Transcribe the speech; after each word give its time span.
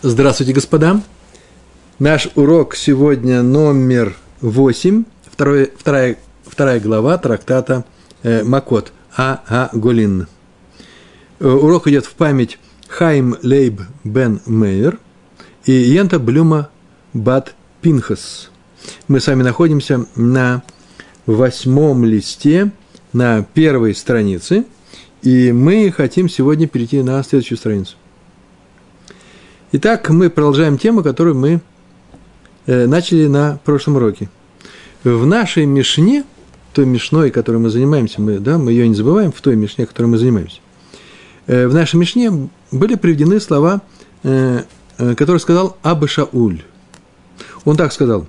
Здравствуйте, 0.00 0.52
господа. 0.52 1.02
Наш 1.98 2.28
урок 2.36 2.76
сегодня 2.76 3.42
номер 3.42 4.14
8, 4.42 5.02
второй, 5.28 5.72
вторая, 5.76 6.16
вторая 6.46 6.78
глава 6.78 7.18
трактата 7.18 7.84
э, 8.22 8.44
Макот 8.44 8.92
А. 9.16 9.42
А. 9.48 9.70
Голин. 9.72 10.28
Э, 11.40 11.48
урок 11.48 11.88
идет 11.88 12.06
в 12.06 12.12
память 12.14 12.60
Хайм 12.86 13.38
Лейб 13.42 13.80
Бен 14.04 14.40
Мейер 14.46 15.00
и 15.64 15.72
Йента 15.72 16.20
Блюма 16.20 16.70
Бат 17.12 17.56
Пинхас. 17.82 18.52
Мы 19.08 19.18
с 19.18 19.26
вами 19.26 19.42
находимся 19.42 20.06
на 20.14 20.62
восьмом 21.26 22.04
листе, 22.04 22.70
на 23.12 23.42
первой 23.42 23.96
странице, 23.96 24.64
и 25.22 25.50
мы 25.50 25.90
хотим 25.90 26.28
сегодня 26.28 26.68
перейти 26.68 27.02
на 27.02 27.20
следующую 27.24 27.58
страницу. 27.58 27.96
Итак, 29.70 30.08
мы 30.08 30.30
продолжаем 30.30 30.78
тему, 30.78 31.02
которую 31.02 31.36
мы 31.36 31.60
э, 32.64 32.86
начали 32.86 33.26
на 33.26 33.60
прошлом 33.66 33.96
уроке. 33.96 34.30
В 35.04 35.26
нашей 35.26 35.66
Мишне, 35.66 36.24
той 36.72 36.86
Мишной, 36.86 37.30
которой 37.30 37.58
мы 37.58 37.68
занимаемся, 37.68 38.22
мы, 38.22 38.38
да, 38.38 38.56
мы 38.56 38.72
ее 38.72 38.88
не 38.88 38.94
забываем, 38.94 39.30
в 39.30 39.38
той 39.42 39.56
Мишне, 39.56 39.84
которой 39.84 40.06
мы 40.06 40.16
занимаемся, 40.16 40.60
э, 41.46 41.66
в 41.66 41.74
нашей 41.74 41.96
Мишне 41.96 42.48
были 42.70 42.94
приведены 42.94 43.40
слова, 43.40 43.82
э, 44.22 44.62
которые 44.96 45.38
сказал 45.38 45.76
Аба 45.82 46.08
Шауль. 46.08 46.62
Он 47.66 47.76
так 47.76 47.92
сказал. 47.92 48.26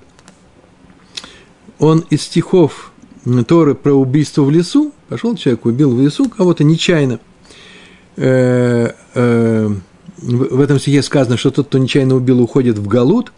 Он 1.78 2.04
из 2.10 2.20
стихов 2.20 2.92
Торы 3.46 3.74
про 3.74 3.94
убийство 3.94 4.42
в 4.42 4.50
лесу, 4.50 4.92
пошел 5.08 5.34
человек, 5.36 5.64
убил 5.64 5.96
в 5.96 6.02
лесу 6.02 6.28
кого-то 6.28 6.64
нечаянно– 6.64 7.18
в 10.20 10.60
этом 10.60 10.78
стихе 10.78 11.02
сказано, 11.02 11.36
что 11.36 11.50
тот, 11.50 11.68
кто 11.68 11.78
нечаянно 11.78 12.14
убил, 12.14 12.40
уходит 12.40 12.78
в 12.78 12.86
Галут, 12.86 13.32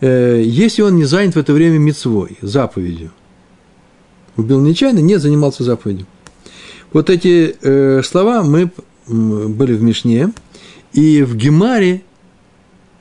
э, 0.00 0.42
если 0.44 0.82
он 0.82 0.96
не 0.96 1.04
занят 1.04 1.34
в 1.34 1.38
это 1.38 1.52
время 1.52 1.78
мецвой, 1.78 2.38
заповедью. 2.40 3.12
Убил 4.36 4.60
нечаянно, 4.60 5.00
не 5.00 5.18
занимался 5.18 5.64
заповедью. 5.64 6.06
Вот 6.92 7.10
эти 7.10 7.56
э, 7.60 8.02
слова 8.02 8.42
мы 8.42 8.70
были 9.06 9.74
в 9.74 9.82
Мишне, 9.82 10.32
и 10.92 11.22
в 11.22 11.36
Гемаре 11.36 12.02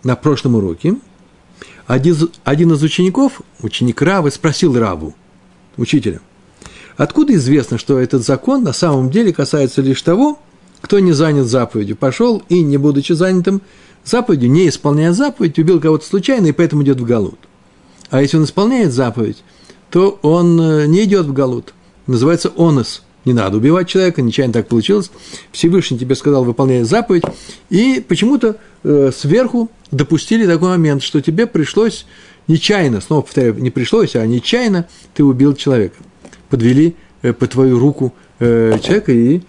на 0.04 0.16
прошлом 0.16 0.56
уроке 0.56 0.96
один, 1.86 2.16
один 2.44 2.74
из 2.74 2.84
учеников, 2.84 3.42
ученик 3.62 4.02
Равы, 4.02 4.32
спросил 4.32 4.78
Раву, 4.78 5.16
учителя, 5.78 6.20
откуда 6.98 7.34
известно, 7.36 7.78
что 7.78 7.98
этот 7.98 8.26
закон 8.26 8.64
на 8.64 8.74
самом 8.74 9.10
деле 9.10 9.34
касается 9.34 9.82
лишь 9.82 10.02
того, 10.02 10.40
кто 10.82 11.00
не 11.00 11.12
занят 11.12 11.48
заповедью, 11.48 11.96
пошел 11.96 12.44
и, 12.50 12.62
не 12.62 12.78
будучи 12.78 13.14
занятым 13.14 13.62
заповедью, 14.04 14.52
не 14.52 14.70
исполняя 14.70 15.12
заповедь, 15.12 15.60
убил 15.60 15.80
кого-то 15.80 16.06
случайно 16.06 16.48
и 16.48 16.52
поэтому 16.52 16.84
идет 16.84 17.00
в 17.00 17.06
Галут. 17.06 17.40
А 18.10 18.22
если 18.22 18.38
он 18.38 18.46
исполняет 18.46 18.94
заповедь, 18.94 19.44
то 19.90 20.20
он 20.22 20.60
э, 20.60 20.86
не 20.88 21.04
идет 21.04 21.26
в 21.26 21.34
Галут. 21.34 21.74
Называется 22.06 22.52
онос. 22.58 23.04
Не 23.26 23.34
надо 23.34 23.58
убивать 23.58 23.90
человека, 23.90 24.22
нечаянно 24.22 24.54
так 24.54 24.70
получилось. 24.70 25.12
Всевышний 25.52 26.00
тебе 26.00 26.16
сказал, 26.16 26.46
выполняй 26.46 26.84
заповедь. 26.84 27.24
И 27.70 28.04
почему-то 28.08 28.56
э, 28.84 29.12
сверху 29.14 29.70
допустили 29.92 30.48
такой 30.48 30.70
момент, 30.70 31.04
что 31.04 31.20
тебе 31.20 31.46
пришлось 31.46 32.06
нечаянно, 32.48 33.02
снова 33.02 33.24
повторяю, 33.24 33.56
не 33.56 33.70
пришлось, 33.70 34.16
а 34.16 34.26
нечаянно 34.26 34.88
ты 35.14 35.26
убил 35.26 35.56
человека. 35.56 35.98
Подвели 36.50 36.96
э, 37.22 37.34
по 37.34 37.48
твою 37.48 37.80
руку 37.80 38.14
э, 38.40 38.78
человека 38.82 39.12
и 39.12 39.42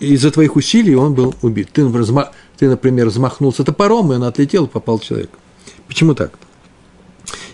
из-за 0.00 0.30
твоих 0.30 0.56
усилий 0.56 0.94
он 0.94 1.14
был 1.14 1.34
убит. 1.42 1.68
Ты, 1.72 1.84
например, 1.84 2.30
ты, 2.56 2.68
например, 2.68 3.08
взмахнулся 3.08 3.64
топором, 3.64 4.12
и 4.12 4.16
он 4.16 4.24
отлетел 4.24 4.66
и 4.66 4.68
попал 4.68 4.98
в 4.98 5.04
человека. 5.04 5.38
Почему 5.86 6.14
так? 6.14 6.32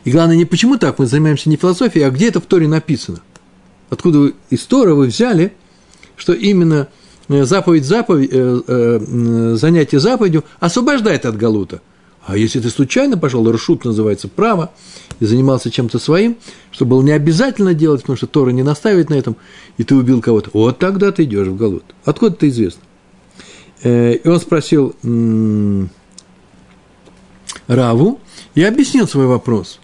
И 0.04 0.10
главное, 0.10 0.36
не 0.36 0.44
почему 0.44 0.78
так, 0.78 0.98
мы 0.98 1.06
занимаемся 1.06 1.48
не 1.48 1.56
философией, 1.56 2.06
а 2.06 2.10
где 2.10 2.28
это 2.28 2.40
в 2.40 2.46
Торе 2.46 2.66
написано. 2.66 3.20
Откуда 3.91 4.19
вы, 4.19 4.34
из 4.50 4.64
Тора 4.64 4.94
вы 4.94 5.06
взяли, 5.06 5.52
что 6.16 6.32
именно 6.32 6.88
э, 7.28 7.44
заповедь, 7.44 7.84
заповедь, 7.84 8.31
э, 8.32 8.60
э, 8.66 9.54
занятие 9.56 10.00
заповедью 10.00 10.44
освобождает 10.60 11.26
от 11.26 11.36
галута– 11.36 11.81
а 12.25 12.37
если 12.37 12.60
ты 12.60 12.71
случайно 12.71 13.19
пошел, 13.19 13.50
ршут 13.50 13.84
называется 13.84 14.28
право, 14.28 14.72
и 15.21 15.25
занимался 15.25 15.71
чем-то 15.71 15.99
своим, 15.99 16.37
что 16.71 16.84
было 16.84 17.03
не 17.03 17.12
обязательно 17.12 17.75
делать, 17.75 18.03
потому 18.03 18.16
что 18.16 18.27
Тора 18.27 18.50
не 18.50 18.62
наставит 18.62 19.10
на 19.10 19.15
этом, 19.15 19.37
и 19.77 19.84
ты 19.84 19.94
убил 19.94 20.21
кого-то, 20.21 20.50
вот 20.53 20.78
тогда 20.78 21.12
ты 21.12 21.25
идешь 21.25 21.49
в 21.49 21.56
Галут. 21.56 21.84
Откуда 22.05 22.34
это 22.34 22.49
известно? 22.49 22.82
Э, 23.82 24.15
и 24.15 24.28
он 24.28 24.41
спросил 24.41 24.94
Раву 27.66 28.21
и 28.55 28.62
объяснил 28.62 29.09
свой 29.09 29.27
вопрос. 29.27 29.81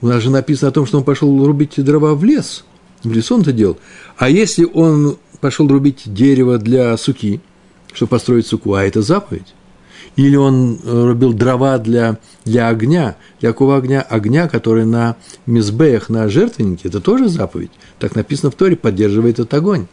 У 0.00 0.08
нас 0.08 0.22
же 0.22 0.30
написано 0.30 0.70
о 0.70 0.72
том, 0.72 0.86
что 0.86 0.98
он 0.98 1.04
пошел 1.04 1.46
рубить 1.46 1.82
дрова 1.82 2.14
в 2.14 2.24
лес. 2.24 2.64
В 3.04 3.12
лесу 3.12 3.36
он 3.36 3.42
это 3.42 3.52
делал. 3.52 3.78
А 4.16 4.28
если 4.28 4.64
он 4.64 5.16
пошел 5.40 5.68
рубить 5.68 6.02
дерево 6.06 6.58
для 6.58 6.96
суки, 6.96 7.40
чтобы 7.92 8.10
построить 8.10 8.46
суку, 8.46 8.74
а 8.74 8.84
это 8.84 9.02
заповедь, 9.02 9.54
или 10.16 10.36
он 10.36 10.78
э, 10.82 11.04
рубил 11.04 11.32
дрова 11.32 11.78
для, 11.78 12.18
для 12.44 12.68
огня, 12.68 13.16
для 13.40 13.50
какого 13.50 13.76
огня? 13.76 14.02
Огня, 14.02 14.48
который 14.48 14.84
на 14.84 15.16
мизбеях, 15.46 16.10
на 16.10 16.28
жертвеннике, 16.28 16.88
это 16.88 17.00
тоже 17.00 17.28
заповедь. 17.28 17.70
Так 17.98 18.14
написано 18.14 18.50
в 18.50 18.54
Торе, 18.54 18.76
поддерживает 18.76 19.38
этот 19.38 19.54
огонь. 19.54 19.86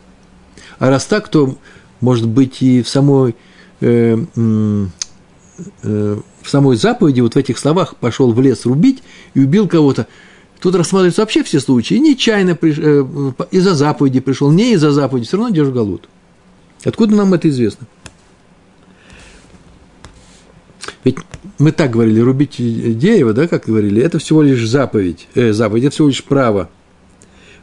А 0.78 0.90
раз 0.90 1.06
так, 1.06 1.30
то, 1.30 1.56
может 2.02 2.28
быть, 2.28 2.62
и 2.62 2.82
в 2.82 2.90
самой, 2.90 3.36
э, 3.80 4.18
э, 4.36 6.18
в 6.42 6.50
самой 6.50 6.76
заповеди, 6.76 7.22
вот 7.22 7.36
в 7.36 7.38
этих 7.38 7.58
словах, 7.58 7.96
пошел 7.96 8.34
в 8.34 8.42
лес 8.42 8.66
рубить 8.66 9.04
и 9.34 9.42
убил 9.42 9.68
кого-то. 9.70 10.08
Тут 10.60 10.76
рассматриваются 10.76 11.22
вообще 11.22 11.44
все 11.44 11.62
случаи. 11.62 11.96
Нечаянно 11.96 12.56
приш, 12.56 12.78
э, 12.78 13.06
из-за 13.52 13.74
заповеди 13.74 14.20
пришел, 14.20 14.52
не 14.52 14.74
из-за 14.74 14.92
заповеди, 14.92 15.28
все 15.28 15.38
равно 15.38 15.56
держишь 15.56 15.74
галут. 15.74 16.10
Откуда 16.84 17.16
нам 17.16 17.34
это 17.34 17.48
известно? 17.48 17.88
Ведь 21.04 21.18
мы 21.58 21.72
так 21.72 21.92
говорили, 21.92 22.20
рубить 22.20 22.56
дерево, 22.98 23.34
да, 23.34 23.48
как 23.48 23.66
говорили, 23.66 24.02
это 24.02 24.20
всего 24.20 24.42
лишь 24.42 24.68
заповедь. 24.68 25.28
Э, 25.34 25.54
заповедь– 25.54 25.84
это 25.86 25.94
всего 25.94 26.10
лишь 26.10 26.24
право, 26.24 26.70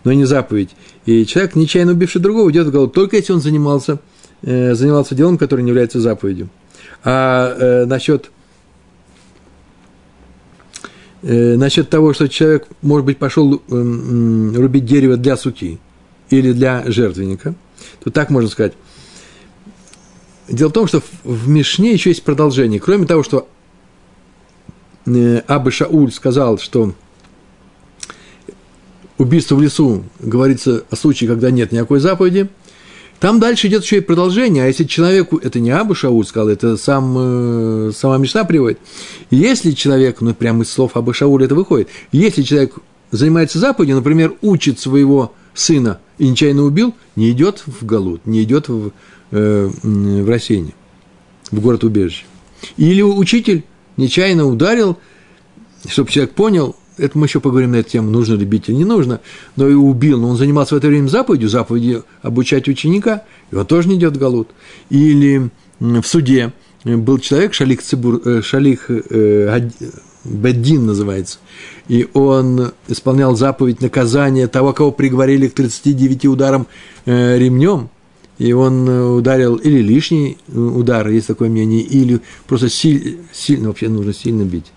но 0.04 0.12
не 0.12 0.24
заповедь. 0.24 0.70
И 1.04 1.26
человек, 1.26 1.54
нечаянно 1.54 1.92
убивший 1.92 2.20
другого, 2.20 2.50
идет 2.50 2.68
в 2.68 2.70
голову, 2.70 2.90
только 2.90 3.16
если 3.16 3.34
он 3.34 3.40
занимался, 3.40 3.98
э, 4.42 4.74
занимался 4.74 5.14
делом, 5.14 5.36
которое 5.36 5.62
не 5.62 5.68
является 5.68 6.00
заповедью. 6.00 6.48
А 7.04 7.54
э, 7.58 7.84
насчет, 7.84 8.30
э, 11.22 11.56
насчет 11.56 11.90
того, 11.90 12.14
что 12.14 12.28
человек, 12.28 12.66
может 12.80 13.04
быть, 13.04 13.18
пошел 13.18 13.54
э, 13.54 13.58
э, 13.68 14.52
рубить 14.56 14.86
дерево 14.86 15.18
для 15.18 15.36
суки 15.36 15.78
или 16.30 16.52
для 16.52 16.84
жертвенника, 16.86 17.54
то 18.02 18.10
так 18.10 18.30
можно 18.30 18.48
сказать– 18.48 18.72
Дело 20.48 20.68
в 20.68 20.72
том, 20.72 20.86
что 20.86 21.02
в 21.24 21.48
Мишне 21.48 21.92
еще 21.92 22.10
есть 22.10 22.22
продолжение. 22.22 22.78
Кроме 22.78 23.06
того, 23.06 23.22
что 23.22 23.48
э, 25.06 25.38
Абы 25.46 25.70
Шауль 25.70 26.12
сказал, 26.12 26.58
что 26.58 26.94
убийство 29.18 29.56
в 29.56 29.62
лесу 29.62 30.04
говорится 30.20 30.84
о 30.90 30.96
случае, 30.96 31.28
когда 31.28 31.50
нет 31.50 31.72
никакой 31.72 32.00
заповеди, 32.00 32.48
там 33.18 33.40
дальше 33.40 33.68
идет 33.68 33.82
еще 33.82 33.98
и 33.98 34.00
продолжение, 34.00 34.64
а 34.64 34.66
если 34.66 34.84
человеку, 34.84 35.38
это 35.38 35.58
не 35.58 35.70
Абу 35.70 35.94
Шауль 35.94 36.26
сказал, 36.26 36.48
это 36.48 36.76
сам, 36.76 37.16
э, 37.18 37.92
сама 37.96 38.18
Мишна 38.18 38.44
приводит, 38.44 38.78
если 39.30 39.70
человек, 39.70 40.20
ну 40.20 40.34
прямо 40.34 40.64
из 40.64 40.70
слов 40.70 40.92
Абу 40.96 41.14
Шауля 41.14 41.46
это 41.46 41.54
выходит, 41.54 41.88
если 42.12 42.42
человек 42.42 42.74
занимается 43.10 43.58
заповедью, 43.58 43.96
например, 43.96 44.34
учит 44.42 44.78
своего 44.78 45.32
сына 45.54 45.98
и 46.18 46.28
нечаянно 46.28 46.64
убил, 46.64 46.94
не 47.14 47.30
идет 47.30 47.62
в 47.64 47.86
Галут, 47.86 48.26
не 48.26 48.42
идет 48.42 48.68
в, 48.68 48.92
в 49.30 50.28
рассеяние, 50.28 50.74
в 51.50 51.60
город 51.60 51.84
убежище. 51.84 52.24
Или 52.76 53.02
учитель 53.02 53.64
нечаянно 53.96 54.46
ударил, 54.46 54.98
чтобы 55.88 56.10
человек 56.10 56.34
понял, 56.34 56.76
это 56.98 57.18
мы 57.18 57.26
еще 57.26 57.40
поговорим 57.40 57.72
на 57.72 57.76
эту 57.76 57.90
тему, 57.90 58.10
нужно 58.10 58.34
ли 58.34 58.44
бить 58.44 58.68
или 58.68 58.76
не 58.76 58.84
нужно, 58.84 59.20
но 59.56 59.68
и 59.68 59.74
убил, 59.74 60.20
но 60.20 60.30
он 60.30 60.36
занимался 60.36 60.74
в 60.74 60.78
это 60.78 60.88
время 60.88 61.08
заповедью, 61.08 61.48
заповедью 61.48 62.04
обучать 62.22 62.68
ученика, 62.68 63.24
он 63.52 63.66
тоже 63.66 63.88
не 63.88 63.96
идет 63.96 64.16
в 64.16 64.18
Галут. 64.18 64.48
Или 64.90 65.50
в 65.78 66.02
суде 66.04 66.52
был 66.84 67.18
человек, 67.18 67.54
Шалих, 67.54 67.82
Цибур, 67.82 68.20
э, 68.24 68.42
Шалих 68.42 68.86
э, 68.88 69.70
Беддин 70.24 70.86
называется, 70.86 71.38
и 71.88 72.08
он 72.14 72.72
исполнял 72.88 73.36
заповедь 73.36 73.80
наказания 73.80 74.48
того, 74.48 74.72
кого 74.72 74.90
приговорили 74.90 75.48
к 75.48 75.54
39 75.54 76.26
ударам 76.26 76.66
э, 77.04 77.38
ремнем, 77.38 77.90
и 78.38 78.52
он 78.52 78.88
э, 78.88 79.08
ударил 79.08 79.56
или 79.56 79.80
лишний 79.80 80.38
э, 80.48 80.58
удар, 80.58 81.08
есть 81.08 81.26
такое 81.26 81.48
мнение, 81.48 81.80
или 81.80 82.20
просто 82.46 82.68
силь, 82.68 83.18
сильно, 83.32 83.68
вообще 83.68 83.88
нужно 83.88 84.12
сильно 84.12 84.42
бить. 84.42 84.72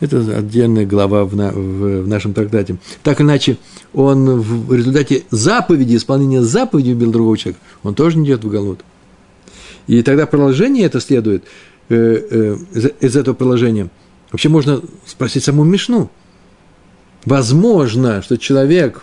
Это 0.00 0.20
отдельная 0.36 0.86
глава 0.86 1.24
в, 1.24 1.34
на, 1.34 1.50
в, 1.50 2.02
в 2.02 2.08
нашем 2.08 2.32
трактате. 2.32 2.76
Так 3.02 3.20
иначе, 3.20 3.58
он 3.92 4.40
в 4.40 4.72
результате 4.72 5.24
заповеди, 5.30 5.96
исполнения 5.96 6.42
заповеди 6.42 6.92
убил 6.92 7.10
другого 7.10 7.36
человека, 7.36 7.60
он 7.82 7.94
тоже 7.94 8.18
не 8.18 8.26
идет 8.26 8.44
в 8.44 8.50
голод. 8.50 8.80
И 9.86 10.02
тогда 10.02 10.26
продолжение 10.26 10.84
это 10.84 11.00
следует. 11.00 11.44
э, 11.88 11.94
э, 12.30 12.56
из, 12.74 12.90
из 13.00 13.16
этого 13.16 13.34
приложения? 13.34 13.88
Вообще 14.30 14.48
можно 14.48 14.82
спросить 15.06 15.44
саму 15.44 15.64
Мишну. 15.64 16.10
Возможно, 17.24 18.22
что 18.22 18.36
человек 18.36 19.02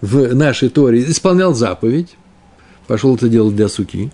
в 0.00 0.34
нашей 0.34 0.68
Торе 0.68 1.02
исполнял 1.08 1.54
заповедь, 1.54 2.16
пошел 2.86 3.14
это 3.14 3.28
делать 3.28 3.56
для 3.56 3.68
суки, 3.68 4.10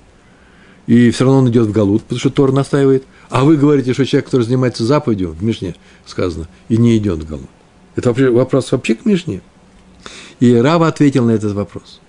и 0.87 1.11
все 1.11 1.25
равно 1.25 1.41
он 1.41 1.51
идет 1.51 1.69
в 1.69 1.73
Галут, 1.73 2.03
потому 2.03 2.19
что 2.19 2.31
Тор 2.31 2.53
настаивает. 2.53 3.05
А 3.31 3.45
вы 3.45 3.57
говорите, 3.57 3.93
что 3.95 4.05
человек, 4.05 4.27
который 4.27 4.43
занимается 4.43 4.85
заповедью, 4.85 5.31
в 5.31 5.43
Мишне 5.43 5.75
сказано, 6.05 6.49
и 6.69 6.77
не 6.77 6.97
идет 6.99 7.21
в 7.21 7.29
Галут. 7.29 7.49
Это 7.95 8.13
вопрос 8.13 8.73
вообще 8.73 8.95
к 8.95 9.05
Мишне. 9.05 9.43
И 10.41 10.55
Рава 10.55 10.89
ответил 10.89 11.25
на 11.25 11.31
этот 11.31 11.53
вопрос. 11.53 12.01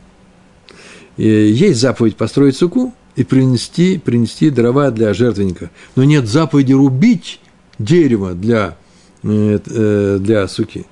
И 1.18 1.28
есть 1.28 1.80
заповедь 1.80 2.16
построить 2.16 2.58
суку 2.58 2.94
и 3.16 3.24
принести, 3.24 4.00
принести 4.00 4.50
дрова 4.50 4.90
для 4.90 5.14
жертвенника. 5.14 5.70
Но 5.96 6.04
нет 6.04 6.28
заповеди 6.28 6.74
рубить 6.74 7.40
дерево 7.78 8.34
для, 8.34 8.78
э, 9.22 9.60
э, 9.64 10.18
для 10.20 10.48
суки. 10.48 10.86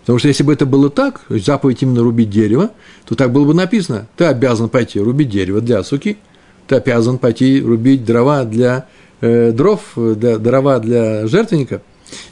Потому 0.00 0.18
что 0.18 0.28
если 0.28 0.42
бы 0.42 0.52
это 0.52 0.66
было 0.66 0.90
так, 0.90 1.22
заповедь 1.28 1.82
именно 1.82 2.02
рубить 2.02 2.30
дерево, 2.30 2.70
то 3.04 3.14
так 3.14 3.32
было 3.32 3.44
бы 3.44 3.54
написано. 3.54 4.08
Ты 4.16 4.24
обязан 4.24 4.68
пойти 4.68 5.00
рубить 5.00 5.30
дерево 5.30 5.60
для 5.60 5.82
суки, 5.82 6.18
ты 6.66 6.76
обязан 6.76 7.18
пойти 7.18 7.60
рубить 7.60 8.04
дрова 8.04 8.44
для 8.44 8.86
э, 9.20 9.52
дров, 9.52 9.80
для, 9.96 10.38
дрова 10.38 10.78
для 10.78 11.26
жертвенника. 11.26 11.82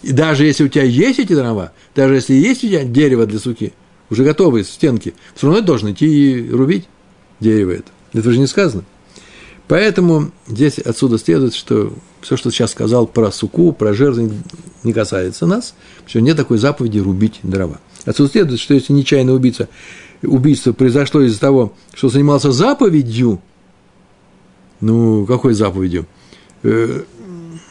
И 0.02 0.12
даже 0.12 0.46
если 0.46 0.64
у 0.64 0.68
тебя 0.68 0.84
есть 0.84 1.18
эти 1.18 1.34
дрова, 1.34 1.72
даже 1.94 2.14
если 2.14 2.34
есть 2.34 2.64
у 2.64 2.68
тебя 2.68 2.84
дерево 2.84 3.26
для 3.26 3.38
суки, 3.38 3.72
уже 4.10 4.24
готовые 4.24 4.64
стенки, 4.64 5.14
все 5.34 5.48
равно 5.48 5.62
должен 5.62 5.92
идти 5.92 6.06
и 6.06 6.50
рубить 6.50 6.86
дерево 7.40 7.72
это. 7.72 7.90
Это 8.12 8.30
же 8.30 8.38
не 8.38 8.46
сказано. 8.46 8.84
Поэтому 9.68 10.30
здесь 10.46 10.78
отсюда 10.78 11.18
следует, 11.18 11.54
что 11.54 11.92
все, 12.26 12.36
что 12.36 12.50
сейчас 12.50 12.72
сказал 12.72 13.06
про 13.06 13.30
суку, 13.30 13.72
про 13.72 13.94
жертвенник, 13.94 14.32
не 14.82 14.92
касается 14.92 15.46
нас, 15.46 15.74
что 16.08 16.20
нет 16.20 16.36
такой 16.36 16.58
заповеди 16.58 16.98
рубить 16.98 17.38
дрова. 17.44 17.78
Отсюда 18.04 18.28
следует, 18.28 18.58
что 18.58 18.74
если 18.74 18.92
нечаянно 18.92 19.32
убийца, 19.32 19.68
убийство 20.24 20.72
произошло 20.72 21.20
из-за 21.20 21.38
того, 21.38 21.72
что 21.94 22.08
занимался 22.08 22.50
заповедью, 22.50 23.40
ну, 24.80 25.24
какой 25.24 25.54
заповедью? 25.54 26.06
Э, 26.64 27.02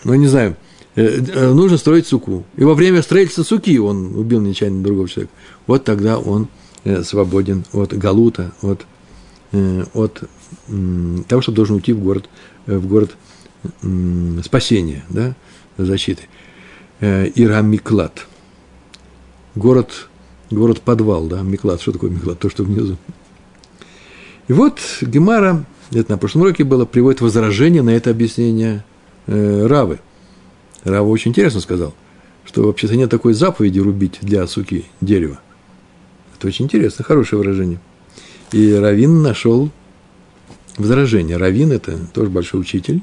ну, 0.05 0.13
не 0.13 0.27
знаю, 0.27 0.55
э, 0.95 1.03
э, 1.05 1.51
нужно 1.51 1.77
строить 1.77 2.07
суку. 2.07 2.45
И 2.55 2.63
во 2.63 2.75
время 2.75 3.01
строительства 3.01 3.43
суки 3.43 3.77
он 3.77 4.15
убил 4.15 4.39
нечаянно 4.39 4.81
другого 4.81 5.09
человека. 5.09 5.33
Вот 5.67 5.83
тогда 5.83 6.17
он 6.17 6.47
э, 6.85 7.03
свободен 7.03 7.65
от 7.73 7.91
галута, 7.93 8.53
от, 8.61 8.85
э, 9.51 9.83
от 9.93 10.23
э, 10.69 11.17
того, 11.27 11.41
что 11.41 11.51
должен 11.51 11.75
уйти 11.75 11.91
в 11.91 11.99
город, 11.99 12.29
э, 12.67 12.77
в 12.77 12.87
город 12.87 13.17
спасения, 14.43 15.03
да, 15.09 15.35
защиты. 15.77 16.23
Э, 16.99 17.27
Ирам 17.35 17.69
Миклад. 17.69 18.27
Город, 19.55 20.09
город 20.51 20.81
подвал, 20.81 21.27
да, 21.27 21.41
Миклад. 21.41 21.81
Что 21.81 21.91
такое 21.91 22.09
Миклад? 22.09 22.39
То, 22.39 22.49
что 22.49 22.63
внизу. 22.63 22.97
И 24.47 24.53
вот 24.53 24.79
Гемара 25.01 25.65
это 25.91 26.11
на 26.11 26.17
прошлом 26.17 26.43
уроке 26.43 26.63
было, 26.63 26.85
приводит 26.85 27.21
возражение 27.21 27.81
на 27.81 27.91
это 27.91 28.09
объяснение 28.09 28.83
э, 29.27 29.65
Равы. 29.67 29.99
Рава 30.83 31.07
очень 31.07 31.31
интересно 31.31 31.61
сказал, 31.61 31.93
что 32.43 32.63
вообще-то 32.63 32.95
нет 32.95 33.09
такой 33.09 33.33
заповеди 33.33 33.79
рубить 33.79 34.19
для 34.21 34.45
суки 34.47 34.85
дерево. 35.01 35.39
Это 36.37 36.47
очень 36.47 36.65
интересно, 36.65 37.03
хорошее 37.03 37.39
выражение. 37.39 37.79
И 38.51 38.73
Равин 38.73 39.21
нашел 39.21 39.71
возражение. 40.77 41.37
Равин– 41.37 41.71
это 41.73 41.97
тоже 42.13 42.29
большой 42.29 42.61
учитель. 42.61 43.01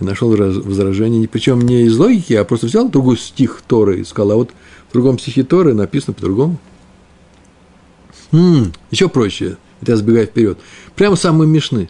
Нашел 0.00 0.28
возражение, 0.30 1.26
причем 1.26 1.60
не 1.60 1.82
из 1.82 1.98
логики, 1.98 2.32
а 2.34 2.44
просто 2.44 2.66
взял 2.66 2.88
другой 2.88 3.18
стих 3.18 3.62
Торы 3.66 4.00
и 4.00 4.04
сказал, 4.04 4.32
а 4.32 4.36
вот 4.36 4.50
в 4.88 4.92
другом 4.92 5.18
стихе 5.18 5.42
Торы 5.42 5.74
написано 5.74 6.14
по-другому. 6.14 6.58
М-м, 8.30 8.72
еще 8.90 9.08
проще– 9.08 9.56
это 9.80 9.92
я 9.92 9.96
сбегаю 9.96 10.26
вперед, 10.26 10.58
прямо 10.94 11.16
самые 11.16 11.48
Мишны. 11.48 11.88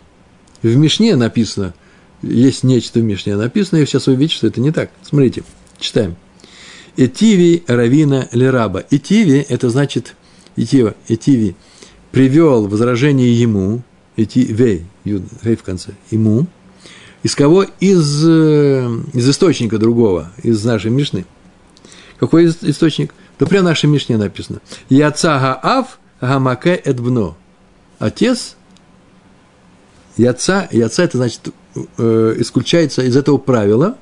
В 0.63 0.75
Мишне 0.77 1.17
написано, 1.17 1.75
есть 2.23 2.65
нечто 2.65 3.01
в 3.01 3.03
Мишне 3.03 3.37
написано, 3.37 3.79
и 3.79 3.87
сейчас 3.87 4.07
вы 4.07 4.15
видите, 4.15 4.37
что 4.37 4.47
это 4.47 4.61
не 4.61 4.73
так. 4.73 4.91
Смотрите, 5.03 5.45
читаем. 5.79 6.17
Этиви 6.97 7.63
равина 7.67 8.29
лераба. 8.33 8.85
Этиви– 8.91 9.45
это 9.49 9.71
значит, 9.71 10.17
Этива, 10.57 10.95
Этиви 11.07 11.55
привел 12.11 12.67
возражение 12.67 13.39
ему, 13.39 13.83
Этивей, 14.17 14.87
вей 15.05 15.57
в 15.57 15.63
конце, 15.63 15.93
ему, 16.11 16.47
из 17.23 17.35
кого? 17.35 17.67
Из, 17.81 18.25
э, 18.27 18.89
из 19.13 19.29
источника 19.29 19.79
другого, 19.79 20.31
из 20.43 20.65
нашей 20.65 20.91
Мишны. 20.91 21.27
Какой 22.19 22.47
источник? 22.47 23.13
Да 23.39 23.47
прямо 23.47 23.67
в 23.67 23.69
нашей 23.71 23.87
Мишне 23.87 24.17
написано. 24.17 24.61
Яца 24.89 25.39
гаав 25.39 25.99
гамаке 26.21 26.75
эдбно 26.75 27.35
отец, 27.99 28.57
яца, 30.17 30.69
яца 30.71 31.03
это 31.03 31.19
значит, 31.19 31.49
э, 31.97 32.35
исключается 32.39 33.03
из 33.03 33.17
этого 33.17 33.39
правила, 33.39 33.97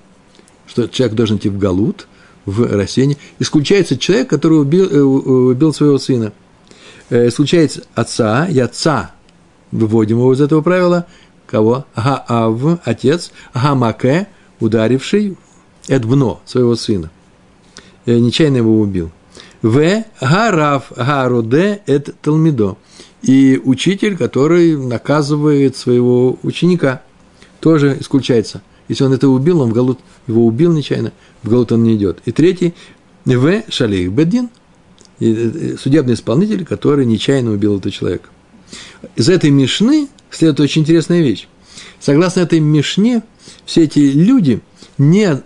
что 0.67 0.89
человек 0.89 1.17
должен 1.17 1.37
идти 1.39 1.49
в 1.49 1.59
галут, 1.59 2.09
в 2.45 2.63
рассеяние, 2.63 3.19
исключается 3.39 3.99
человек, 3.99 4.29
который 4.29 4.61
убил, 4.61 4.89
э, 4.91 5.01
убил 5.01 5.73
своего 5.73 5.99
сына. 5.99 6.33
Исключается 7.09 7.83
отца, 7.95 8.49
яца, 8.49 9.13
выводим 9.71 10.19
его 10.19 10.33
из 10.33 10.41
этого 10.41 10.61
правила, 10.61 11.07
кого? 11.47 11.87
Гаав, 11.95 12.81
отец, 12.85 13.33
гамаке, 13.55 14.29
ударивший 14.61 15.37
Эдбно, 15.89 16.39
своего 16.45 16.75
сына. 16.75 17.11
Э, 18.07 18.19
нечаянно 18.19 18.59
его 18.59 18.81
убил. 18.81 19.11
В. 19.63 20.05
Гарав, 20.21 20.93
гаруде, 20.97 21.83
эт 21.87 22.15
талмидо 22.21 22.77
и 23.23 23.61
учитель, 23.65 24.17
который 24.17 24.77
наказывает 24.77 25.77
своего 25.77 26.39
ученика, 26.43 27.03
тоже 27.61 27.97
исключается. 28.01 28.63
Если 28.89 29.03
он 29.03 29.13
это 29.13 29.29
убил, 29.29 29.61
он 29.61 29.71
в 29.71 29.73
Галут, 29.73 29.99
его 30.29 30.47
убил 30.47 30.73
нечаянно, 30.73 31.13
в 31.43 31.51
Галут 31.51 31.73
он 31.73 31.83
не 31.83 31.97
идет. 31.97 32.21
И 32.25 32.33
третий, 32.33 32.75
В. 33.25 33.65
Шалих 33.69 34.13
Бедин, 34.13 34.51
судебный 35.19 36.15
исполнитель, 36.15 36.65
который 36.65 37.05
нечаянно 37.07 37.51
убил 37.53 37.79
этого 37.79 37.91
человека. 37.91 38.29
Из 39.17 39.29
этой 39.29 39.51
Мишны 39.51 40.09
следует 40.37 40.61
очень 40.61 40.83
интересная 40.83 41.21
вещь. 41.21 41.49
Согласно 42.01 42.41
этой 42.41 42.61
Мишне, 42.61 43.23
все 43.65 43.85
эти 43.85 43.99
люди 43.99 44.61
не 44.99 45.43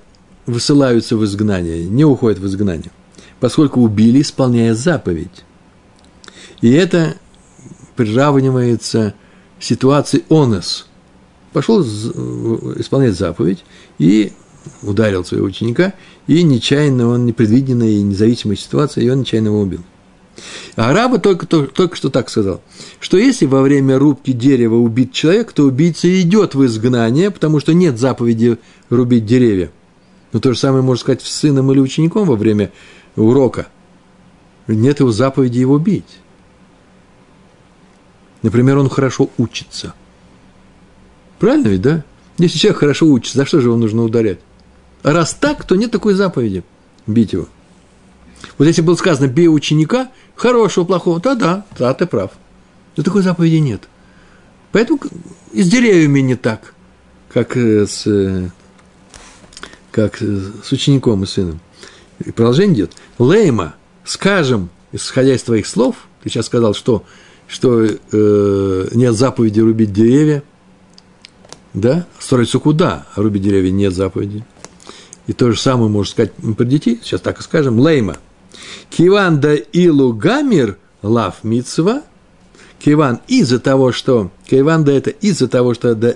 высылаются 0.46 1.16
в 1.16 1.24
изгнание, 1.24 1.84
не 1.84 2.04
уходят 2.04 2.38
в 2.38 2.46
изгнание, 2.46 2.90
поскольку 3.38 3.80
убили, 3.80 4.20
исполняя 4.20 4.74
заповедь. 4.74 5.44
И 6.60 6.70
это 6.70 7.16
приравнивается 7.96 9.14
ситуации 9.58 10.24
онес. 10.28 10.86
Пошел 11.52 11.82
исполнять 11.82 13.16
заповедь 13.16 13.64
и 13.98 14.32
ударил 14.82 15.24
своего 15.24 15.46
ученика, 15.46 15.94
и 16.26 16.42
нечаянно 16.42 17.08
он 17.08 17.26
непредвиденной 17.26 17.94
и 17.94 18.02
независимой 18.02 18.56
ситуации, 18.56 19.04
и 19.04 19.10
он 19.10 19.20
нечаянно 19.20 19.48
его 19.48 19.60
убил. 19.60 19.82
А 20.76 20.90
араба 20.90 21.18
только, 21.18 21.46
только 21.46 21.96
что 21.96 22.10
так 22.10 22.30
сказал, 22.30 22.62
что 23.00 23.16
если 23.16 23.46
во 23.46 23.62
время 23.62 23.98
рубки 23.98 24.32
дерева 24.32 24.76
убит 24.76 25.12
человек, 25.12 25.52
то 25.52 25.64
убийца 25.64 26.08
идет 26.20 26.54
в 26.54 26.64
изгнание, 26.64 27.30
потому 27.30 27.60
что 27.60 27.72
нет 27.74 27.98
заповеди 27.98 28.58
рубить 28.88 29.26
деревья. 29.26 29.70
Но 30.32 30.40
то 30.40 30.52
же 30.52 30.58
самое 30.58 30.82
можно 30.82 31.00
сказать 31.00 31.22
с 31.22 31.30
сыном 31.30 31.72
или 31.72 31.80
учеником 31.80 32.26
во 32.26 32.36
время 32.36 32.70
урока. 33.16 33.68
Нет 34.66 35.00
его 35.00 35.10
заповеди 35.10 35.58
его 35.58 35.78
бить. 35.78 36.20
Например, 38.42 38.78
он 38.78 38.88
хорошо 38.88 39.30
учится. 39.38 39.94
Правильно 41.38 41.68
ведь, 41.68 41.82
да? 41.82 42.04
Если 42.38 42.58
человек 42.58 42.78
хорошо 42.80 43.06
учится, 43.06 43.38
за 43.38 43.44
что 43.44 43.60
же 43.60 43.68
его 43.68 43.76
нужно 43.76 44.02
ударять? 44.02 44.38
А 45.02 45.12
раз 45.12 45.34
так, 45.34 45.64
то 45.64 45.74
нет 45.74 45.90
такой 45.90 46.14
заповеди 46.14 46.62
бить 47.06 47.32
его. 47.32 47.48
Вот 48.58 48.66
если 48.66 48.82
было 48.82 48.96
сказано 48.96 49.26
«бей 49.26 49.48
ученика», 49.48 50.10
хорошего, 50.34 50.84
плохого, 50.84 51.20
да-да, 51.20 51.64
да, 51.78 51.92
ты 51.94 52.06
прав. 52.06 52.30
Но 52.96 53.02
такой 53.02 53.22
заповеди 53.22 53.56
нет. 53.56 53.82
Поэтому 54.72 55.00
и 55.52 55.62
с 55.62 55.68
деревьями 55.68 56.20
не 56.20 56.36
так, 56.36 56.74
как 57.32 57.56
э, 57.56 57.86
с, 57.86 58.06
э, 58.06 58.50
как 59.90 60.18
с 60.20 60.72
учеником 60.72 61.24
и 61.24 61.26
сыном. 61.26 61.60
И 62.24 62.30
продолжение 62.32 62.74
идет. 62.74 62.92
Лейма, 63.18 63.74
скажем, 64.04 64.70
исходя 64.92 65.34
из 65.34 65.42
твоих 65.42 65.66
слов, 65.66 65.96
ты 66.22 66.28
сейчас 66.28 66.46
сказал, 66.46 66.74
что 66.74 67.04
что 67.50 67.84
э, 67.84 68.88
нет 68.92 69.14
заповеди 69.14 69.58
рубить 69.58 69.92
деревья, 69.92 70.44
да, 71.74 72.06
строить 72.20 72.48
суку, 72.48 72.72
да, 72.72 73.06
а 73.14 73.22
рубить 73.22 73.42
деревья 73.42 73.72
нет 73.72 73.92
заповеди. 73.92 74.44
И 75.26 75.32
то 75.32 75.50
же 75.50 75.58
самое 75.58 75.90
можно 75.90 76.10
сказать 76.10 76.32
про 76.56 76.64
детей, 76.64 77.00
сейчас 77.02 77.20
так 77.20 77.40
и 77.40 77.42
скажем, 77.42 77.80
лейма. 77.80 78.18
Киван 78.90 79.40
да 79.40 79.54
илу 79.54 80.12
гамир 80.12 80.76
лав 81.02 81.42
мицва, 81.42 82.02
киван 82.78 83.20
из-за 83.28 83.60
того, 83.60 83.92
что, 83.92 84.30
киван 84.48 84.84
да 84.84 84.92
это 84.92 85.10
из-за 85.10 85.48
того, 85.48 85.74
что 85.74 85.94
да, 85.94 86.14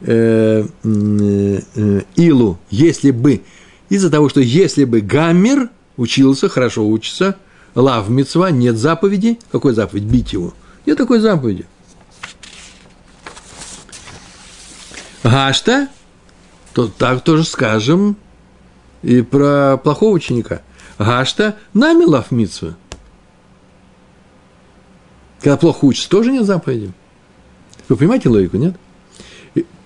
э, 0.00 0.64
э, 0.84 1.60
э, 1.74 2.00
Илу, 2.16 2.58
если 2.70 3.10
бы, 3.10 3.42
из-за 3.88 4.10
того, 4.10 4.28
что 4.28 4.40
если 4.40 4.84
бы 4.84 5.00
Гаммер 5.00 5.70
учился, 5.96 6.48
хорошо 6.48 6.86
учится, 6.88 7.36
лав 7.74 8.08
мецва, 8.08 8.50
нет 8.50 8.76
заповеди, 8.76 9.38
какой 9.50 9.74
заповедь? 9.74 10.04
Бить 10.04 10.32
его. 10.32 10.54
Нет 10.86 10.98
такой 10.98 11.20
заповеди. 11.20 11.66
Гашта, 15.22 15.88
то 16.72 16.88
так 16.88 17.22
тоже 17.22 17.44
скажем 17.44 18.16
и 19.02 19.22
про 19.22 19.76
плохого 19.82 20.14
ученика. 20.14 20.62
Гашта 20.98 21.56
нами 21.74 22.04
лав 22.04 22.30
митцва. 22.30 22.76
Когда 25.40 25.56
плохо 25.56 25.84
учится, 25.84 26.08
тоже 26.08 26.30
нет 26.30 26.44
заповеди. 26.44 26.92
Вы 27.88 27.96
понимаете 27.96 28.28
логику, 28.28 28.56
нет? 28.56 28.76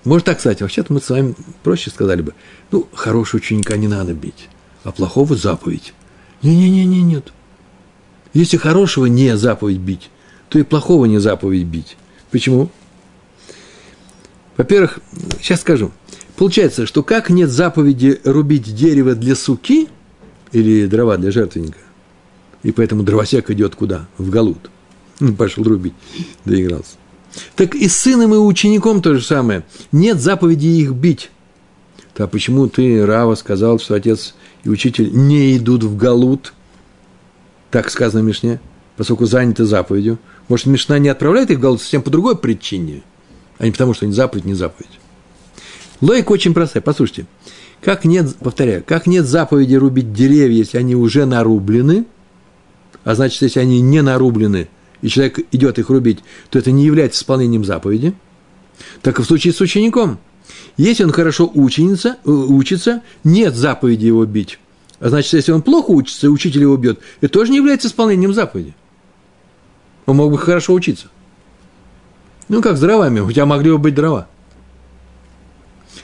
Может 0.03 0.25
так, 0.25 0.37
кстати, 0.37 0.61
вообще-то 0.61 0.93
мы 0.93 1.01
с 1.01 1.09
вами 1.09 1.35
проще 1.63 1.89
сказали 1.89 2.21
бы, 2.21 2.33
ну, 2.71 2.87
хорошего 2.93 3.41
ученика 3.41 3.75
не 3.75 3.87
надо 3.89 4.13
бить, 4.13 4.47
а 4.83 4.91
плохого 4.91 5.35
заповедь. 5.35 5.93
Не-не-не-не, 6.43 7.01
нет. 7.01 7.33
Если 8.33 8.55
хорошего 8.55 9.07
не 9.07 9.35
заповедь 9.35 9.79
бить, 9.79 10.09
то 10.47 10.59
и 10.59 10.63
плохого 10.63 11.05
не 11.05 11.17
заповедь 11.17 11.65
бить. 11.65 11.97
Почему? 12.31 12.69
Во-первых, 14.55 14.99
сейчас 15.41 15.61
скажу. 15.61 15.91
Получается, 16.35 16.85
что 16.85 17.03
как 17.03 17.29
нет 17.29 17.49
заповеди 17.49 18.21
рубить 18.23 18.73
дерево 18.75 19.15
для 19.15 19.35
суки 19.35 19.89
или 20.51 20.87
дрова 20.87 21.17
для 21.17 21.31
жертвенника, 21.31 21.79
и 22.63 22.71
поэтому 22.71 23.03
дровосек 23.03 23.49
идет 23.49 23.75
куда? 23.75 24.07
В 24.17 24.29
галут. 24.29 24.69
Пошел 25.37 25.63
рубить, 25.63 25.93
доигрался. 26.45 26.95
Так 27.55 27.75
и 27.75 27.87
с 27.87 27.95
сыном, 27.95 28.33
и 28.33 28.37
учеником 28.37 29.01
то 29.01 29.13
же 29.13 29.21
самое. 29.21 29.63
Нет 29.91 30.19
заповеди 30.19 30.67
их 30.67 30.93
бить. 30.93 31.31
А 32.17 32.27
почему 32.27 32.67
ты, 32.67 33.05
Рава, 33.05 33.35
сказал, 33.35 33.79
что 33.79 33.93
отец 33.93 34.33
и 34.63 34.69
учитель 34.69 35.11
не 35.13 35.55
идут 35.57 35.83
в 35.83 35.95
Галут? 35.95 36.53
Так 37.69 37.91
сказано 37.91 38.23
в 38.23 38.25
Мишне, 38.25 38.59
поскольку 38.95 39.25
заняты 39.25 39.65
заповедью. 39.65 40.17
Может, 40.47 40.65
Мишна 40.65 40.97
не 40.97 41.09
отправляет 41.09 41.51
их 41.51 41.59
в 41.59 41.61
Галут 41.61 41.81
совсем 41.81 42.01
по 42.01 42.09
другой 42.09 42.37
причине, 42.37 43.03
а 43.59 43.65
не 43.65 43.71
потому, 43.71 43.93
что 43.93 44.05
они 44.05 44.13
заповедь, 44.13 44.45
не 44.45 44.55
заповедь. 44.55 44.99
Логика 46.01 46.31
очень 46.31 46.53
простая. 46.53 46.81
Послушайте. 46.81 47.27
Как 47.87 48.03
нет, 48.03 48.35
повторяю, 48.35 48.83
как 48.85 49.07
нет 49.07 49.25
заповеди 49.25 49.75
рубить 49.75 50.11
деревья, 50.11 50.57
если 50.57 50.77
они 50.77 50.93
уже 50.93 51.25
нарублены, 51.25 52.05
а 53.05 53.15
значит, 53.15 53.41
если 53.41 53.61
они 53.61 53.79
не 53.79 54.01
нарублены– 54.01 54.67
и 55.01 55.07
человек 55.07 55.39
идет 55.53 55.79
их 55.79 55.89
рубить, 55.89 56.19
то 56.49 56.59
это 56.59 56.71
не 56.71 56.83
является 56.83 57.21
исполнением 57.21 57.63
заповеди. 57.63 58.13
Так 59.01 59.19
и 59.19 59.21
в 59.21 59.25
случае 59.25 59.53
с 59.53 59.61
учеником. 59.61 60.19
Если 60.75 61.05
он 61.05 61.13
хорошо 61.13 61.49
учится, 61.53 62.17
э, 62.25 62.29
учится, 62.29 63.03
нет 63.23 63.55
заповеди 63.55 64.07
его 64.07 64.25
бить. 64.25 64.59
А 64.99 65.07
значит, 65.07 65.31
если 65.31 65.53
он 65.53 65.61
плохо 65.61 65.91
учится, 65.91 66.27
и 66.27 66.29
учитель 66.29 66.63
его 66.63 66.75
бьет, 66.75 66.99
это 67.21 67.31
тоже 67.31 67.51
не 67.51 67.57
является 67.57 67.87
исполнением 67.87 68.33
заповеди. 68.33 68.75
Он 70.05 70.17
мог 70.17 70.29
бы 70.29 70.37
хорошо 70.37 70.73
учиться. 70.73 71.07
Ну, 72.49 72.61
как 72.61 72.75
с 72.75 72.81
дровами, 72.81 73.21
у 73.21 73.31
тебя 73.31 73.45
могли 73.45 73.71
бы 73.71 73.77
быть 73.77 73.95
дрова. 73.95 74.27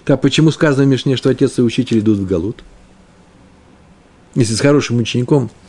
Так 0.06 0.22
почему 0.22 0.52
сказано 0.52 0.86
в 0.86 0.88
Мишне, 0.88 1.16
что 1.16 1.30
отец 1.30 1.58
и 1.60 1.62
учитель 1.62 2.00
идут 2.00 2.20
в 2.20 2.28
Галут? 2.28 2.64
Если 4.36 4.54
с 4.54 4.60
хорошим 4.60 4.98
учеником– 4.98 5.50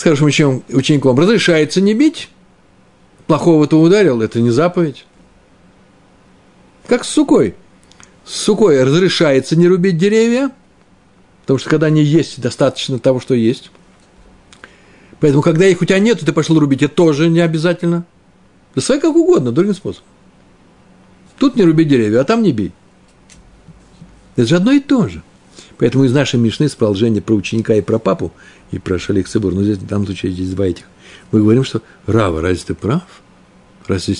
с 0.00 0.02
хорошим 0.02 0.28
учеником, 0.28 0.64
учеником 0.70 1.18
разрешается 1.18 1.82
не 1.82 1.92
бить, 1.92 2.30
плохого-то 3.26 3.78
ударил, 3.78 4.22
это 4.22 4.40
не 4.40 4.48
заповедь. 4.48 5.04
Как 6.86 7.04
с 7.04 7.10
сукой. 7.10 7.54
С 8.24 8.34
сукой 8.34 8.82
разрешается 8.82 9.56
не 9.56 9.68
рубить 9.68 9.98
деревья, 9.98 10.52
потому 11.42 11.58
что 11.58 11.68
когда 11.68 11.88
они 11.88 12.02
есть, 12.02 12.40
достаточно 12.40 12.98
того, 12.98 13.20
что 13.20 13.34
есть. 13.34 13.70
Поэтому, 15.20 15.42
когда 15.42 15.66
их 15.66 15.82
у 15.82 15.84
тебя 15.84 15.98
нет, 15.98 16.20
ты 16.20 16.32
пошел 16.32 16.58
рубить, 16.58 16.82
это 16.82 16.94
тоже 16.94 17.28
не 17.28 17.40
обязательно. 17.40 18.06
Да 18.74 18.80
свой 18.80 19.00
как 19.00 19.14
угодно, 19.14 19.52
другим 19.52 19.74
способом. 19.74 20.06
Тут 21.40 21.56
не 21.56 21.64
руби 21.64 21.84
деревья, 21.84 22.20
а 22.20 22.24
там 22.24 22.42
не 22.42 22.52
бей. 22.52 22.70
Это 24.36 24.46
же 24.46 24.56
одно 24.56 24.72
и 24.72 24.78
то 24.78 25.08
же. 25.08 25.22
Поэтому 25.78 26.04
из 26.04 26.12
нашей 26.12 26.38
Мишны, 26.38 26.68
с 26.68 26.74
продолжения 26.74 27.22
про 27.22 27.32
ученика 27.32 27.74
и 27.74 27.80
про 27.80 27.98
папу, 27.98 28.30
и 28.70 28.78
про 28.78 28.98
Шалик 28.98 29.26
Цибур, 29.26 29.54
но 29.54 29.62
здесь, 29.62 29.78
в 29.78 29.86
данном 29.86 30.04
случае 30.04 30.32
здесь 30.32 30.50
два 30.50 30.66
этих, 30.66 30.84
мы 31.32 31.40
говорим, 31.40 31.64
что 31.64 31.80
Рава, 32.06 32.42
разве 32.42 32.62
ты 32.66 32.74
прав? 32.74 33.02
Разве 33.86 34.16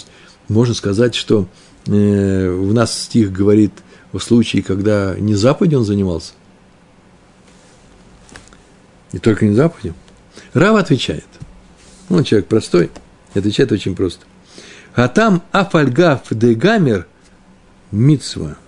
можно 0.48 0.72
сказать, 0.72 1.14
что 1.14 1.46
э, 1.86 2.48
у 2.48 2.72
нас 2.72 3.02
стих 3.02 3.32
говорит 3.32 3.72
в 4.12 4.18
случае, 4.20 4.62
когда 4.62 5.14
не 5.18 5.34
Западе 5.34 5.76
он 5.76 5.84
занимался? 5.84 6.32
Не 9.12 9.18
только 9.18 9.44
не 9.44 9.54
Западе. 9.54 9.92
Рава 10.54 10.80
отвечает. 10.80 11.26
Он 12.08 12.24
человек 12.24 12.48
простой, 12.48 12.90
отвечает 13.34 13.72
очень 13.72 13.94
просто. 13.94 14.24
А 14.94 15.08
там 15.08 15.42
афальгаф 15.52 16.22
де 16.30 16.54
гамер 16.54 17.06
митсва– 17.90 18.56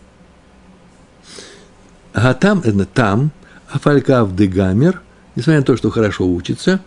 а 2.13 2.35
там, 2.35 2.61
это 2.61 2.85
там, 2.85 3.31
афалькав 3.69 4.37
де 4.37 4.47
гамер, 4.47 5.01
несмотря 5.35 5.61
на 5.61 5.67
то, 5.67 5.77
что 5.77 5.91
хорошо 5.91 6.27
учится, 6.27 6.81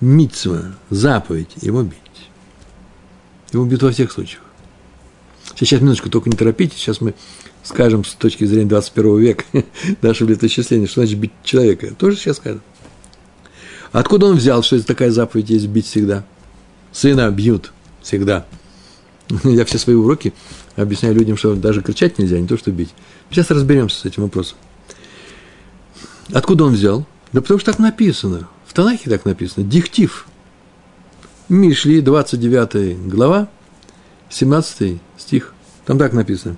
митцва, 0.00 0.76
заповедь, 0.88 1.56
его 1.60 1.82
бить. 1.82 1.96
Его 3.52 3.64
бьют 3.64 3.82
во 3.82 3.90
всех 3.90 4.12
случаях. 4.12 4.42
Сейчас, 5.56 5.80
минуточку, 5.80 6.08
только 6.08 6.30
не 6.30 6.36
торопитесь, 6.36 6.78
сейчас 6.78 7.00
мы 7.00 7.14
скажем 7.62 8.04
с 8.04 8.14
точки 8.14 8.44
зрения 8.44 8.68
21 8.68 9.18
века 9.18 9.44
нашего 10.00 10.30
летоисчисления, 10.30 10.86
что 10.86 11.02
значит 11.02 11.18
бить 11.18 11.32
человека. 11.44 11.94
Тоже 11.94 12.16
сейчас 12.16 12.38
скажем. 12.38 12.62
Откуда 13.92 14.26
он 14.26 14.36
взял, 14.36 14.62
что 14.62 14.76
это 14.76 14.86
такая 14.86 15.10
заповедь 15.10 15.50
есть 15.50 15.66
бить 15.66 15.86
всегда? 15.86 16.24
Сына 16.92 17.30
бьют 17.30 17.72
всегда. 18.02 18.46
Я 19.44 19.64
все 19.64 19.78
свои 19.78 19.96
уроки 19.96 20.32
объясняю 20.76 21.14
людям, 21.14 21.36
что 21.36 21.54
даже 21.54 21.82
кричать 21.82 22.18
нельзя, 22.18 22.38
не 22.38 22.46
то 22.46 22.56
что 22.56 22.70
бить. 22.70 22.94
Сейчас 23.30 23.50
разберемся 23.50 24.00
с 24.00 24.04
этим 24.04 24.24
вопросом. 24.24 24.56
Откуда 26.32 26.64
он 26.64 26.74
взял? 26.74 27.06
Да 27.32 27.40
потому 27.40 27.60
что 27.60 27.72
так 27.72 27.80
написано. 27.80 28.48
В 28.66 28.72
Танахе 28.72 29.10
так 29.10 29.24
написано. 29.24 29.66
Диктив. 29.66 30.26
Мишли, 31.48 32.00
29 32.00 33.08
глава, 33.08 33.48
17 34.28 35.00
стих. 35.16 35.52
Там 35.84 35.98
так 35.98 36.12
написано. 36.12 36.56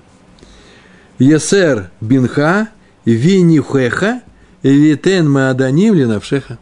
Есер 1.19 1.91
бинха 2.01 2.69
винихеха 3.05 4.23
витен 4.63 5.31
мааданим 5.31 5.95
ленавшеха. 5.95 6.59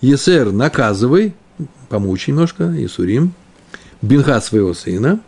Есер 0.00 0.52
наказывай, 0.52 1.34
помучи 1.88 2.30
немножко, 2.30 2.72
Исурим, 2.84 3.32
бинха 4.04 4.40
своего 4.40 4.74
сына, 4.74 5.20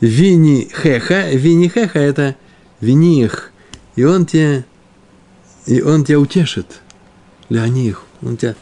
винихеха, 0.00 1.30
винихеха– 1.30 1.98
это 2.00 2.36
виних, 2.80 3.50
и 3.94 4.04
он 4.04 4.26
тебя, 4.26 4.64
и 5.66 5.80
он 5.82 6.04
тебя 6.04 6.18
утешит, 6.18 6.80
леоних, 7.48 8.02
он 8.22 8.36
тебя 8.36 8.54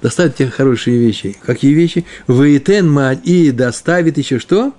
доставит 0.00 0.36
тебе 0.36 0.50
хорошие 0.50 0.98
вещи. 0.98 1.36
Какие 1.44 1.74
вещи? 1.74 2.04
Вейтен 2.28 2.90
маад 2.90 3.24
и 3.24 3.50
доставит 3.50 4.16
еще 4.16 4.38
что? 4.38 4.72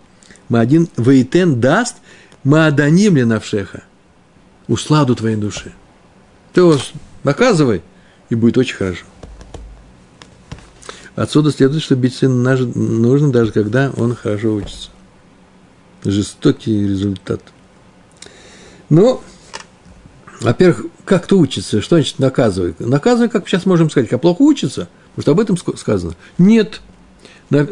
Маадин 0.48 0.88
вейтен 0.98 1.60
даст 1.60 1.98
мааданим 2.44 3.18
ли 3.18 3.26
навшеха. 3.26 3.84
Усладу 4.68 5.16
твоей 5.16 5.36
души. 5.36 5.74
Ты 6.54 6.62
его 6.62 6.78
наказывай, 7.24 7.82
и 8.30 8.36
будет 8.36 8.58
очень 8.58 8.76
хорошо. 8.76 9.06
Отсюда 11.20 11.52
следует, 11.52 11.84
что 11.84 11.96
бить 11.96 12.16
сына 12.16 12.56
нужно, 12.56 13.32
даже 13.32 13.52
когда 13.52 13.92
он 13.98 14.16
хорошо 14.16 14.56
учится. 14.56 14.90
Жестокий 16.04 16.88
результат– 16.88 17.42
ну, 18.90 19.22
во-первых, 20.42 20.88
как 21.06 21.28
ты 21.28 21.36
учится? 21.36 21.82
Что 21.82 21.98
значит 21.98 22.20
наказывай? 22.20 22.76
Наказывай, 22.80 23.30
как 23.30 23.48
сейчас 23.48 23.66
можем 23.66 23.90
сказать, 23.90 24.10
как 24.10 24.22
плохо 24.22 24.42
учится? 24.42 24.90
Потому 25.16 25.22
что 25.22 25.32
об 25.32 25.40
этом 25.40 25.78
сказано. 25.78 26.16
Нет. 26.38 26.82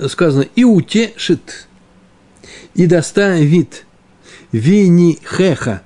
Сказано 0.09 0.45
и 0.55 0.63
утешит, 0.63 1.67
и 2.73 2.87
доставит, 2.87 3.85
вини 4.51 5.19
хеха, 5.23 5.83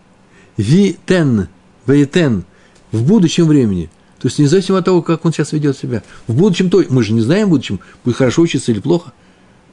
витен, 0.56 1.50
вейтен, 1.86 2.46
в 2.94 3.04
будущем 3.04 3.48
времени. 3.48 3.90
То 4.22 4.28
есть, 4.28 4.38
независимо 4.38 4.78
от 4.78 4.86
того, 4.86 5.02
как 5.02 5.26
он 5.26 5.34
сейчас 5.34 5.52
ведет 5.52 5.76
себя. 5.76 6.04
В 6.28 6.36
будущем, 6.36 6.70
то 6.70 6.84
мы 6.90 7.02
же 7.02 7.12
не 7.14 7.22
знаем 7.22 7.48
в 7.48 7.52
будущем, 7.52 7.80
будет 8.06 8.18
хорошо 8.18 8.44
учиться 8.44 8.72
или 8.72 8.80
плохо. 8.80 9.14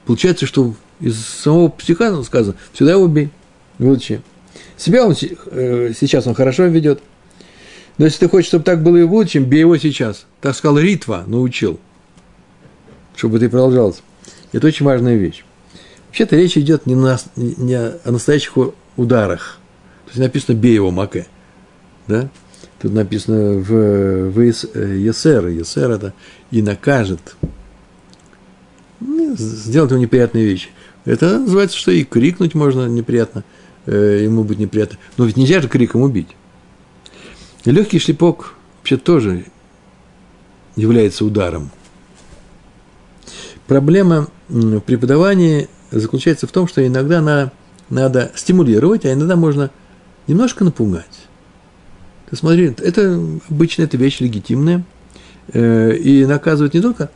Получается, 0.06 0.46
что 0.46 0.74
из 1.00 1.20
самого 1.20 1.68
психа 1.68 2.22
сказано, 2.22 2.56
всегда 2.72 2.92
его 2.92 3.06
бей 3.08 3.30
в. 3.78 4.22
Себя 4.78 5.06
он 5.06 5.14
э, 5.20 5.92
сейчас 6.00 6.26
он 6.26 6.34
хорошо 6.34 6.64
ведет. 6.64 7.02
Но 7.98 8.06
если 8.06 8.20
ты 8.20 8.28
хочешь, 8.30 8.48
чтобы 8.48 8.64
так 8.64 8.82
было 8.82 8.96
и 8.96 9.02
в 9.02 9.10
будущем, 9.10 9.44
бей 9.44 9.60
его 9.60 9.76
сейчас. 9.76 10.24
Так 10.40 10.56
сказал 10.56 10.78
Ритва, 10.78 11.24
научил. 11.26 11.78
Чтобы 13.16 13.38
ты 13.40 13.50
продолжался. 13.50 14.00
Это 14.52 14.66
очень 14.66 14.86
важная 14.86 15.16
вещь. 15.16 15.44
Вообще-то 16.06 16.36
речь 16.36 16.56
идет 16.56 16.86
не, 16.86 16.94
на, 16.94 17.18
не 17.36 17.74
о 17.74 18.00
настоящих 18.06 18.56
ударах. 18.96 19.58
То 20.06 20.10
есть 20.12 20.20
написано 20.20 20.56
«бей 20.56 20.74
его, 20.74 20.90
маке». 20.90 21.26
Да? 22.06 22.30
Тут 22.80 22.92
написано 22.92 23.58
в, 23.58 24.30
в 24.30 24.40
Есер. 24.40 25.48
Есер 25.48 25.90
это 25.90 26.14
«и 26.50 26.62
накажет». 26.62 27.36
Ну, 29.00 29.36
сделать 29.36 29.90
ему 29.90 30.00
неприятные 30.00 30.44
вещи. 30.44 30.68
Это 31.04 31.38
называется, 31.38 31.76
что 31.76 31.90
и 31.90 32.04
крикнуть 32.04 32.54
можно 32.54 32.86
неприятно, 32.86 33.44
э, 33.86 34.20
ему 34.24 34.44
быть 34.44 34.58
неприятно. 34.58 34.98
Но 35.16 35.24
ведь 35.24 35.36
нельзя 35.36 35.60
же 35.60 35.68
криком 35.68 36.02
убить. 36.02 36.28
Легкий 37.64 37.98
шлепок 37.98 38.54
вообще 38.78 38.96
тоже 38.96 39.44
является 40.76 41.24
ударом. 41.24 41.70
Проблема 43.66 44.28
в 44.48 44.80
преподавании 44.80 45.68
заключается 45.90 46.46
в 46.46 46.52
том, 46.52 46.68
что 46.68 46.86
иногда 46.86 47.20
надо, 47.20 47.52
надо 47.90 48.32
стимулировать, 48.34 49.04
а 49.04 49.12
иногда 49.12 49.36
можно 49.36 49.70
немножко 50.26 50.64
напугать. 50.64 51.17
Ты 52.28 52.36
смотри, 52.36 52.74
это 52.78 53.20
обычно 53.48 53.82
это 53.82 53.96
вещь 53.96 54.20
легитимная, 54.20 54.84
э, 55.52 55.96
и 55.96 56.26
наказывают 56.26 56.74
не 56.74 56.80
только, 56.80 57.10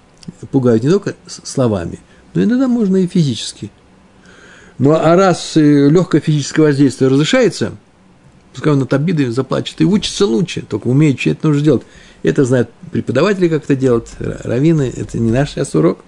пугают 0.50 0.83
не 0.83 0.90
только 0.90 1.14
словами, 1.26 1.99
но 2.33 2.42
иногда 2.42 2.66
можно 2.66 2.97
и 2.97 3.07
физически. 3.07 3.71
Ну 4.78 4.92
а 4.92 5.14
раз 5.14 5.57
э, 5.57 5.90
легкое 5.90 6.23
физическое 6.23 6.62
воздействие 6.62 7.11
разрешается, 7.11 7.73
пускай 8.54 8.73
он 8.73 8.83
от 8.83 8.95
обиды 8.95 9.31
заплачет 9.31 9.81
и 9.83 9.85
учится 9.85 10.25
лучше, 10.25 10.62
только 10.62 10.88
умеет, 10.88 11.21
что 11.21 11.31
это 11.31 11.49
нужно 11.49 11.62
делать. 11.62 11.83
Это 12.23 12.45
знают 12.45 12.71
преподаватели, 12.90 13.49
как 13.49 13.64
это 13.64 13.76
делать, 13.76 14.09
раввины, 14.19 14.92
это 14.97 15.19
не 15.19 15.31
наш 15.31 15.50
сейчас 15.50 15.75
урок. 15.75 15.99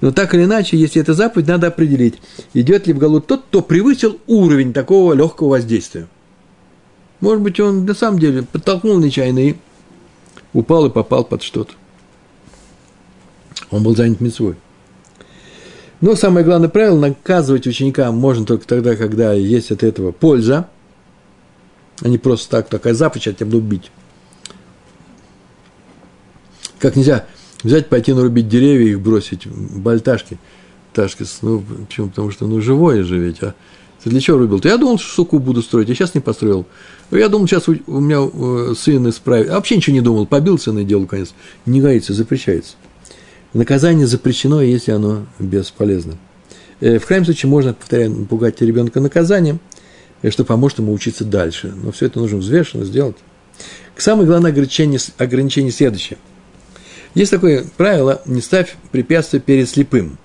Но 0.00 0.12
так 0.12 0.34
или 0.34 0.44
иначе, 0.44 0.76
если 0.78 1.02
это 1.02 1.12
заповедь, 1.12 1.48
надо 1.48 1.66
определить, 1.66 2.20
идет 2.54 2.86
ли 2.86 2.92
в 2.92 2.98
голову 2.98 3.20
тот, 3.20 3.44
кто 3.48 3.62
превысил 3.62 4.18
уровень 4.26 4.72
такого 4.72 5.12
легкого 5.12 5.50
воздействия. 5.50 6.06
Может 7.24 7.40
быть, 7.42 7.58
он 7.58 7.86
на 7.86 7.94
самом 7.94 8.18
деле 8.18 8.42
подтолкнул 8.42 8.98
нечаянно 8.98 9.38
и 9.38 9.54
упал 10.52 10.84
и 10.84 10.90
попал 10.90 11.24
под 11.24 11.42
что-то. 11.42 11.72
Он 13.70 13.82
был 13.82 13.96
занят 13.96 14.20
мецвой. 14.20 14.56
Но 16.02 16.16
самое 16.16 16.44
главное 16.44 16.68
правило, 16.68 16.98
наказывать 16.98 17.66
ученика 17.66 18.12
можно 18.12 18.44
только 18.44 18.66
тогда, 18.66 18.94
когда 18.94 19.32
есть 19.32 19.70
от 19.70 19.82
этого 19.82 20.12
польза, 20.12 20.68
а 22.02 22.08
не 22.08 22.18
просто 22.18 22.50
так, 22.50 22.68
такая 22.68 22.92
заповедь, 22.92 23.24
я 23.24 23.32
тебя 23.32 23.46
буду 23.46 23.62
бить. 23.62 23.90
Как 26.78 26.94
нельзя 26.94 27.24
взять, 27.62 27.88
пойти 27.88 28.12
нарубить 28.12 28.50
деревья 28.50 28.88
и 28.88 28.90
их 28.90 29.00
бросить, 29.00 29.46
бальташки, 29.46 30.38
ташки, 30.92 31.24
ну, 31.40 31.64
почему? 31.86 32.10
Потому 32.10 32.30
что, 32.32 32.46
ну, 32.46 32.60
живое 32.60 33.02
же 33.02 33.16
ведь, 33.16 33.42
а 33.42 33.54
ты 34.04 34.10
для 34.10 34.20
чего 34.20 34.36
рубил? 34.36 34.58
-то? 34.58 34.68
Я 34.68 34.76
думал, 34.76 34.98
что 34.98 35.10
суку 35.10 35.38
буду 35.38 35.62
строить, 35.62 35.88
я 35.88 35.94
сейчас 35.94 36.14
не 36.14 36.20
построил. 36.20 36.66
Я 37.18 37.28
думал, 37.28 37.46
сейчас 37.46 37.68
у, 37.68 37.76
у 37.86 38.00
меня 38.00 38.28
э, 38.32 38.74
сын 38.76 39.08
исправит. 39.08 39.50
А 39.50 39.54
вообще 39.54 39.76
ничего 39.76 39.94
не 39.94 40.00
думал, 40.00 40.26
побил 40.26 40.58
сына 40.58 40.80
и 40.80 40.84
делал 40.84 41.06
конец. 41.06 41.34
Не 41.66 41.80
годится, 41.80 42.12
запрещается. 42.12 42.74
Наказание 43.52 44.06
запрещено, 44.06 44.60
если 44.62 44.90
оно 44.90 45.26
бесполезно. 45.38 46.14
Э, 46.80 46.98
в 46.98 47.06
крайнем 47.06 47.26
случае 47.26 47.50
можно, 47.50 47.74
повторяю, 47.74 48.10
напугать 48.10 48.60
ребенка 48.60 49.00
наказанием, 49.00 49.60
э, 50.22 50.30
что 50.30 50.44
поможет 50.44 50.78
ему 50.78 50.92
учиться 50.92 51.24
дальше. 51.24 51.72
Но 51.74 51.92
все 51.92 52.06
это 52.06 52.18
нужно 52.18 52.38
взвешенно 52.38 52.84
сделать. 52.84 53.16
Самое 53.96 54.26
главное 54.26 54.50
ограничение, 54.50 54.98
ограничение 55.18 55.72
следующее– 55.72 56.18
есть 57.14 57.30
такое 57.30 57.64
правило, 57.76 58.20
не 58.26 58.40
ставь 58.40 58.76
препятствия 58.90 59.38
перед 59.38 59.68
слепым. 59.68 60.18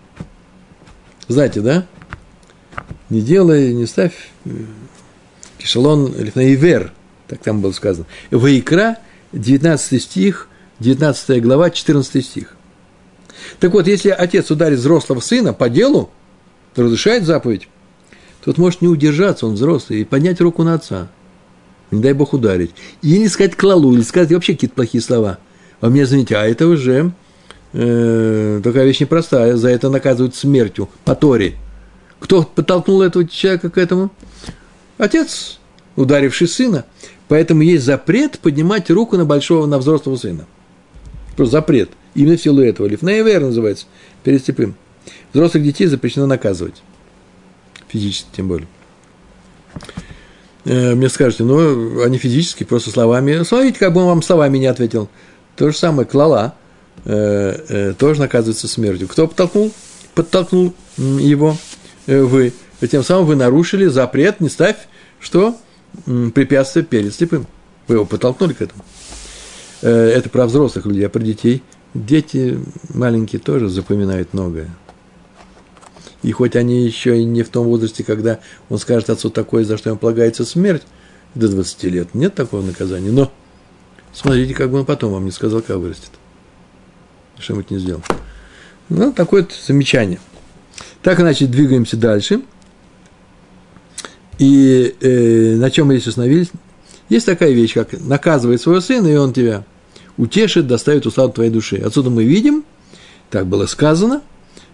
Знаете, 1.27 1.62
да? 1.62 1.86
Не 3.12 3.22
делай, 3.22 3.74
не 3.74 3.86
ставь 3.86 4.31
кишелон 5.60 6.13
лифнаивер, 6.18 6.92
так 7.28 7.39
там 7.39 7.62
было 7.62 7.72
сказано. 7.72 8.08
Ваикра, 8.32 8.98
19 9.33 10.01
стих, 10.01 10.48
19 10.79 11.42
глава, 11.44 11.70
14 11.70 12.25
стих. 12.25 12.55
Так 13.60 13.74
вот, 13.74 13.88
если 13.88 14.10
отец 14.10 14.50
ударит 14.50 14.79
взрослого 14.79 15.20
сына 15.20 15.53
по 15.53 15.70
делу, 15.70 16.10
то 16.74 16.83
разрешает 16.83 17.24
заповедь, 17.24 17.68
тот 18.44 18.57
может 18.57 18.81
не 18.81 18.88
удержаться, 18.88 19.46
он 19.46 19.53
взрослый, 19.53 20.01
и 20.01 20.03
поднять 20.05 20.42
руку 20.42 20.64
на 20.64 20.74
отца. 20.74 21.10
Не 21.92 22.01
дай 22.01 22.14
Бог 22.14 22.33
ударить. 22.33 22.72
И 23.01 23.20
не 23.20 23.27
сказать 23.27 23.55
клалу, 23.55 23.94
или 23.94 24.01
сказать 24.01 24.31
вообще 24.31 24.53
какие-то 24.53 24.75
плохие 24.75 25.01
слова– 25.01 25.38
а 25.81 25.90
мне, 25.90 26.03
извините, 26.03 26.36
а 26.36 26.46
это 26.46 26.68
уже 26.68 27.12
э, 27.74 28.62
такая 28.64 28.86
вещь 28.86 29.00
непростая, 29.00 29.55
за 29.55 29.70
это 29.70 29.90
наказывают 29.90 30.36
смертью 30.36 30.90
по 31.05 31.16
Торе. 31.16 31.55
Кто 32.20 32.44
подтолкнул 32.44 33.01
этого 33.01 33.25
человека 33.25 33.70
к 33.70 33.77
этому? 33.77 34.12
Отец, 34.98 35.58
ударивший 36.00 36.48
сына. 36.48 36.85
Поэтому 37.27 37.62
есть 37.62 37.83
запрет 37.83 38.40
поднимать 38.40 38.90
руку 38.90 39.18
на 39.18 39.25
большого, 39.25 39.66
на 39.68 39.77
взрослого 39.77 40.16
сына. 40.16 40.46
Просто 41.35 41.57
запрет. 41.57 41.90
Именно 42.16 42.38
в 42.38 42.42
силу 42.42 42.62
этого. 42.62 42.88
Лифнеевер 42.88 43.42
называется, 43.42 43.85
перед. 44.24 44.42
Взрослых 45.33 45.64
детей 45.64 45.85
запрещено 45.85 46.25
наказывать. 46.25 46.81
Физически 47.90 48.27
тем 48.35 48.48
более. 48.48 48.68
Э, 50.66 50.96
мне 50.96 51.09
скажете, 51.09 51.44
ну, 51.44 52.01
они 52.01 52.18
физически, 52.18 52.64
просто 52.64 52.92
словами. 52.92 53.44
Смотрите, 53.44 53.77
как 53.77 53.94
бы 53.94 54.01
он 54.01 54.07
вам 54.07 54.22
словами 54.22 54.57
не 54.57 54.68
ответил. 54.68 55.09
То 55.55 55.70
же 55.70 55.77
самое 55.77 56.07
клала 56.07 56.55
э, 57.03 57.12
э, 57.70 57.94
тоже 57.98 58.22
наказывается 58.22 58.68
смертью. 58.68 59.07
Кто 59.07 59.27
подтолкнул? 59.27 59.72
Подтолкнул 60.16 60.74
его 60.98 61.57
вы. 62.07 62.53
И 62.81 62.88
тем 62.88 63.03
самым 63.03 63.25
вы 63.25 63.35
нарушили 63.35 63.85
запрет, 63.88 64.40
не 64.40 64.50
ставь, 64.50 64.77
что 65.20 65.57
препятствие 66.34 66.86
перед 66.86 67.14
слепым. 67.14 67.48
Вы 67.88 67.96
его 67.96 68.06
подтолкнули 68.06 68.54
к 68.54 68.62
этому. 68.62 68.84
Э, 69.82 69.90
это 69.90 70.30
про 70.30 70.46
взрослых 70.46 70.86
людей, 70.86 71.06
а 71.06 71.10
про 71.10 71.22
детей. 71.22 71.64
Дети 71.94 72.60
маленькие 72.94 73.40
тоже 73.40 73.70
запоминают 73.70 74.34
многое. 74.34 74.70
И 76.22 76.32
хоть 76.32 76.56
они 76.56 76.86
еще 76.86 77.20
и 77.20 77.24
не 77.24 77.44
в 77.44 77.50
том 77.50 77.66
возрасте, 77.66 78.04
когда 78.04 78.40
он 78.70 78.78
скажет 78.78 79.10
отцу 79.10 79.30
такое, 79.30 79.64
за 79.64 79.78
что 79.78 79.90
ему 79.90 80.00
полагается 80.00 80.46
смерть, 80.46 80.84
до 81.34 81.48
20 81.48 81.84
лет, 81.86 82.14
нет 82.14 82.36
такого 82.36 82.62
наказания, 82.62 83.12
но 83.12 83.32
Смотрите, 84.14 84.54
как 84.54 84.72
бы 84.72 84.80
он 84.80 84.86
потом 84.86 85.14
вам 85.14 85.25
не 85.25 85.32
сказал, 85.32 85.62
как 85.62 85.78
вырастет. 85.78 86.12
Что-нибудь 87.38 87.72
не 87.72 87.80
сделал. 87.80 88.02
Ну, 88.90 89.14
такое 89.14 89.44
вот 89.44 89.54
замечание. 89.54 90.20
Так, 91.02 91.20
иначе 91.20 91.46
двигаемся 91.46 91.96
дальше. 91.96 92.42
И 94.40 94.96
э, 95.02 95.56
на 95.58 95.70
чем 95.70 95.88
мы 95.88 95.96
здесь 95.96 96.08
остановились? 96.08 96.50
Есть 97.10 97.25
такая 97.25 97.52
вещь, 97.52 97.74
как 97.74 97.94
наказывает 98.00 98.62
своего 98.62 98.82
сына, 98.82 99.08
и 99.08 99.16
он 99.16 99.34
тебя 99.34 99.66
утешит, 100.18 100.68
доставит 100.68 101.06
усладу 101.06 101.34
твоей 101.34 101.50
души. 101.50 101.78
Отсюда 101.78 102.10
мы 102.10 102.24
видим, 102.24 102.64
так 103.30 103.48
было 103.48 103.66
сказано, 103.66 104.22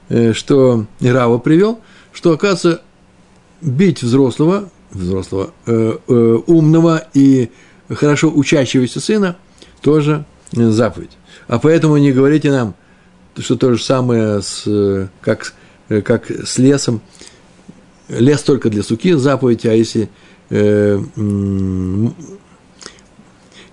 э, 0.09 0.33
что 0.33 0.85
Рава 1.01 1.37
привел, 1.37 1.79
что, 2.11 2.31
оказывается, 2.31 2.81
бить 3.61 4.03
взрослого, 4.03 4.69
взрослого, 4.91 5.51
э, 5.65 5.97
э, 6.07 6.39
умного 6.47 7.07
и 7.13 7.51
хорошо 7.89 8.31
учащегося 8.33 8.99
сына 8.99 9.37
тоже 9.81 10.25
заповедь. 10.51 11.17
А 11.47 11.59
поэтому 11.59 11.97
не 11.97 12.11
говорите 12.11 12.51
нам, 12.51 12.75
что 13.37 13.55
то 13.55 13.73
же 13.73 13.83
самое, 13.83 14.41
с, 14.41 15.09
как, 15.21 15.53
как 15.87 16.29
с 16.29 16.57
лесом. 16.57 17.01
Лес 18.07 18.41
только 18.43 18.69
для 18.69 18.83
суки 18.83 19.13
заповедь, 19.13 19.65
а 19.65 19.73
если 19.73 20.09
э, 20.49 21.01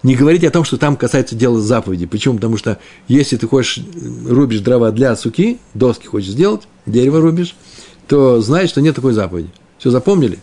не 0.03 0.17
говорите 0.17 0.49
о 0.49 0.51
том, 0.51 0.65
что 0.65 0.79
там 0.79 0.97
касается 0.97 1.37
дела 1.37 1.61
заповеди. 1.61 2.07
Почему? 2.07 2.37
Потому 2.37 2.57
что 2.57 2.79
если 3.09 3.37
ты 3.37 3.47
хочешь, 3.47 3.85
рубишь 4.27 4.61
дрова 4.61 4.91
для 4.91 5.15
суки, 5.17 5.59
доски 5.75 6.07
хочешь 6.07 6.31
сделать, 6.31 6.63
дерево 6.87 7.21
рубишь, 7.21 7.55
то 8.09 8.41
знаешь, 8.41 8.71
что 8.71 8.81
нет 8.81 8.97
такой 8.97 9.13
заповеди. 9.13 9.51
Все 9.79 9.91
запомнили? 9.91 10.39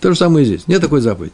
То 0.00 0.12
же 0.12 0.18
самое 0.18 0.44
и 0.44 0.46
здесь. 0.46 0.66
Нет 0.66 0.80
такой 0.80 1.00
заповеди. 1.00 1.32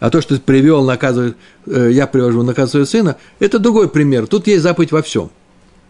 А 0.00 0.10
то, 0.10 0.20
что 0.20 0.34
ты 0.34 0.40
привел, 0.40 0.84
наказывает, 0.84 1.36
э, 1.66 1.90
я 1.92 2.06
привожу, 2.06 2.42
наказываю 2.42 2.86
сына, 2.86 3.16
это 3.38 3.58
другой 3.58 3.88
пример. 3.88 4.26
Тут 4.26 4.46
есть 4.48 4.62
заповедь 4.62 4.92
во 4.92 5.02
всем. 5.02 5.30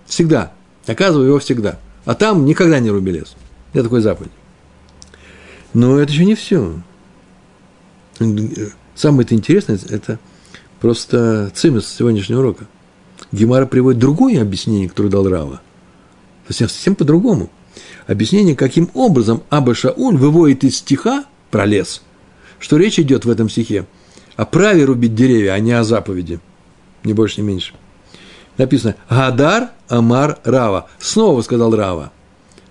Всегда. 0.06 0.52
Наказываю 0.86 1.28
его 1.28 1.38
всегда. 1.38 1.78
А 2.04 2.14
там 2.14 2.44
никогда 2.44 2.78
не 2.80 2.90
руби 2.90 3.12
лес. 3.12 3.34
Это 3.72 3.84
такой 3.84 4.02
заповедь. 4.02 4.30
Но 5.74 5.98
это 5.98 6.12
еще 6.12 6.24
не 6.24 6.34
все. 6.34 6.74
Самое-то 8.94 9.34
интересное– 9.34 9.78
это 9.88 10.18
просто 10.80 11.50
цимис 11.54 11.88
сегодняшнего 11.88 12.40
урока. 12.40 12.66
Гемара 13.30 13.66
приводит 13.66 14.00
другое 14.00 14.42
объяснение, 14.42 14.88
которое 14.88 15.08
дал 15.08 15.28
Рава. 15.28 15.60
Совсем, 16.46 16.68
совсем 16.68 16.94
по-другому. 16.94 17.50
Объяснение, 18.06 18.54
каким 18.54 18.90
образом 18.94 19.42
Аба 19.48 19.74
Шауль 19.74 20.16
выводит 20.16 20.64
из 20.64 20.76
стиха 20.76 21.24
про 21.50 21.64
лес, 21.64 22.02
что 22.58 22.76
речь 22.76 22.98
идет 22.98 23.24
в 23.24 23.30
этом 23.30 23.48
стихе– 23.48 23.86
о 24.36 24.44
праве 24.44 24.84
рубить 24.84 25.14
деревья, 25.14 25.52
а 25.52 25.58
не 25.58 25.72
о 25.72 25.84
заповеди. 25.84 26.40
Ни 27.04 27.12
больше, 27.12 27.40
ни 27.40 27.46
меньше. 27.46 27.74
Написано 28.58 28.96
«Гадар 29.08 29.70
Амар 29.88 30.38
Рава». 30.44 30.88
Снова 30.98 31.42
сказал 31.42 31.74
Рава. 31.74 32.12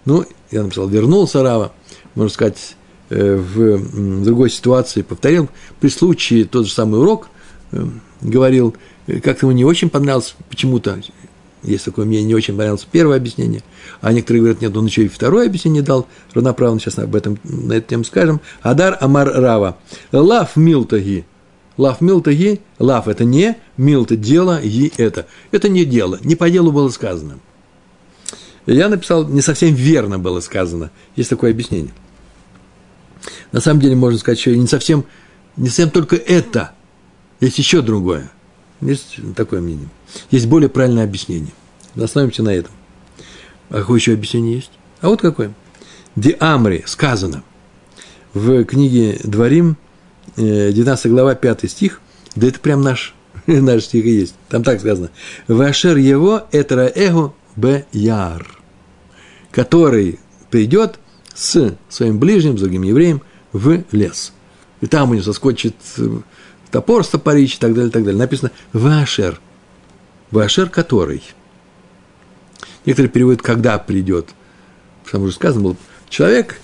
Ну, 0.05 0.25
я 0.51 0.63
написал, 0.63 0.87
вернулся 0.87 1.43
Рава, 1.43 1.71
можно 2.15 2.33
сказать, 2.33 2.75
в 3.11 4.23
другой 4.23 4.49
ситуации, 4.49 5.01
повторил, 5.01 5.49
при 5.79 5.89
случае 5.89 6.45
тот 6.45 6.65
же 6.65 6.73
самый 6.73 6.99
урок, 6.99 7.27
э, 7.71 7.85
говорил, 8.21 8.75
как 9.23 9.41
ему 9.41 9.51
не 9.51 9.65
очень 9.65 9.89
понравилось 9.89 10.35
почему-то, 10.49 10.99
есть 11.63 11.85
такое 11.85 12.05
мнение, 12.05 12.27
не 12.27 12.35
очень 12.35 12.53
понравилось 12.53 12.87
первое 12.89 13.17
объяснение, 13.17 13.63
а 13.99 14.13
некоторые 14.13 14.41
говорят, 14.41 14.61
нет, 14.61 14.75
он 14.75 14.85
еще 14.85 15.03
и 15.03 15.07
второе 15.07 15.47
объяснение 15.47 15.83
дал, 15.83 16.07
равноправно, 16.33 16.79
сейчас 16.79 16.97
об 16.99 17.15
этом, 17.15 17.37
на 17.43 17.73
эту 17.73 17.89
тему 17.89 18.03
скажем. 18.03 18.41
הדר 18.61 18.97
אמר 18.99 19.27
רבא. 19.27 19.77
לאו 20.11 20.55
מילתא 20.55 21.25
היא. 21.77 21.91
לאו 21.91 22.01
מילתא 22.01 22.35
היא. 22.35 22.61
לאו – 22.79 23.09
это 23.09 23.25
не, 23.25 23.57
מילתא – 23.77 24.17
дело, 24.17 24.59
היא – 24.61 24.91
это. 24.97 25.27
Это 25.51 25.69
не 25.69 25.85
дело, 25.85 26.17
не 26.23 26.35
по 26.35 26.49
делу 26.49 26.71
было 26.71 26.89
сказано. 26.89 27.39
Я 28.65 28.89
написал, 28.89 29.27
не 29.27 29.41
совсем 29.41 29.73
верно 29.73 30.19
было 30.19 30.39
сказано. 30.39 30.91
Есть 31.15 31.29
такое 31.29 31.51
объяснение. 31.51 31.91
На 33.51 33.61
самом 33.61 33.79
деле, 33.81 33.95
можно 33.95 34.19
сказать, 34.19 34.39
что 34.39 34.55
не 34.55 34.67
совсем, 34.67 35.05
не 35.57 35.67
совсем 35.67 35.89
только 35.89 36.15
это. 36.15 36.71
Есть 37.39 37.57
еще 37.57 37.81
другое. 37.81 38.31
Есть 38.81 39.17
такое 39.35 39.61
мнение. 39.61 39.89
Есть 40.29 40.47
более 40.47 40.69
правильное 40.69 41.03
объяснение. 41.03 41.53
Остановимся 41.95 42.43
на 42.43 42.53
этом. 42.53 42.71
А 43.69 43.79
какое 43.79 43.99
еще 43.99 44.13
объяснение 44.13 44.55
есть? 44.55 44.71
А 45.01 45.09
вот 45.09 45.21
какое. 45.21 45.53
Ди 46.15 46.35
Амри 46.39 46.83
сказано 46.85 47.43
в 48.33 48.63
книге 48.65 49.19
Дворим, 49.23 49.77
19 50.37 51.05
э, 51.05 51.09
глава, 51.09 51.35
5 51.35 51.69
стих, 51.69 52.01
да 52.35 52.47
это 52.47 52.59
прям 52.59 52.81
наш, 52.81 53.13
наш 53.47 53.83
стих 53.83 54.05
и 54.05 54.11
есть. 54.11 54.35
Там 54.49 54.63
так 54.63 54.79
сказано. 54.79 55.09
Вашер 55.47 55.97
его 55.97 56.43
этра 56.51 56.91
эго 56.93 57.33
б 57.55 57.85
яр, 57.91 58.59
который 59.51 60.19
придет 60.49 60.99
с 61.41 61.75
своим 61.89 62.19
ближним, 62.19 62.57
с 62.57 62.61
другим 62.61 62.83
евреем, 62.83 63.21
в 63.51 63.83
лес. 63.91 64.31
И 64.79 64.85
там 64.85 65.09
у 65.09 65.13
него 65.13 65.23
соскочит 65.23 65.75
топор 66.69 67.03
стопорич 67.03 67.55
и 67.55 67.59
так 67.59 67.73
далее, 67.73 67.89
и 67.89 67.91
так 67.91 68.03
далее. 68.03 68.19
Написано 68.19 68.51
«Вашер». 68.73 69.41
«Вашер 70.29 70.69
который». 70.69 71.23
Некоторые 72.85 73.09
переводят 73.09 73.41
«когда 73.41 73.79
придет». 73.79 74.29
Потому 75.03 75.27
что 75.27 75.35
сказано 75.35 75.63
было, 75.63 75.75
человек, 76.09 76.61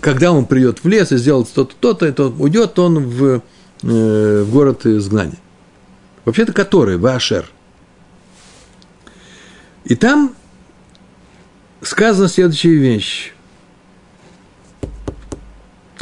когда 0.00 0.32
он 0.32 0.46
придет 0.46 0.82
в 0.82 0.88
лес 0.88 1.12
и 1.12 1.18
сделает 1.18 1.52
то-то, 1.52 1.74
то-то, 1.78 2.12
то 2.12 2.30
уйдет 2.30 2.78
он 2.78 3.10
в, 3.10 3.42
э, 3.82 4.42
в 4.42 4.50
город 4.50 4.86
изгнания. 4.86 5.38
Вообще-то 6.24 6.54
который, 6.54 6.96
Вашер. 6.96 7.50
И 9.84 9.94
там 9.96 10.34
сказана 11.82 12.28
следующая 12.28 12.74
вещь. 12.76 13.32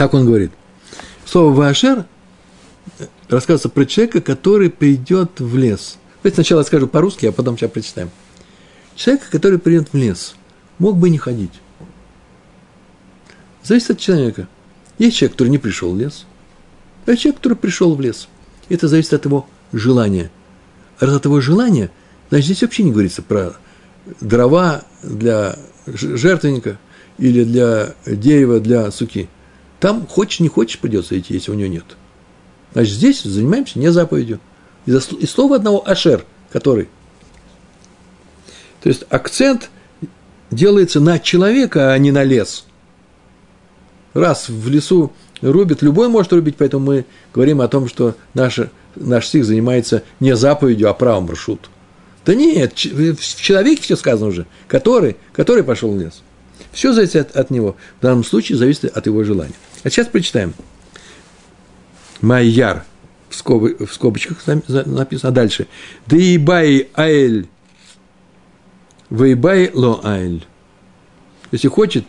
Так 0.01 0.15
он 0.15 0.25
говорит. 0.25 0.51
Слово 1.27 1.53
«Вашер» 1.53 2.07
рассказывается 3.29 3.69
про 3.69 3.85
человека, 3.85 4.23
который 4.23 4.71
придет 4.71 5.41
в 5.41 5.59
лес. 5.59 5.99
Давайте 6.23 6.37
сначала 6.37 6.63
скажу 6.63 6.87
по-русски, 6.87 7.27
а 7.27 7.33
потом 7.33 7.59
сейчас 7.59 7.71
прочитаем. 7.71 8.09
Человек, 8.95 9.29
который 9.29 9.59
придет 9.59 9.93
в 9.93 9.97
лес, 9.99 10.37
мог 10.79 10.97
бы 10.97 11.11
не 11.11 11.19
ходить. 11.19 11.53
Зависит 13.63 13.91
от 13.91 13.99
человека. 13.99 14.49
Есть 14.97 15.19
человек, 15.19 15.33
который 15.35 15.49
не 15.51 15.59
пришел 15.59 15.93
в 15.93 15.99
лес, 15.99 16.25
а 17.05 17.15
человек, 17.15 17.37
который 17.37 17.59
пришел 17.59 17.95
в 17.95 18.01
лес. 18.01 18.29
Это 18.71 18.89
зависит 18.89 19.13
от 19.13 19.27
его 19.27 19.47
желания. 19.71 20.31
А 20.99 21.05
раз 21.05 21.17
от 21.17 21.27
его 21.27 21.43
желания, 21.43 21.91
значит, 22.31 22.47
здесь 22.47 22.63
вообще 22.63 22.85
не 22.85 22.93
говорится 22.93 23.21
про 23.21 23.53
дрова 24.23 24.83
для 25.03 25.59
жертвенника 25.85 26.79
или 27.19 27.45
для 27.45 27.97
дерева 28.07 28.61
для 28.61 28.91
суки. 28.93 29.29
Там 29.81 30.07
хочешь, 30.07 30.41
не 30.41 30.49
хочешь, 30.49 30.79
придется 30.79 31.19
идти, 31.19 31.35
если 31.35 31.51
у 31.51 31.55
него 31.55 31.71
нет. 31.71 31.85
Значит, 32.75 32.95
здесь 32.95 33.23
занимаемся 33.23 33.79
не 33.79 33.91
заповедью. 33.91 34.39
Из, 34.87 35.13
из 35.13 35.31
слова 35.31 35.57
одного 35.57 35.89
ашер, 35.89 36.25
который. 36.53 36.89
То 38.83 38.89
есть 38.89 39.05
акцент 39.09 39.71
делается 40.51 41.01
на 41.01 41.19
человека, 41.19 41.93
а 41.93 41.99
не 41.99 42.13
на 42.13 42.25
лес. 42.25 42.67
Раз 44.13 44.49
в 44.49 44.69
лесу 44.69 45.13
рубит, 45.41 45.83
любой 45.83 46.09
может 46.09 46.33
рубить, 46.33 46.57
поэтому 46.57 46.85
мы 46.85 47.05
говорим 47.33 47.61
о 47.61 47.69
том, 47.69 47.89
что 47.89 48.17
наша, 48.35 48.71
наш 48.97 49.29
стих 49.29 49.45
занимается 49.45 50.03
не 50.19 50.37
заповедью, 50.37 50.91
а 50.91 50.95
правом 50.95 51.25
маршрут. 51.25 51.71
Да 52.27 52.35
нет, 52.35 52.75
в 52.75 53.43
человеке 53.43 53.83
все 53.83 53.97
сказано 53.97 54.29
уже, 54.29 54.47
который, 54.69 55.17
который 55.33 55.65
пошел 55.65 55.93
в 55.93 55.99
лес. 55.99 56.23
Все 56.73 56.93
зависит 56.93 57.17
от, 57.17 57.37
от 57.37 57.51
него. 57.51 57.77
В 57.99 58.03
данном 58.03 58.25
случае 58.25 58.59
зависит 58.59 58.85
от 58.85 59.07
его 59.07 59.25
желания. 59.25 59.55
А 59.83 59.91
сейчас 59.91 60.09
прочитаем. 60.09 60.55
Майяр 62.21 62.85
в, 63.29 63.35
скоб, 63.35 63.63
в 63.81 63.93
скобочках 63.93 64.47
написано. 64.47 65.29
А 65.29 65.31
дальше. 65.31 65.67
Деибай 66.07 66.89
аэль. 66.95 67.49
Вейбай 69.09 69.71
ло 69.73 70.01
аэль. 70.05 70.47
Если 71.51 71.69
хочет, 71.69 72.05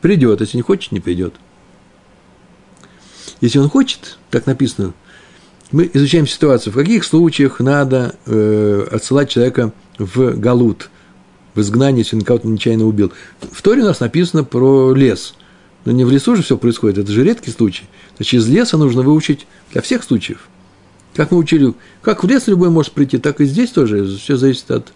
придет. 0.00 0.40
Если 0.40 0.56
не 0.58 0.62
хочет, 0.62 0.92
не 0.92 1.00
придет. 1.00 1.34
Если 3.40 3.58
он 3.58 3.68
хочет, 3.68 4.18
так 4.30 4.46
написано, 4.46 4.92
мы 5.72 5.90
изучаем 5.94 6.26
ситуацию, 6.26 6.72
в 6.72 6.76
каких 6.76 7.02
случаях 7.02 7.60
надо 7.60 8.14
э, 8.26 8.86
отсылать 8.92 9.30
человека 9.30 9.72
в 9.98 10.36
галут, 10.38 10.90
в 11.54 11.60
изгнание, 11.60 12.02
если 12.02 12.16
он 12.16 12.22
кого-то 12.22 12.46
нечаянно 12.46 12.84
убил. 12.84 13.12
В 13.40 13.62
Торе 13.62 13.82
у 13.82 13.86
нас 13.86 14.00
написано 14.00 14.44
про 14.44 14.92
лес. 14.94 15.34
Но 15.84 15.92
не 15.92 16.04
в 16.04 16.10
лесу 16.10 16.36
же 16.36 16.42
все 16.42 16.56
происходит, 16.56 16.98
это 16.98 17.12
же 17.12 17.24
редкий 17.24 17.50
случай. 17.50 17.84
Значит, 18.16 18.34
из 18.34 18.48
леса 18.48 18.76
нужно 18.76 19.02
выучить 19.02 19.46
для 19.72 19.82
всех 19.82 20.04
случаев. 20.04 20.48
Как 21.14 21.30
мы 21.30 21.38
учили, 21.38 21.74
как 22.00 22.24
в 22.24 22.28
лес 22.28 22.46
любой 22.46 22.70
может 22.70 22.92
прийти, 22.92 23.18
так 23.18 23.40
и 23.40 23.44
здесь 23.44 23.70
тоже. 23.70 24.16
Все 24.16 24.36
зависит 24.36 24.70
от, 24.70 24.92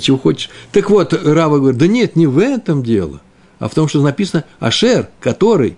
чего 0.00 0.18
хочешь. 0.18 0.50
Так 0.72 0.90
вот, 0.90 1.14
Рава 1.14 1.58
говорит, 1.58 1.78
да 1.78 1.86
нет, 1.86 2.16
не 2.16 2.26
в 2.26 2.38
этом 2.38 2.82
дело, 2.82 3.20
а 3.58 3.68
в 3.68 3.74
том, 3.74 3.88
что 3.88 4.02
написано 4.02 4.44
Ашер, 4.58 5.08
который. 5.20 5.76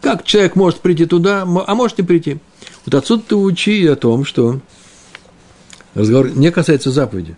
Как 0.00 0.24
человек 0.24 0.56
может 0.56 0.80
прийти 0.80 1.04
туда, 1.04 1.42
а 1.42 1.74
может 1.74 1.98
не 1.98 2.04
прийти. 2.04 2.38
Вот 2.86 2.94
отсюда 2.94 3.22
ты 3.28 3.36
учи 3.36 3.86
о 3.86 3.96
том, 3.96 4.24
что 4.24 4.60
разговор 5.94 6.30
не 6.30 6.50
касается 6.50 6.90
заповеди. 6.90 7.36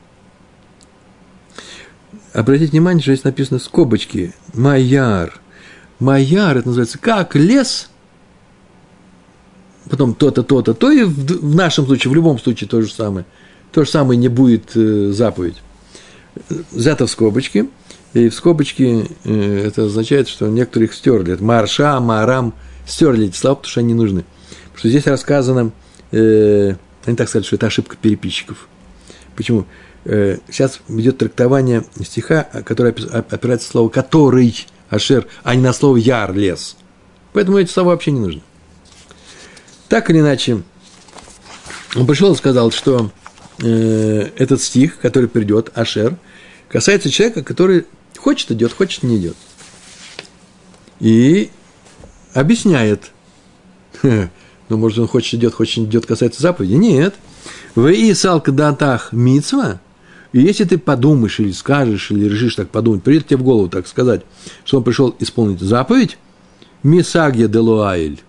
Обратите 2.33 2.73
внимание, 2.73 3.03
что 3.03 3.13
здесь 3.13 3.25
написано 3.25 3.59
скобочки. 3.59 4.35
Майяр. 4.55 5.41
Майяр, 5.99 6.57
это 6.57 6.69
называется 6.69 6.99
как 6.99 7.37
лес, 7.37 7.91
потом 9.89 10.15
то-то, 10.15 10.43
то-то, 10.43 10.75
то 10.75 10.91
и 10.91 11.05
в, 11.05 11.55
нашем 11.55 11.87
случае, 11.87 12.11
в 12.11 12.15
любом 12.15 12.39
случае 12.39 12.69
то 12.69 12.81
же 12.81 12.93
самое. 12.93 13.27
То 13.71 13.85
же 13.85 13.91
самое 13.91 14.19
не 14.19 14.29
будет 14.29 14.75
э, 14.75 15.13
заповедь. 15.13 15.63
Взято 16.73 17.07
в 17.07 17.11
скобочки, 17.11 17.69
и 18.15 18.29
в 18.29 18.35
скобочки 18.35 19.07
э, 19.25 19.67
это 19.67 19.85
означает, 19.85 20.29
что 20.29 20.49
некоторые 20.49 20.89
их 20.89 20.95
стерли. 20.95 21.37
Марша, 21.39 22.01
марам, 22.01 22.55
стерли 22.87 23.27
эти 23.27 23.37
слова, 23.37 23.57
потому 23.57 23.71
что 23.71 23.81
они 23.81 23.95
нужны. 23.95 24.25
Потому 24.65 24.79
что 24.79 24.89
здесь 24.89 25.07
рассказано, 25.07 25.73
э, 26.11 26.75
они 27.05 27.17
так 27.17 27.29
сказали, 27.29 27.47
что 27.47 27.57
это 27.57 27.67
ошибка 27.67 27.97
переписчиков. 28.01 28.69
Почему? 29.37 29.67
Э, 30.05 30.39
сейчас 30.51 30.81
идет 30.89 31.19
трактование 31.19 31.85
стиха, 32.05 32.43
который 32.65 32.91
опирается 32.93 33.69
на 33.69 33.73
слово 33.73 33.89
«который», 33.89 34.67
Ашер, 34.91 35.27
а 35.43 35.55
не 35.55 35.63
на 35.63 35.73
слово 35.73 35.97
Яр, 35.97 36.35
лес. 36.35 36.77
Поэтому 37.33 37.59
эти 37.59 37.71
слова 37.71 37.91
вообще 37.91 38.11
не 38.11 38.21
нужны. 38.21 38.43
Так 39.89 40.11
или 40.11 40.21
иначе, 40.21 40.63
он 41.95 42.07
пришел 42.07 42.33
и 42.33 42.37
сказал, 42.37 42.71
что 42.73 43.11
э, 43.63 44.31
этот 44.37 44.61
стих, 44.61 44.99
который 44.99 45.29
придет, 45.29 45.71
Ашер, 45.75 46.17
касается 46.69 47.11
человека, 47.11 47.43
который 47.43 47.87
хочет 48.19 48.51
идет, 48.51 48.73
хочет 48.73 49.03
не 49.03 49.17
идет. 49.17 49.37
И 51.01 51.51
объясняет. 52.35 53.11
Ну, 54.69 54.79
может, 54.79 55.01
он 55.01 55.07
хочет 55.07 55.35
идет, 55.35 55.53
хочет 55.53 55.79
не 55.79 55.85
идет, 55.85 56.07
касается 56.07 56.41
заповеди. 56.41 56.73
Нет. 56.73 57.15
В 57.75 57.93
Исалка 57.93 58.53
датах 58.53 59.13
мицва– 59.13 59.81
и 60.33 60.41
если 60.41 60.65
ты 60.65 60.79
подумаешь 60.79 61.39
или 61.41 61.53
скажешь, 61.53 62.11
или 62.11 62.25
решишь 62.25 62.55
так 62.55 62.71
подумать, 62.71 63.03
придет 63.03 63.27
тебе 63.27 63.37
в 63.37 63.43
голову 63.43 63.69
так 63.69 63.87
сказать, 63.87 64.25
что 64.65 64.79
он 64.79 64.85
пришел 64.85 65.15
исполнить 65.19 65.61
заповедь, 65.61 66.17
Мисагия 66.83 67.49
де 67.49 67.59
Луаэль. 67.59 68.21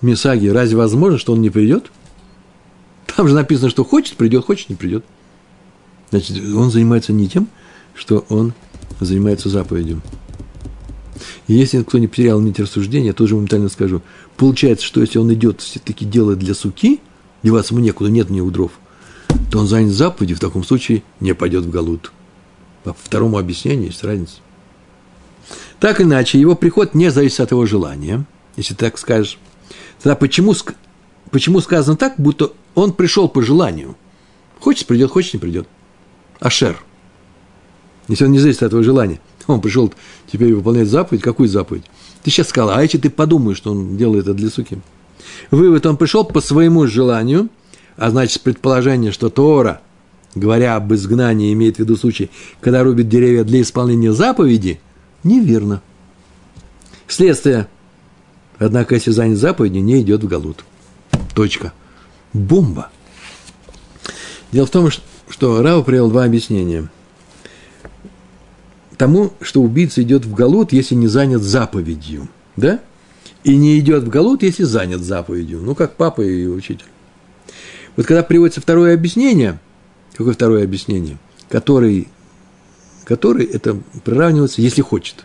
Мисагия, 0.00 0.52
разве 0.52 0.76
возможно, 0.76 1.18
что 1.18 1.32
он 1.32 1.42
не 1.42 1.50
придет? 1.50 1.90
Там 3.06 3.26
же 3.26 3.34
написано, 3.34 3.68
что 3.68 3.84
хочет, 3.84 4.16
придет, 4.16 4.44
хочет, 4.44 4.70
не 4.70 4.76
придет. 4.76 5.04
Значит, 6.10 6.38
он 6.54 6.70
занимается 6.70 7.12
не 7.12 7.28
тем, 7.28 7.48
что 7.94 8.24
он 8.28 8.54
занимается 9.00 9.48
заповедью. 9.48 10.00
И 11.48 11.54
если 11.54 11.78
никто 11.78 11.98
не 11.98 12.06
потерял 12.06 12.40
нить 12.40 12.60
рассуждения, 12.60 13.12
тоже 13.12 13.34
моментально 13.34 13.68
скажу. 13.68 14.02
Получается, 14.36 14.86
что 14.86 15.00
если 15.00 15.18
он 15.18 15.32
идет 15.34 15.60
все-таки 15.60 16.04
делать 16.04 16.38
для 16.38 16.54
суки, 16.54 17.00
деваться 17.42 17.74
ему 17.74 17.84
некуда, 17.84 18.08
нет 18.08 18.30
у 18.30 18.34
него 18.34 18.50
дров– 18.50 18.70
то 19.50 19.58
он 19.58 19.66
занят 19.66 19.92
заповедью, 19.92 20.36
в 20.36 20.40
таком 20.40 20.64
случае 20.64 21.02
не 21.18 21.34
пойдет 21.34 21.64
в 21.64 21.70
Галут. 21.70 22.12
По 22.84 22.94
второму 22.94 23.38
объяснению 23.38 23.86
есть 23.86 24.04
разница. 24.04 24.36
Так 25.80 26.00
или 26.00 26.06
иначе, 26.06 26.38
его 26.38 26.54
приход 26.54 26.94
не 26.94 27.10
зависит 27.10 27.40
от 27.40 27.50
его 27.50 27.66
желания, 27.66 28.24
если 28.56 28.74
ты 28.74 28.86
так 28.86 28.98
скажешь. 28.98 29.38
Тогда 30.00 30.14
почему, 30.14 30.54
почему 31.30 31.60
сказано 31.60 31.96
так, 31.96 32.14
будто 32.16 32.52
он 32.74 32.92
пришел 32.92 33.28
по 33.28 33.42
желанию? 33.42 33.96
Хочет 34.60 34.86
придет, 34.86 35.10
хочет 35.10 35.34
не 35.34 35.40
придет. 35.40 35.68
Ашер. 36.38 36.82
Если 38.08 38.24
он 38.24 38.32
не 38.32 38.38
зависит 38.38 38.62
от 38.62 38.70
твоего 38.70 38.84
желания. 38.84 39.20
Он 39.46 39.60
пришел 39.60 39.92
теперь 40.30 40.54
выполнять 40.54 40.88
заповедь. 40.88 41.22
Какую 41.22 41.48
заповедь? 41.48 41.84
Ты 42.22 42.30
сейчас 42.30 42.48
сказал, 42.48 42.70
а 42.76 42.82
если 42.82 42.98
ты 42.98 43.10
подумаешь, 43.10 43.56
что 43.56 43.72
он 43.72 43.96
делает 43.96 44.24
это 44.24 44.34
для 44.34 44.50
суки. 44.50 44.78
Вывод, 45.50 45.86
он 45.86 45.96
пришел 45.96 46.24
по 46.24 46.40
своему 46.40 46.86
желанию, 46.86 47.48
а 48.00 48.08
значит, 48.08 48.40
предположение, 48.40 49.12
что 49.12 49.28
Тора, 49.28 49.82
говоря 50.34 50.74
об 50.74 50.90
изгнании, 50.94 51.52
имеет 51.52 51.76
в 51.76 51.80
виду 51.80 51.98
случай, 51.98 52.30
когда 52.62 52.82
рубит 52.82 53.10
деревья 53.10 53.44
для 53.44 53.60
исполнения 53.60 54.14
заповеди, 54.14 54.80
неверно. 55.22 55.82
Следствие. 57.06 57.68
Однако, 58.58 58.94
если 58.94 59.10
занят 59.10 59.36
заповедью, 59.36 59.84
не 59.84 60.00
идет 60.00 60.24
в 60.24 60.28
Галут. 60.28 60.64
Точка. 61.34 61.74
Бомба. 62.32 62.88
Дело 64.50 64.64
в 64.64 64.70
том, 64.70 64.88
что 65.28 65.62
Рау 65.62 65.84
привел 65.84 66.08
два 66.08 66.24
объяснения. 66.24 66.88
Тому, 68.96 69.34
что 69.42 69.60
убийца 69.60 70.00
идет 70.00 70.24
в 70.24 70.32
Галут, 70.32 70.72
если 70.72 70.94
не 70.94 71.06
занят 71.06 71.42
заповедью. 71.42 72.30
Да? 72.56 72.80
И 73.44 73.56
не 73.56 73.78
идет 73.78 74.04
в 74.04 74.08
Галут, 74.08 74.42
если 74.42 74.62
занят 74.62 75.02
заповедью. 75.02 75.60
Ну, 75.60 75.74
как 75.74 75.96
папа 75.96 76.22
и 76.22 76.46
учитель. 76.46 76.86
Вот 77.96 78.06
когда 78.06 78.22
приводится 78.22 78.60
второе 78.60 78.94
объяснение, 78.94 79.58
какое 80.14 80.34
второе 80.34 80.64
объяснение, 80.64 81.18
который, 81.48 82.08
который 83.04 83.44
это 83.46 83.76
приравнивается, 84.04 84.62
если 84.62 84.82
хочет. 84.82 85.24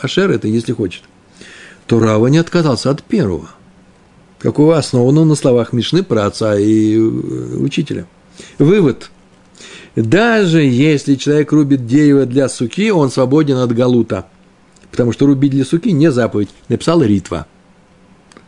Ашер 0.00 0.30
это 0.30 0.48
если 0.48 0.72
хочет. 0.72 1.02
То 1.86 2.00
Рава 2.00 2.26
не 2.28 2.38
отказался 2.38 2.90
от 2.90 3.02
первого. 3.02 3.50
Какого 4.38 4.76
основано 4.76 5.24
на 5.24 5.34
словах 5.34 5.72
Мишны 5.72 6.02
про 6.02 6.26
отца 6.26 6.58
и 6.58 6.96
э, 6.96 6.98
учителя. 6.98 8.06
Вывод. 8.58 9.10
Даже 9.96 10.62
если 10.62 11.14
человек 11.14 11.52
рубит 11.52 11.86
дерево 11.86 12.26
для 12.26 12.48
суки, 12.48 12.90
он 12.90 13.10
свободен 13.10 13.56
от 13.56 13.72
галута. 13.72 14.26
Потому 14.90 15.12
что 15.12 15.26
рубить 15.26 15.52
для 15.52 15.64
суки 15.64 15.92
не 15.92 16.10
заповедь. 16.10 16.50
Написал 16.68 17.02
Ритва. 17.02 17.46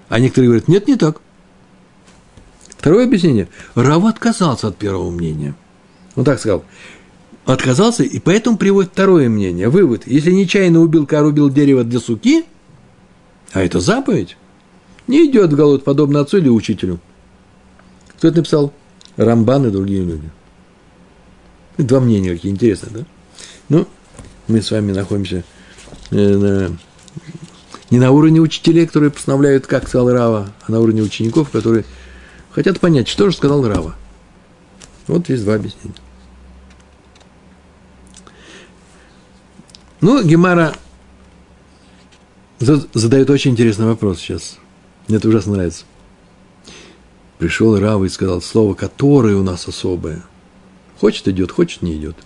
А 0.08 0.18
некоторые 0.18 0.48
говорят, 0.48 0.68
нет, 0.68 0.86
не 0.86 0.96
так. 0.96 1.20
Второе 2.86 3.06
объяснение. 3.06 3.48
Рав 3.74 4.04
отказался 4.04 4.68
от 4.68 4.76
первого 4.76 5.10
мнения. 5.10 5.56
Он 6.14 6.22
так 6.22 6.38
сказал. 6.38 6.64
Отказался, 7.44 8.04
и 8.04 8.20
поэтому 8.20 8.58
приводит 8.58 8.92
второе 8.92 9.28
мнение. 9.28 9.68
Вывод. 9.68 10.06
Если 10.06 10.30
нечаянно 10.30 10.78
убил, 10.78 11.04
ка 11.04 11.20
рубил 11.20 11.50
дерево 11.50 11.82
для 11.82 11.98
суки, 11.98 12.44
а 13.52 13.60
это 13.60 13.80
заповедь, 13.80 14.36
не 15.08 15.26
идет 15.26 15.52
в 15.52 15.56
голод, 15.56 15.82
подобно 15.82 16.20
отцу 16.20 16.38
или 16.38 16.48
учителю. 16.48 17.00
Кто 18.18 18.28
это 18.28 18.36
написал? 18.36 18.72
Рамбан 19.16 19.66
и 19.66 19.70
другие 19.72 20.04
люди. 20.04 20.30
Два 21.78 21.98
мнения 21.98 22.34
какие 22.34 22.52
интересные, 22.52 22.92
да? 22.92 23.04
Ну, 23.68 23.88
мы 24.46 24.62
с 24.62 24.70
вами 24.70 24.92
находимся 24.92 25.42
э, 26.12 26.36
на, 26.36 26.78
не 27.90 27.98
на 27.98 28.12
уровне 28.12 28.40
учителей, 28.40 28.86
которые 28.86 29.10
постановляют, 29.10 29.66
как 29.66 29.88
сказал 29.88 30.12
Рава, 30.12 30.52
а 30.64 30.70
на 30.70 30.78
уровне 30.78 31.02
учеников, 31.02 31.50
которые 31.50 31.84
хотят 32.56 32.80
понять, 32.80 33.06
что 33.06 33.28
же 33.28 33.36
сказал 33.36 33.68
Рава. 33.68 33.94
Вот 35.06 35.28
есть 35.28 35.44
два 35.44 35.56
объяснения. 35.56 35.94
Ну, 40.00 40.22
Гемара 40.24 40.74
задает 42.58 43.28
очень 43.28 43.50
интересный 43.50 43.84
вопрос 43.84 44.18
сейчас. 44.18 44.56
Мне 45.06 45.18
это 45.18 45.28
ужасно 45.28 45.52
нравится. 45.52 45.84
Пришел 47.36 47.78
Рава 47.78 48.06
и 48.06 48.08
сказал 48.08 48.40
слово, 48.40 48.72
которое 48.72 49.36
у 49.36 49.42
нас 49.42 49.68
особое. 49.68 50.22
Хочет 50.98 51.28
идет, 51.28 51.52
хочет 51.52 51.82
не 51.82 51.94
идет. 51.94 52.16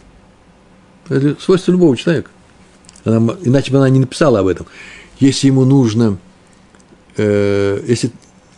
Это 1.08 1.42
свойство 1.42 1.72
любого 1.72 1.96
человека. 1.96 2.30
Она, 3.04 3.34
иначе 3.42 3.72
бы 3.72 3.78
она 3.78 3.88
не 3.88 3.98
написала 3.98 4.38
об 4.38 4.46
этом. 4.46 4.66
Если 5.18 5.48
ему 5.48 5.64
нужно, 5.64 6.18
э, 7.16 7.82
если, 7.88 8.12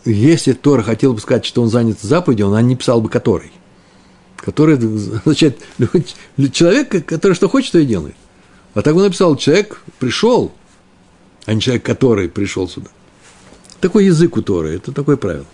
если 0.05 0.53
Тора 0.53 0.83
хотел 0.83 1.15
бы 1.15 1.21
сказать, 1.21 1.45
что 1.45 1.62
он 1.62 1.69
занят 1.69 2.01
заповедью, 2.01 2.49
он 2.49 2.67
не 2.67 2.77
писал 2.77 3.01
бы 3.01 3.09
который. 3.09 3.53
Который 4.37 4.77
означает 4.77 5.61
человек, 6.53 7.07
который 7.07 7.35
что 7.35 7.49
хочет, 7.49 7.73
то 7.73 7.79
и 7.79 7.87
делает. 7.87 8.17
А 8.75 8.83
так 8.83 8.97
он 8.97 9.03
написал, 9.03 9.37
человек 9.37 9.83
пришел, 9.99 10.53
а 11.45 11.55
не 11.55 11.61
человек, 11.61 11.85
который 11.85 12.29
пришел 12.29 12.69
сюда. 12.69 12.88
Такой 13.81 14.07
язык 14.07 14.37
у 14.37 14.43
Торы, 14.43 14.77
это 14.77 14.93
такое 14.93 15.17
правило. 15.17 15.47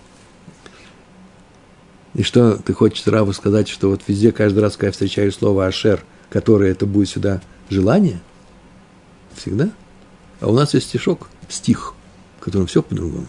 И 2.15 2.23
что 2.23 2.57
ты 2.57 2.73
хочешь 2.73 3.07
Раву 3.07 3.33
сказать, 3.33 3.69
что 3.69 3.91
вот 3.91 4.03
везде, 4.07 4.33
каждый 4.33 4.61
раз, 4.61 4.77
когда 4.77 4.87
я 4.87 4.93
встречаю 4.93 5.33
слово 5.33 5.67
«ашер», 5.67 6.05
которое 6.31 6.73
это 6.73 6.87
будет 6.87 7.09
сюда 7.09 7.43
желание? 7.69 8.21
Всегда? 9.37 9.71
А 10.41 10.49
у 10.49 10.53
нас 10.53 10.75
есть 10.75 10.89
стишок, 10.89 11.29
стих, 11.49 11.95
в 12.41 12.45
котором 12.45 12.67
все 12.67 12.83
по-другому. 12.83 13.27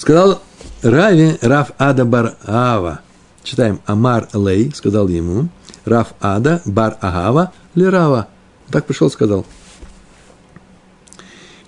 Сказал 0.00 0.40
Рави 0.80 1.36
Раф 1.42 1.72
Ада 1.76 2.06
Бар 2.06 2.34
Ава. 2.46 3.02
Читаем 3.42 3.82
Амар 3.84 4.28
Лей, 4.32 4.72
сказал 4.74 5.08
ему, 5.08 5.50
Раф 5.84 6.14
Ада 6.22 6.62
Бар 6.64 6.96
Агава 7.02 7.52
Лирава. 7.74 8.28
Так 8.70 8.86
пришел, 8.86 9.10
сказал. 9.10 9.44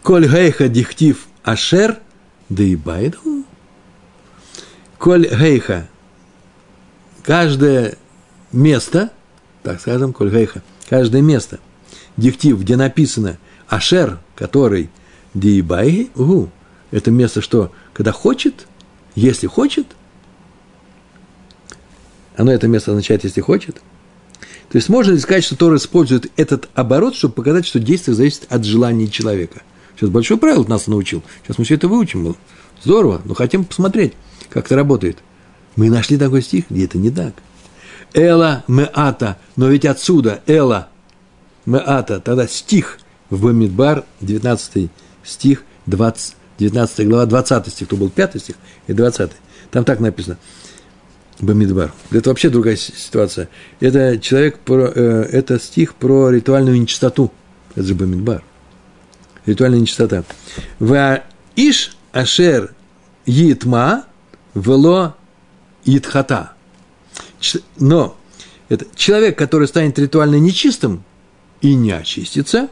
Коль 0.03 0.27
гейха 0.27 0.68
дихтив 0.68 1.27
ашер, 1.45 1.99
да 2.49 2.62
и 2.62 2.75
байду. 2.75 3.18
Коль 4.97 5.29
гейха, 5.29 5.87
каждое 7.23 7.99
место, 8.51 9.11
так 9.62 9.79
скажем, 9.79 10.14
коль 10.14 10.31
гейха, 10.31 10.62
каждое 10.88 11.21
место, 11.21 11.59
дихтив, 12.16 12.61
где 12.62 12.77
написано 12.77 13.37
ашер, 13.68 14.21
который 14.37 14.88
диибай, 15.35 16.11
угу, 16.14 16.49
это 16.92 17.11
место, 17.11 17.40
что 17.40 17.72
когда 17.92 18.12
хочет, 18.12 18.68
если 19.16 19.48
хочет, 19.48 19.88
оно 22.37 22.52
это 22.52 22.68
место 22.68 22.92
означает, 22.92 23.24
если 23.24 23.40
хочет– 23.40 23.83
то 24.72 24.76
есть 24.76 24.88
можно 24.88 25.12
ли 25.12 25.18
сказать, 25.18 25.44
что 25.44 25.55
Тора 25.55 25.76
использует 25.76 26.33
этот 26.38 26.70
оборот, 26.74 27.14
чтобы 27.14 27.35
показать, 27.35 27.66
что 27.66 27.78
действие 27.78 28.14
зависит 28.14 28.46
от 28.48 28.64
желания 28.64 29.07
человека? 29.07 29.61
Сейчас 29.94 30.09
большое 30.09 30.40
правило 30.40 30.64
нас 30.66 30.87
научил. 30.87 31.22
Сейчас 31.42 31.59
мы 31.59 31.66
все 31.66 31.74
это 31.74 31.88
выучим. 31.88 32.35
Здорово, 32.83 33.20
но 33.26 33.35
хотим 33.35 33.66
посмотреть, 33.66 34.14
как 34.48 34.64
это 34.64 34.76
работает. 34.76 35.18
Мы 35.76 35.90
нашли 35.90 36.16
такой 36.16 36.40
стих, 36.40 36.70
где 36.70 36.87
это 36.87 36.96
не 36.96 37.11
так. 37.11 37.35
Эла 38.14 38.64
меата, 38.66 39.37
но 39.57 39.68
ведь 39.68 39.85
отсюда 39.85 40.40
эла 40.46 40.88
меата, 41.66 42.20
тогда 42.20 42.48
стих 42.48 42.98
в 43.28 43.42
Бамидбар, 43.42 44.05
19 44.22 44.88
стих, 45.22 45.64
20, 45.85 46.35
19 46.62 47.09
глава, 47.09 47.27
20 47.27 47.68
стих, 47.68 47.88
то 47.88 47.96
был 47.96 48.11
5 48.11 48.40
стих 48.40 48.57
и 48.87 48.92
20. 48.92 49.31
Там 49.70 49.85
так 49.85 50.01
написано– 50.01 50.38
Бамидбар. 51.42 51.92
Это 52.11 52.31
вообще 52.31 52.48
другая 52.51 52.77
ситуация. 52.77 53.48
Это 53.81 54.18
человек, 54.18 54.59
про, 54.59 54.90
э, 54.94 55.29
это 55.33 55.59
стих 55.59 55.96
про 55.96 56.31
ритуальную 56.31 56.81
нечистоту. 56.81 57.33
Это 57.75 57.87
же 57.87 57.94
Бамидбар. 57.94 58.42
Ритуальная 59.44 59.81
нечистота. 59.81 60.25
Ва 60.79 61.25
иш 61.57 61.96
ашер 62.12 62.75
йитма 63.27 64.05
вело 64.55 65.16
итхата. 65.85 66.53
Но 67.79 68.16
это 68.68 68.87
человек, 68.94 69.37
который 69.37 69.66
станет 69.66 69.98
ритуально 69.98 70.37
нечистым 70.37 71.03
и 71.61 71.75
не 71.75 71.90
очистится, 71.90 72.68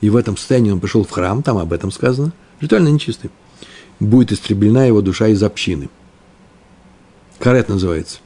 и 0.00 0.10
в 0.10 0.16
этом 0.16 0.36
состоянии 0.36 0.70
он 0.70 0.78
пришел 0.78 1.02
в 1.02 1.10
храм, 1.10 1.42
там 1.42 1.58
об 1.58 1.72
этом 1.72 1.90
сказано, 1.90 2.32
ритуально 2.64 2.88
нечистый, 2.88 3.30
будет 4.00 4.32
истреблена 4.32 4.84
его 4.86 5.00
душа 5.00 5.28
из 5.28 5.42
общины– 5.42 5.88
карет 7.44 7.68
называется. 7.68 8.18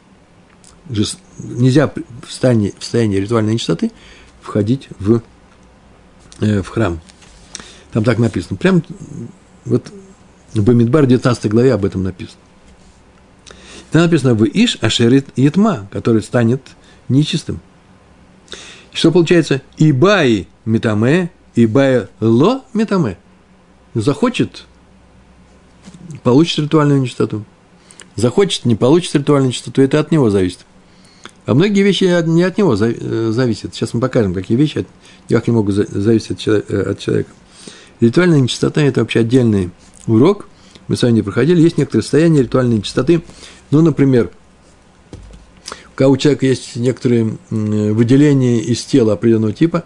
Нельзя 1.38 1.88
в 1.88 2.30
состоянии, 2.30 2.72
в 2.78 2.82
состоянии 2.82 3.16
ритуальной 3.16 3.54
нечистоты 3.54 3.90
входить 4.40 4.88
в, 4.98 5.22
э, 6.40 6.62
в 6.62 6.68
храм. 6.68 7.00
Там 7.92 8.04
так 8.04 8.18
написано. 8.18 8.56
Прям 8.56 8.82
вот 9.64 9.92
в 10.54 10.62
Бамидбар 10.62 11.06
19 11.06 11.50
главе 11.50 11.74
об 11.74 11.84
этом 11.84 12.04
написано. 12.04 12.38
Там 13.90 14.02
написано 14.02 14.34
в 14.34 14.44
Иш 14.44 14.78
Ашерит 14.80 15.26
Етма, 15.36 15.88
который 15.90 16.22
станет 16.22 16.62
нечистым. 17.08 17.60
Что 18.92 19.10
получается? 19.10 19.62
Ибаи 19.78 20.46
метаме, 20.64 21.30
ибаи 21.54 22.06
ло 22.20 22.64
метаме. 22.72 23.18
Захочет, 24.00 24.64
получит 26.22 26.60
ритуальную 26.60 27.00
нечистоту. 27.00 27.44
Захочет, 28.14 28.64
не 28.64 28.76
получит 28.76 29.14
ритуальную 29.16 29.52
чистоту, 29.52 29.82
это 29.82 29.98
от 29.98 30.12
него 30.12 30.30
зависит. 30.30 30.60
А 31.46 31.54
многие 31.54 31.82
вещи 31.82 32.04
не 32.04 32.42
от 32.44 32.58
него 32.58 32.76
э, 32.78 33.30
зависят. 33.32 33.74
Сейчас 33.74 33.94
мы 33.94 34.00
покажем, 34.00 34.34
какие 34.34 34.56
вещи 34.56 34.86
никак 35.28 35.48
не 35.48 35.52
могут 35.52 35.74
зависеть 35.74 36.30
от 36.30 36.98
человека. 36.98 37.30
Ритуальная 38.00 38.38
нечистота– 38.38 38.80
это 38.82 39.00
вообще 39.00 39.20
отдельный 39.20 39.70
урок. 40.06 40.48
Мы 40.86 40.96
с 40.96 41.02
вами 41.02 41.14
не 41.14 41.22
проходили. 41.22 41.60
Есть 41.60 41.78
некоторые 41.78 42.02
состояния 42.02 42.42
ритуальной 42.42 42.76
нечистоты. 42.76 43.22
Ну, 43.72 43.82
например, 43.82 44.30
когда 45.96 46.08
у 46.08 46.16
человека 46.16 46.46
есть 46.46 46.76
некоторые 46.76 47.36
выделения 47.50 48.60
из 48.60 48.84
тела 48.84 49.14
определенного 49.14 49.52
типа, 49.52 49.84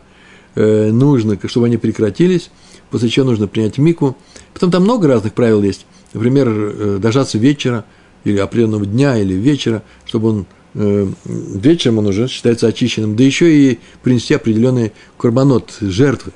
э, 0.54 0.90
нужно, 0.90 1.38
чтобы 1.46 1.66
они 1.66 1.78
прекратились, 1.78 2.50
после 2.92 3.08
чего 3.08 3.26
нужно 3.26 3.48
принять 3.48 3.78
мику. 3.78 4.16
Потом 4.54 4.70
там 4.70 4.84
много 4.84 5.08
разных 5.08 5.32
правил 5.32 5.60
есть. 5.64 5.84
Например, 6.12 6.48
э, 6.48 6.98
дождаться 7.02 7.38
вечера, 7.38 7.84
или 8.22 8.38
определенного 8.38 8.86
дня, 8.86 9.18
или 9.18 9.34
вечера, 9.34 9.82
чтобы 10.04 10.28
он 10.28 10.46
э, 10.74 11.08
вечером 11.24 11.98
он 11.98 12.06
уже 12.06 12.28
считается 12.28 12.68
очищенным, 12.68 13.16
да 13.16 13.24
еще 13.24 13.52
и 13.52 13.80
принести 14.04 14.34
определенный 14.34 14.92
курбанот, 15.16 15.76
жертвы. 15.80 16.30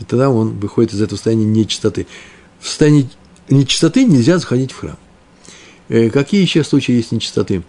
И 0.00 0.04
тогда 0.04 0.28
он 0.28 0.58
выходит 0.58 0.92
из 0.92 1.00
этого 1.00 1.16
состояния 1.16 1.44
нечистоты. 1.44 2.08
В 2.58 2.66
состоянии 2.66 3.08
нечистоты 3.48 4.04
нельзя 4.04 4.38
заходить 4.38 4.72
в 4.72 4.80
храм. 4.80 4.96
Какие 5.88 6.40
еще 6.40 6.64
случаи 6.64 6.92
есть 6.92 7.12
нечистоты? 7.12 7.62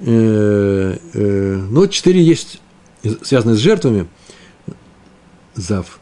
э, 0.00 0.98
э, 1.14 1.54
ну, 1.70 1.86
четыре 1.88 2.22
есть, 2.22 2.60
связанные 3.22 3.56
с 3.56 3.60
жертвами, 3.60 4.08
зав. 5.54 6.00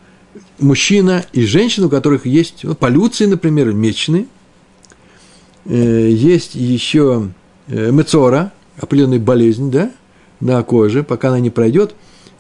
Мужчина 0.59 1.25
и 1.33 1.45
женщина, 1.45 1.87
у 1.87 1.91
которых 1.91 2.27
есть 2.27 2.61
ну, 2.63 2.75
полюции, 2.75 3.27
например, 3.27 3.73
мечны. 3.73 4.27
Э, 5.67 6.09
есть 6.11 6.55
еще 6.55 7.31
э, 7.69 7.91
мецора, 7.91 8.53
определенная 8.77 9.19
болезнь, 9.19 9.71
да, 9.71 9.91
на 10.41 10.63
коже, 10.63 11.03
пока 11.03 11.29
она 11.29 11.41
не 11.41 11.51
пройдет, 11.51 11.95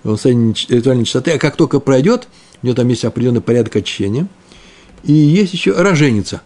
он 0.04 0.16
состоянии 0.16 0.54
ритуальной 0.68 1.04
чистоты, 1.04 1.33
а 1.33 1.38
как 1.38 1.57
только 1.57 1.80
пройдет, 1.80 2.28
у 2.62 2.66
него 2.66 2.76
там 2.76 2.88
есть 2.88 3.04
определенный 3.04 3.40
порядок 3.40 3.76
очищения. 3.76 4.28
И 5.02 5.12
есть 5.12 5.52
еще 5.52 5.72
роженица, 5.72 6.42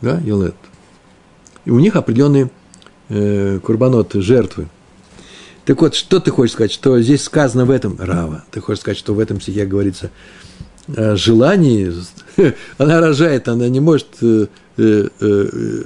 да, 0.00 0.20
Йолет. 0.20 0.54
И 1.64 1.70
у 1.70 1.78
них 1.78 1.96
определенные 1.96 2.50
э, 3.08 3.58
курбанот, 3.62 4.12
жертвы. 4.14 4.68
Так 5.64 5.80
вот, 5.80 5.94
что 5.94 6.20
ты 6.20 6.30
хочешь 6.30 6.52
сказать, 6.52 6.72
что 6.72 7.00
здесь 7.00 7.22
сказано 7.22 7.64
в 7.64 7.70
этом, 7.70 7.96
Рава, 7.98 8.44
ты 8.50 8.60
хочешь 8.60 8.80
сказать, 8.80 8.98
что 8.98 9.14
в 9.14 9.18
этом 9.18 9.40
стихе 9.40 9.64
говорится 9.64 10.10
о 10.88 11.16
желании, 11.16 11.92
она 12.78 13.00
рожает, 13.00 13.48
она 13.48 13.68
не 13.68 13.80
может, 13.80 14.08
э, 14.20 14.46
э, 14.76 15.08
э, 15.20 15.82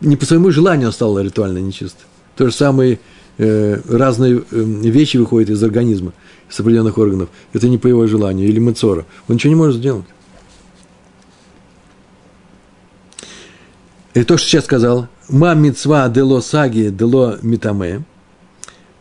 не 0.00 0.16
по 0.16 0.24
своему 0.24 0.50
желанию 0.50 0.90
стала 0.92 1.18
ритуально 1.18 1.58
нечистой. 1.58 2.06
То 2.36 2.46
же 2.46 2.52
самое, 2.52 2.98
э, 3.36 3.80
разные 3.86 4.36
э, 4.38 4.40
вещи 4.50 5.18
выходят 5.18 5.50
из 5.50 5.62
организма, 5.62 6.14
из 6.50 6.58
определенных 6.58 6.96
органов. 6.96 7.28
Это 7.52 7.68
не 7.68 7.76
по 7.76 7.86
его 7.88 8.06
желанию, 8.06 8.48
или 8.48 8.58
мецора. 8.58 9.04
Он 9.28 9.34
ничего 9.34 9.50
не 9.50 9.56
может 9.56 9.76
сделать. 9.76 10.06
И 14.14 14.24
то, 14.24 14.38
что 14.38 14.48
сейчас 14.48 14.64
сказал, 14.64 15.08
Мам 15.28 15.62
мецва 15.62 16.08
дело 16.08 16.40
саги 16.40 16.88
дело 16.88 17.38
митаме. 17.42 18.04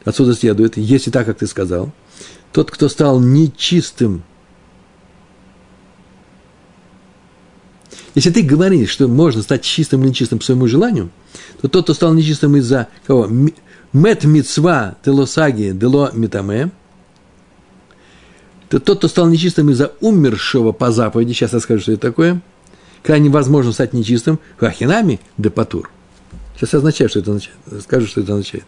Отсюда 0.05 0.35
следует, 0.35 0.77
если 0.77 1.09
так, 1.09 1.25
как 1.25 1.39
ты 1.39 1.47
сказал, 1.47 1.91
тот, 2.51 2.69
кто 2.69 2.87
стал 2.87 3.19
нечистым, 3.19 4.23
если 8.13 8.29
ты 8.29 8.43
говоришь, 8.43 8.91
что 8.91 9.07
можно 9.07 9.41
стать 9.41 9.63
чистым 9.63 10.01
или 10.01 10.09
нечистым 10.09 10.39
по 10.39 10.45
своему 10.45 10.67
желанию, 10.67 11.09
то 11.59 11.67
тот, 11.67 11.85
кто 11.85 11.93
стал 11.95 12.13
нечистым 12.13 12.55
из-за 12.57 12.87
кого? 13.07 13.27
Мет 13.93 14.23
мецва 14.25 14.95
дело 15.03 15.25
саги 15.25 15.71
дело 15.73 16.11
митаме, 16.13 16.71
то 18.69 18.79
тот, 18.79 18.99
кто 18.99 19.07
стал 19.07 19.27
нечистым 19.27 19.71
из-за 19.71 19.93
умершего 20.01 20.71
по 20.71 20.91
заповеди, 20.91 21.33
сейчас 21.33 21.53
я 21.53 21.59
скажу, 21.59 21.81
что 21.81 21.93
это 21.93 22.01
такое, 22.01 22.41
крайне 23.01 23.29
возможно 23.29 23.71
стать 23.71 23.93
нечистым, 23.93 24.39
хахинами 24.57 25.19
де 25.37 25.49
патур. 25.49 25.89
Сейчас 26.55 26.73
я 26.73 26.79
означаю, 26.79 27.09
что 27.09 27.19
это 27.19 27.31
означает. 27.31 27.57
Скажу, 27.81 28.07
что 28.07 28.21
это 28.21 28.33
означает. 28.33 28.65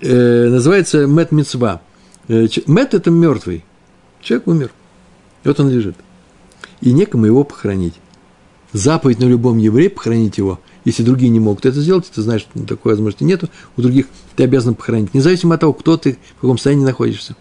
Э, 0.00 0.48
называется 0.48 1.06
мет 1.06 1.32
мецва. 1.32 1.80
Э, 2.28 2.46
мет– 2.66 2.94
это 2.94 3.10
мертвый. 3.10 3.64
Человек 4.20 4.46
умер. 4.46 4.70
И 5.44 5.48
вот 5.48 5.60
он 5.60 5.70
лежит. 5.70 5.96
И 6.80 6.92
некому 6.92 7.26
его 7.26 7.44
похоронить. 7.44 7.94
Заповедь 8.72 9.18
на 9.18 9.24
любом 9.24 9.58
еврее– 9.58 9.90
похоронить 9.90 10.38
его. 10.38 10.60
Если 10.84 11.02
другие 11.02 11.30
не 11.30 11.40
могут 11.40 11.66
это 11.66 11.80
сделать, 11.80 12.10
ты 12.14 12.22
знаешь, 12.22 12.42
что 12.42 12.66
такой 12.66 12.92
возможности 12.92 13.24
нету, 13.24 13.48
у 13.76 13.82
других 13.82 14.06
ты 14.36 14.44
обязан 14.44 14.74
похоронить. 14.74 15.12
Независимо 15.12 15.54
от 15.54 15.60
того, 15.60 15.72
кто 15.72 15.96
ты, 15.96 16.18
в 16.36 16.40
каком 16.40 16.56
состоянии 16.56 16.84
находишься. 16.84 17.36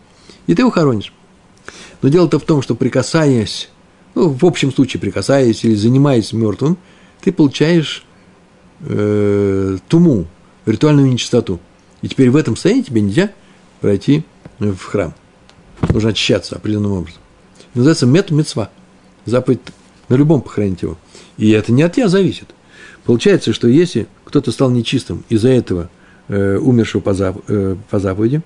И 0.48 0.56
ты 0.56 0.62
его 0.62 0.72
хоронишь. 0.72 1.14
Но 2.02 2.10
дело-то 2.10 2.40
в 2.40 2.44
том, 2.44 2.62
что 2.62 2.76
прикасаясь, 2.76 3.70
ну, 4.16 4.30
в 4.30 4.46
общем 4.46 4.74
случае 4.74 5.00
прикасаясь 5.00 5.64
или 5.64 5.76
занимаясь 5.76 6.34
мертвым, 6.34 6.78
ты 7.22 7.32
получаешь 7.32 8.04
э, 8.82 9.78
туму, 9.88 10.26
ритуальную 10.66 11.12
нечистоту. 11.12 11.60
И 12.02 12.08
теперь 12.08 12.30
в 12.30 12.36
этом 12.36 12.56
состоянии 12.56 12.84
тебе 12.84 13.02
нельзя 13.02 13.32
пройти 13.82 14.24
в 14.60 14.78
храм. 14.78 15.14
Нужно 15.90 16.10
очищаться 16.10 16.56
определенным 16.56 16.94
образом. 16.94 17.22
Называется 17.74 18.06
мет 18.06 18.32
мецва. 18.32 18.70
Заповедь 19.26 19.62
на 20.08 20.16
любом 20.16 20.42
похоронить 20.42 20.82
его. 20.82 20.98
И 21.38 21.50
это 21.52 21.72
не 21.72 21.84
от 21.84 21.94
тебя 21.94 22.08
зависит. 22.08 22.54
Получается, 23.06 23.54
что 23.54 23.68
если 23.68 24.08
кто-то 24.26 24.52
стал 24.52 24.70
нечистым 24.70 25.24
из-за 25.30 25.50
этого 25.50 25.90
э, 26.28 26.58
умершего 26.58 27.02
по, 27.02 27.14
зап, 27.14 27.38
э, 27.48 27.76
по 27.90 28.00
заповеди, 28.00 28.42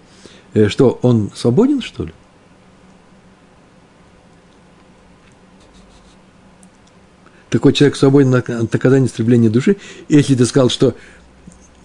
э, 0.54 0.68
что 0.68 1.00
он 1.02 1.32
свободен, 1.36 1.82
что 1.82 2.06
ли? 2.06 2.14
такой 7.54 7.72
человек 7.72 7.96
свободен 7.96 8.34
от 8.34 8.48
наказания 8.74 9.06
истребления 9.06 9.48
души, 9.48 9.78
если 10.10 10.34
ты 10.34 10.44
сказал, 10.48 10.70
что 10.70 10.96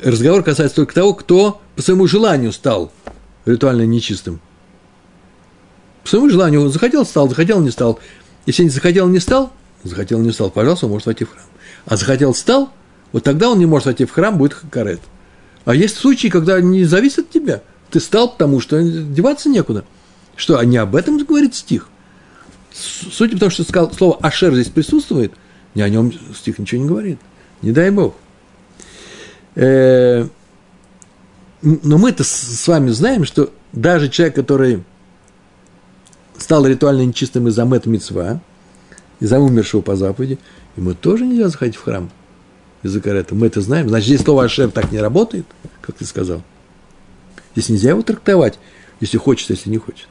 разговор 0.03 0.43
касается 0.43 0.77
только 0.77 0.95
того, 0.95 1.15
кто 1.15 1.61
по 1.77 1.83
своему 1.83 2.07
желанию 2.07 2.53
стал 2.53 2.93
ритуально 3.45 3.87
нечистым. 3.87 4.41
По 6.03 6.09
своему 6.09 6.31
желанию 6.31 6.63
он 6.63 6.71
захотел, 6.71 7.05
стал, 7.05 7.29
захотел, 7.29 7.61
не 7.61 7.71
стал. 7.71 7.99
Если 8.47 8.65
не 8.65 8.71
захотел, 8.71 9.09
не 9.09 9.19
стал, 9.19 9.53
захотел, 9.83 10.21
не 10.21 10.33
стал, 10.33 10.51
пожалуйста, 10.51 10.87
он 10.87 10.93
может 10.93 11.07
войти 11.07 11.25
в 11.25 11.31
храм. 11.31 11.45
А 11.87 11.97
захотел, 11.97 12.35
стал, 12.35 12.71
вот 13.13 13.25
тогда 13.25 13.51
он 13.51 13.59
не 13.59 13.67
может 13.67 13.87
войти 13.87 14.05
в 14.05 14.13
храм, 14.13 14.39
будет 14.39 14.57
карет. 14.71 15.01
А 15.65 15.75
есть 15.75 15.97
случаи, 15.97 16.29
когда 16.29 16.61
не 16.61 16.85
зависит 16.85 17.21
от 17.21 17.31
тебя. 17.31 17.63
Ты 17.91 18.01
стал, 18.01 18.33
потому 18.33 18.61
что 18.61 18.83
деваться 18.83 19.49
некуда. 19.49 19.85
Что, 20.37 20.59
а 20.59 20.65
не 20.65 20.77
об 20.77 20.95
этом 20.95 21.19
говорит 21.19 21.55
стих? 21.55 21.89
Судя 22.73 23.35
по 23.35 23.41
тому, 23.41 23.51
что 23.51 23.65
сказал, 23.65 23.93
слово 23.93 24.19
«ашер» 24.23 24.55
здесь 24.55 24.69
присутствует– 24.69 25.33
ни 25.79 25.83
о 25.83 25.89
нем 25.89 26.13
стих 26.35 26.59
ничего 26.59 26.83
не 26.83 26.89
говорит. 26.89 27.21
Не 27.63 27.73
дай 27.73 27.91
Бог. 27.91 28.17
Э, 29.59 30.25
но 31.63 31.99
мы-то 31.99 32.23
с 32.23 32.69
вами 32.69 32.91
знаем, 32.91 33.25
что 33.25 33.51
даже 33.73 34.09
человек, 34.09 34.37
который 34.37 34.85
стал 36.39 36.65
ритуально 36.65 37.03
нечистым 37.03 37.49
из-за 37.49 37.65
мэт 37.65 37.87
мецва, 37.87 38.41
из-за 39.19 39.41
умершего 39.41 39.81
по 39.81 39.97
заповеди, 39.97 40.39
ему 40.77 40.95
тоже 40.95 41.27
нельзя 41.27 41.49
заходить 41.49 41.75
в 41.75 41.83
храм 41.83 42.09
из-за 42.85 43.01
карета. 43.01 43.35
Мы 43.35 43.49
это 43.49 43.61
знаем. 43.61 43.89
Значит, 43.89 44.07
здесь 44.07 44.21
слово 44.23 44.45
«ашер» 44.45 44.71
так 44.71 44.93
не 44.93 45.01
работает, 45.01 45.45
как 45.83 45.97
ты 45.97 46.05
сказал. 46.05 46.43
Здесь 47.57 47.69
нельзя 47.69 47.91
его 47.91 48.03
трактовать, 48.03 48.61
если 49.01 49.19
хочет, 49.19 49.51
если 49.51 49.71
не 49.71 49.79
хочет. 49.79 50.07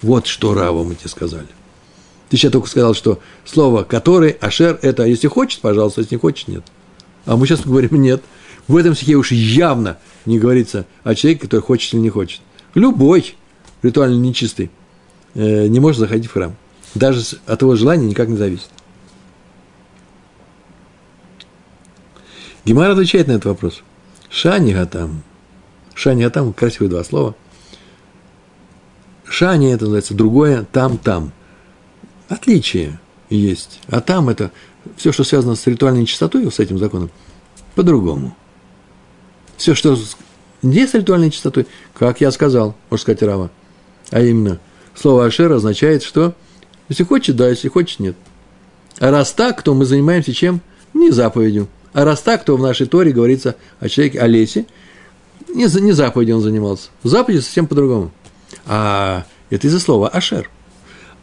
Вот 0.00 0.26
что 0.26 0.54
Рава 0.54 0.82
мы 0.82 0.94
тебе 0.94 1.10
сказали. 1.10 1.48
Ты 2.30 2.38
сейчас 2.38 2.52
только 2.52 2.68
сказал, 2.68 2.94
что 2.94 3.20
слово 3.44 3.84
«который», 3.84 4.30
«ашер»– 4.30 4.78
это 4.82 5.04
если 5.04 5.28
хочет, 5.28 5.60
пожалуйста, 5.60 6.00
если 6.00 6.14
не 6.14 6.20
хочет– 6.20 6.48
нет. 6.48 6.64
А 7.26 7.36
мы 7.36 7.46
сейчас 7.46 7.60
говорим 7.60 8.00
«нет». 8.00 8.22
В 8.68 8.76
этом 8.76 8.94
стихе 8.94 9.14
уж 9.14 9.32
явно 9.32 9.98
не 10.24 10.38
говорится 10.38 10.86
о 11.04 11.14
человеке, 11.14 11.42
который 11.42 11.60
хочет 11.60 11.94
или 11.94 12.00
не 12.00 12.10
хочет. 12.10 12.40
Любой 12.74 13.36
ритуально 13.82 14.16
нечистый 14.16 14.70
э, 15.34 15.66
не 15.68 15.80
может 15.80 16.00
заходить 16.00 16.26
в 16.26 16.32
храм. 16.32 16.56
Даже 16.94 17.22
от 17.46 17.62
его 17.62 17.76
желания 17.76 18.06
никак 18.06 18.28
не 18.28 18.36
зависит. 18.36 18.68
Гемар 22.64 22.90
отвечает 22.90 23.28
на 23.28 23.32
этот 23.32 23.46
вопрос. 23.46 23.82
Шани 24.28 24.72
гатам. 24.72 25.22
Шани 25.94 26.24
гатам– 26.24 26.52
красивые 26.54 26.90
два 26.90 27.04
слова. 27.04 27.36
Шани– 29.24 29.70
это 29.72 29.84
называется 29.84 30.14
другое, 30.14 30.66
там-там– 30.72 31.32
отличие 32.28 32.98
есть. 33.28 33.80
А 33.88 34.00
там 34.00 34.28
это 34.28 34.52
все, 34.96 35.12
что 35.12 35.24
связано 35.24 35.54
с 35.54 35.66
ритуальной 35.66 36.06
чистотой, 36.06 36.50
с 36.50 36.58
этим 36.58 36.78
законом, 36.78 37.10
по-другому. 37.74 38.36
Все, 39.56 39.74
что 39.74 39.98
не 40.62 40.86
с 40.86 40.94
ритуальной 40.94 41.30
чистотой, 41.30 41.66
как 41.94 42.20
я 42.20 42.30
сказал, 42.30 42.74
можно 42.90 43.02
сказать, 43.02 43.22
Рава. 43.22 43.50
А 44.10 44.20
именно, 44.20 44.58
слово 44.94 45.26
Ашер 45.26 45.52
означает, 45.52 46.02
что 46.02 46.34
если 46.88 47.04
хочет, 47.04 47.36
да, 47.36 47.48
если 47.48 47.68
хочет, 47.68 48.00
нет. 48.00 48.16
А 48.98 49.10
раз 49.10 49.32
так, 49.32 49.62
то 49.62 49.74
мы 49.74 49.84
занимаемся 49.84 50.32
чем? 50.32 50.60
Не 50.94 51.10
заповедью. 51.10 51.68
А 51.92 52.04
раз 52.04 52.20
так, 52.20 52.44
то 52.44 52.56
в 52.56 52.62
нашей 52.62 52.86
Торе 52.86 53.12
говорится 53.12 53.56
о 53.80 53.88
человеке, 53.88 54.20
о 54.20 54.26
лесе, 54.26 54.66
не, 55.48 55.64
не 55.80 55.92
заповедью 55.92 56.36
он 56.36 56.42
занимался. 56.42 56.90
Заповедью 57.02 57.42
совсем 57.42 57.66
по-другому. 57.66 58.12
А 58.66 59.24
это 59.50 59.66
из-за 59.66 59.80
слова 59.80 60.08
«ашер». 60.08 60.50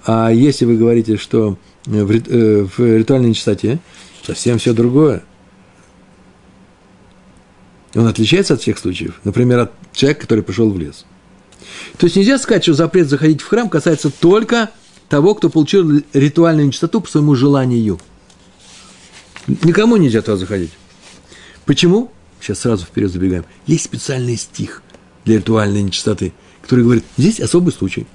А 0.06 0.30
если 0.32 0.66
вы 0.66 0.76
говорите, 0.76 1.18
что 1.18 1.58
в, 1.86 2.12
э, 2.12 2.64
в 2.64 2.80
ритуальной 2.80 3.30
нечистоте 3.30 3.80
совсем 4.26 4.58
все 4.58 4.74
другое. 4.74 5.24
Он 7.96 8.08
отличается 8.08 8.56
от 8.56 8.62
всех 8.62 8.80
случаев. 8.80 9.20
Например, 9.24 9.60
от 9.60 9.72
человека, 9.94 10.22
который 10.22 10.44
пришел 10.44 10.70
в 10.70 10.80
лес. 10.80 11.06
То 11.98 12.06
есть 12.06 12.16
нельзя 12.16 12.38
сказать, 12.38 12.64
что 12.64 12.74
запрет 12.74 13.08
заходить 13.08 13.42
в 13.42 13.48
храм 13.48 13.70
касается 13.70 14.10
только 14.10 14.72
того, 15.10 15.36
кто 15.36 15.50
получил 15.50 16.02
ритуальную 16.14 16.68
нечистоту 16.68 17.02
по 17.02 17.10
своему 17.10 17.36
желанию. 17.36 18.00
Никому 19.48 19.98
нельзя 19.98 20.22
туда 20.22 20.38
заходить. 20.38 20.72
Почему? 21.66 22.12
Сейчас 22.40 22.60
сразу 22.60 22.86
вперед 22.86 23.12
забегаем. 23.12 23.46
Есть 23.68 23.86
специальный 23.86 24.38
стих 24.38 24.82
для 25.24 25.38
ритуальной 25.38 25.84
нечистоты, 25.84 26.34
который 26.62 26.84
говорит, 26.84 27.06
здесь 27.18 27.40
особый 27.40 27.74
случай. 27.74 28.08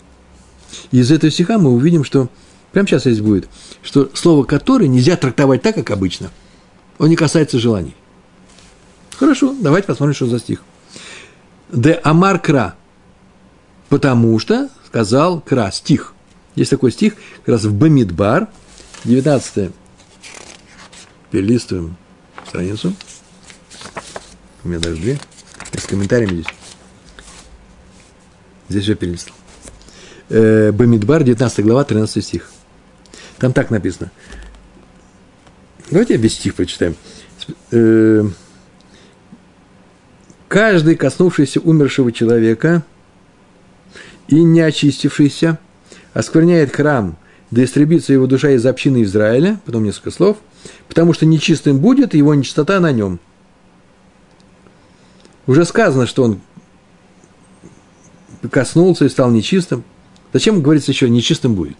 И 0.90 0.98
из 0.98 1.10
этого 1.10 1.30
стиха 1.30 1.58
мы 1.58 1.70
увидим, 1.70 2.04
что 2.04 2.28
Прямо 2.72 2.86
сейчас 2.86 3.02
здесь 3.02 3.20
будет, 3.20 3.48
что 3.82 4.10
слово 4.14 4.44
«который» 4.44 4.88
нельзя 4.88 5.16
трактовать 5.16 5.62
так, 5.62 5.74
как 5.74 5.90
обычно. 5.90 6.30
Он 6.98 7.08
не 7.08 7.16
касается 7.16 7.58
желаний. 7.58 7.94
Хорошо, 9.18 9.54
давайте 9.60 9.88
посмотрим, 9.88 10.14
что 10.14 10.26
за 10.26 10.38
стих. 10.38 10.62
Де 11.72 12.00
Амар 12.04 12.38
Кра. 12.38 12.76
Потому 13.88 14.38
что 14.38 14.68
сказал 14.86 15.40
Кра, 15.40 15.72
стих. 15.72 16.14
Есть 16.54 16.70
такой 16.70 16.92
стих, 16.92 17.14
как 17.38 17.48
раз 17.48 17.64
в 17.64 17.74
Бамидбар, 17.74 18.48
19 19.04 19.72
перелистываем 21.30 21.96
страницу. 22.46 22.94
У 24.64 24.68
меня 24.68 24.78
даже 24.78 24.96
две. 24.96 25.18
с 25.76 25.86
комментариями 25.86 26.34
здесь. 26.34 26.54
Здесь 28.68 28.82
уже 28.84 28.94
перелистал. 28.94 29.34
Э, 30.28 30.72
Бамидбар, 30.72 31.24
19 31.24 31.64
глава, 31.64 31.84
13 31.84 32.24
стих. 32.24 32.50
Там 33.38 33.52
так 33.52 33.70
написано. 33.70 34.10
Давайте 35.90 36.14
я 36.14 36.20
весь 36.20 36.34
стих 36.34 36.54
прочитаем. 36.54 36.96
Каждый, 40.48 40.96
коснувшийся 40.96 41.60
умершего 41.60 42.10
человека 42.10 42.82
и 44.28 44.42
не 44.42 44.60
очистившийся, 44.60 45.58
оскверняет 46.14 46.74
храм, 46.74 47.16
да 47.50 47.62
истребится 47.62 48.14
его 48.14 48.26
душа 48.26 48.50
из 48.50 48.64
общины 48.64 49.02
Израиля, 49.02 49.60
потом 49.66 49.84
несколько 49.84 50.10
слов, 50.10 50.38
потому 50.88 51.12
что 51.12 51.26
нечистым 51.26 51.78
будет 51.78 52.14
его 52.14 52.34
нечистота 52.34 52.80
на 52.80 52.92
нем. 52.92 53.20
Уже 55.46 55.64
сказано, 55.66 56.06
что 56.06 56.24
он 56.24 56.40
коснулся 58.50 59.04
и 59.04 59.08
стал 59.10 59.30
нечистым. 59.30 59.84
Зачем 60.32 60.62
говорится 60.62 60.92
еще 60.92 61.08
нечистым 61.10 61.54
будет? 61.54 61.76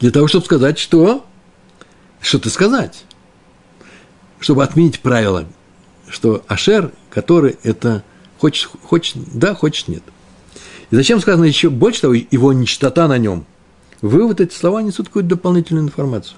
Для 0.00 0.10
того, 0.10 0.26
чтобы 0.28 0.44
сказать, 0.44 0.78
что? 0.78 1.26
Что-то 2.20 2.50
сказать. 2.50 3.04
Чтобы 4.38 4.64
отменить 4.64 5.00
правило, 5.00 5.46
что 6.10 6.44
Ашер, 6.48 6.92
который 7.08 7.56
это 7.62 8.02
хочет, 8.38 8.70
хочет, 8.82 9.16
да, 9.32 9.54
хочет, 9.54 9.88
нет. 9.88 10.02
И 10.90 10.96
зачем 10.96 11.20
сказано 11.20 11.44
еще 11.44 11.70
больше 11.70 12.02
того, 12.02 12.14
его 12.14 12.52
нечистота 12.52 13.06
на 13.08 13.18
нем? 13.18 13.46
Вывод 14.02 14.40
эти 14.40 14.54
слова 14.54 14.82
несут 14.82 15.08
какую-то 15.08 15.30
дополнительную 15.30 15.84
информацию. 15.84 16.36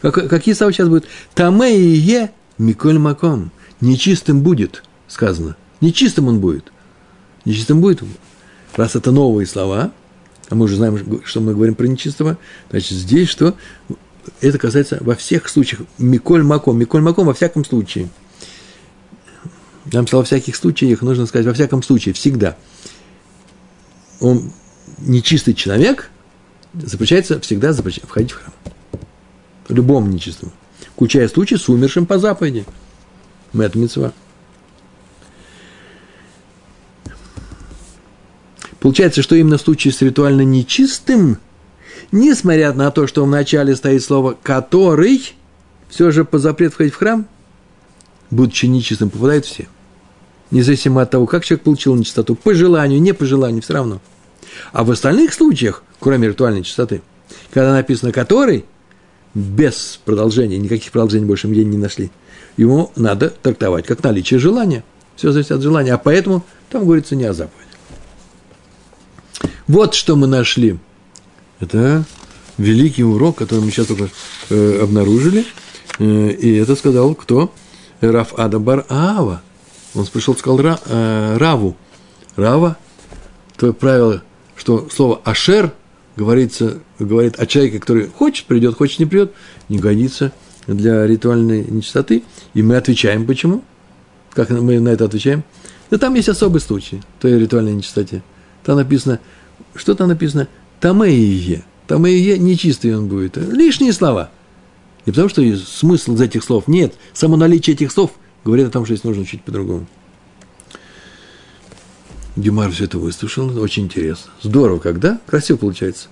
Как, 0.00 0.28
какие 0.28 0.54
слова 0.54 0.72
сейчас 0.72 0.88
будут? 0.88 1.06
Таме 1.34 1.76
и 1.76 1.96
е 1.96 2.32
миколь 2.58 2.98
маком. 2.98 3.50
Нечистым 3.80 4.42
будет, 4.42 4.82
сказано. 5.08 5.56
Нечистым 5.80 6.28
он 6.28 6.40
будет. 6.40 6.72
Нечистым 7.44 7.80
будет. 7.80 8.02
Раз 8.76 8.96
это 8.96 9.10
новые 9.10 9.46
слова, 9.46 9.92
а 10.48 10.54
мы 10.54 10.64
уже 10.64 10.76
знаем, 10.76 11.22
что 11.24 11.40
мы 11.40 11.54
говорим 11.54 11.74
про 11.74 11.86
нечистого, 11.86 12.38
значит, 12.70 12.92
здесь 12.92 13.28
что? 13.28 13.54
Это 14.40 14.58
касается 14.58 14.98
во 15.00 15.14
всех 15.14 15.48
случаях. 15.48 15.82
Миколь 15.98 16.42
маком. 16.42 16.78
Миколь 16.78 17.02
маком 17.02 17.26
во 17.26 17.34
всяком 17.34 17.64
случае. 17.64 18.08
Я 19.86 20.02
сказал, 20.02 20.20
во 20.20 20.24
всяких 20.24 20.56
случаях, 20.56 21.02
нужно 21.02 21.26
сказать, 21.26 21.46
во 21.46 21.54
всяком 21.54 21.82
случае, 21.82 22.14
всегда. 22.14 22.56
Он 24.20 24.52
нечистый 24.98 25.54
человек, 25.54 26.10
запрещается 26.74 27.40
всегда 27.40 27.72
запрещается 27.72 28.08
входить 28.08 28.30
в 28.32 28.36
храм. 28.36 28.52
Любому 29.68 30.06
нечистому. 30.08 30.52
Включая 30.94 31.28
случай 31.28 31.56
с 31.56 31.68
умершим 31.68 32.06
по 32.06 32.18
заповеди. 32.18 32.64
Мэт 33.52 33.74
митцва. 33.74 34.12
Получается, 38.78 39.22
что 39.22 39.36
именно 39.36 39.58
в 39.58 39.60
случае 39.60 39.92
с 39.92 40.02
ритуально 40.02 40.42
нечистым, 40.42 41.38
несмотря 42.10 42.72
на 42.72 42.90
то, 42.90 43.06
что 43.06 43.24
в 43.24 43.28
начале 43.28 43.76
стоит 43.76 44.02
слово 44.02 44.36
«который», 44.42 45.34
все 45.88 46.10
же 46.10 46.24
по 46.24 46.38
запрет 46.38 46.72
входить 46.72 46.94
в 46.94 46.96
храм, 46.96 47.28
будучи 48.32 48.66
нечистым, 48.66 49.10
попадают 49.10 49.44
все. 49.44 49.68
Независимо 50.50 51.02
от 51.02 51.10
того, 51.10 51.26
как 51.26 51.44
человек 51.44 51.64
получил 51.64 51.94
нечистоту, 51.94 52.34
по 52.34 52.54
желанию, 52.54 53.00
не 53.00 53.12
по 53.14 53.24
желанию, 53.24 53.62
все 53.62 53.74
равно. 53.74 54.00
А 54.72 54.84
в 54.84 54.90
остальных 54.90 55.32
случаях, 55.32 55.84
кроме 56.00 56.28
ритуальной 56.28 56.62
чистоты, 56.62 57.02
когда 57.52 57.72
написано 57.72 58.10
«который», 58.10 58.64
без 59.34 59.98
продолжения, 60.04 60.58
никаких 60.58 60.92
продолжений 60.92 61.24
больше 61.24 61.48
мы 61.48 61.54
не 61.54 61.78
нашли, 61.78 62.10
ему 62.58 62.90
надо 62.96 63.30
трактовать 63.30 63.86
как 63.86 64.02
наличие 64.02 64.38
желания. 64.38 64.84
Все 65.16 65.32
зависит 65.32 65.52
от 65.52 65.62
желания. 65.62 65.94
А 65.94 65.98
поэтому 65.98 66.44
там 66.68 66.84
говорится 66.84 67.16
не 67.16 67.24
о 67.24 67.32
заповеди. 67.32 67.70
Вот 69.68 69.94
что 69.94 70.16
мы 70.16 70.26
нашли. 70.26 70.78
Это 71.60 72.04
великий 72.58 73.04
урок, 73.04 73.38
который 73.38 73.64
мы 73.64 73.70
сейчас 73.70 73.86
только 73.86 74.10
э, 74.50 74.80
обнаружили. 74.82 75.46
Э, 75.98 76.30
и 76.30 76.56
это 76.56 76.76
сказал 76.76 77.14
кто? 77.14 77.52
Раф 78.10 78.34
Адабар 78.38 78.84
Аава. 78.88 79.42
Он 79.94 80.06
пришел, 80.06 80.36
сказал 80.36 80.58
Ра, 80.60 80.78
э, 80.86 81.36
Раву. 81.38 81.76
Рава, 82.36 82.76
то 83.56 83.72
правило, 83.72 84.22
что 84.56 84.88
слово 84.90 85.20
Ашер 85.24 85.72
говорится, 86.16 86.78
говорит 86.98 87.38
о 87.38 87.46
человеке, 87.46 87.78
который 87.78 88.06
хочет, 88.08 88.46
придет, 88.46 88.74
хочет, 88.74 89.00
не 89.00 89.06
придет, 89.06 89.32
не 89.68 89.78
годится 89.78 90.32
для 90.66 91.06
ритуальной 91.06 91.64
нечистоты. 91.64 92.22
И 92.54 92.62
мы 92.62 92.76
отвечаем, 92.76 93.26
почему? 93.26 93.62
Как 94.32 94.48
мы 94.50 94.80
на 94.80 94.88
это 94.88 95.04
отвечаем? 95.04 95.44
Да 95.90 95.98
там 95.98 96.14
есть 96.14 96.30
особый 96.30 96.60
случай 96.62 97.02
той 97.20 97.38
ритуальной 97.38 97.74
нечистоте. 97.74 98.22
Там 98.64 98.76
написано– 98.76 99.20
что 99.74 99.94
там 99.94 100.08
написано? 100.08 100.48
Тамеие. 100.80 101.64
Тамеие 101.86 102.38
нечистый 102.38 102.96
он 102.96 103.08
будет. 103.08 103.36
Лишние 103.36 103.92
слова. 103.92 104.30
Не 105.06 105.12
потому, 105.12 105.28
что 105.28 105.42
смысл 105.56 106.14
из 106.14 106.20
этих 106.20 106.44
слов 106.44 106.68
нет. 106.68 106.94
Само 107.12 107.36
наличие 107.36 107.74
этих 107.74 107.90
слов 107.92 108.12
говорит 108.44 108.68
о 108.68 108.70
том, 108.70 108.84
что 108.84 108.94
здесь 108.94 109.04
нужно 109.04 109.26
чуть 109.26 109.42
по-другому. 109.42 109.86
Дюмар 112.36 112.70
все 112.70 112.84
это 112.84 112.98
выслушал, 112.98 113.58
очень 113.60 113.84
интересно. 113.84 114.30
Здорово, 114.40 114.78
когда? 114.78 115.20
Красиво 115.26 115.58
получается. 115.58 116.08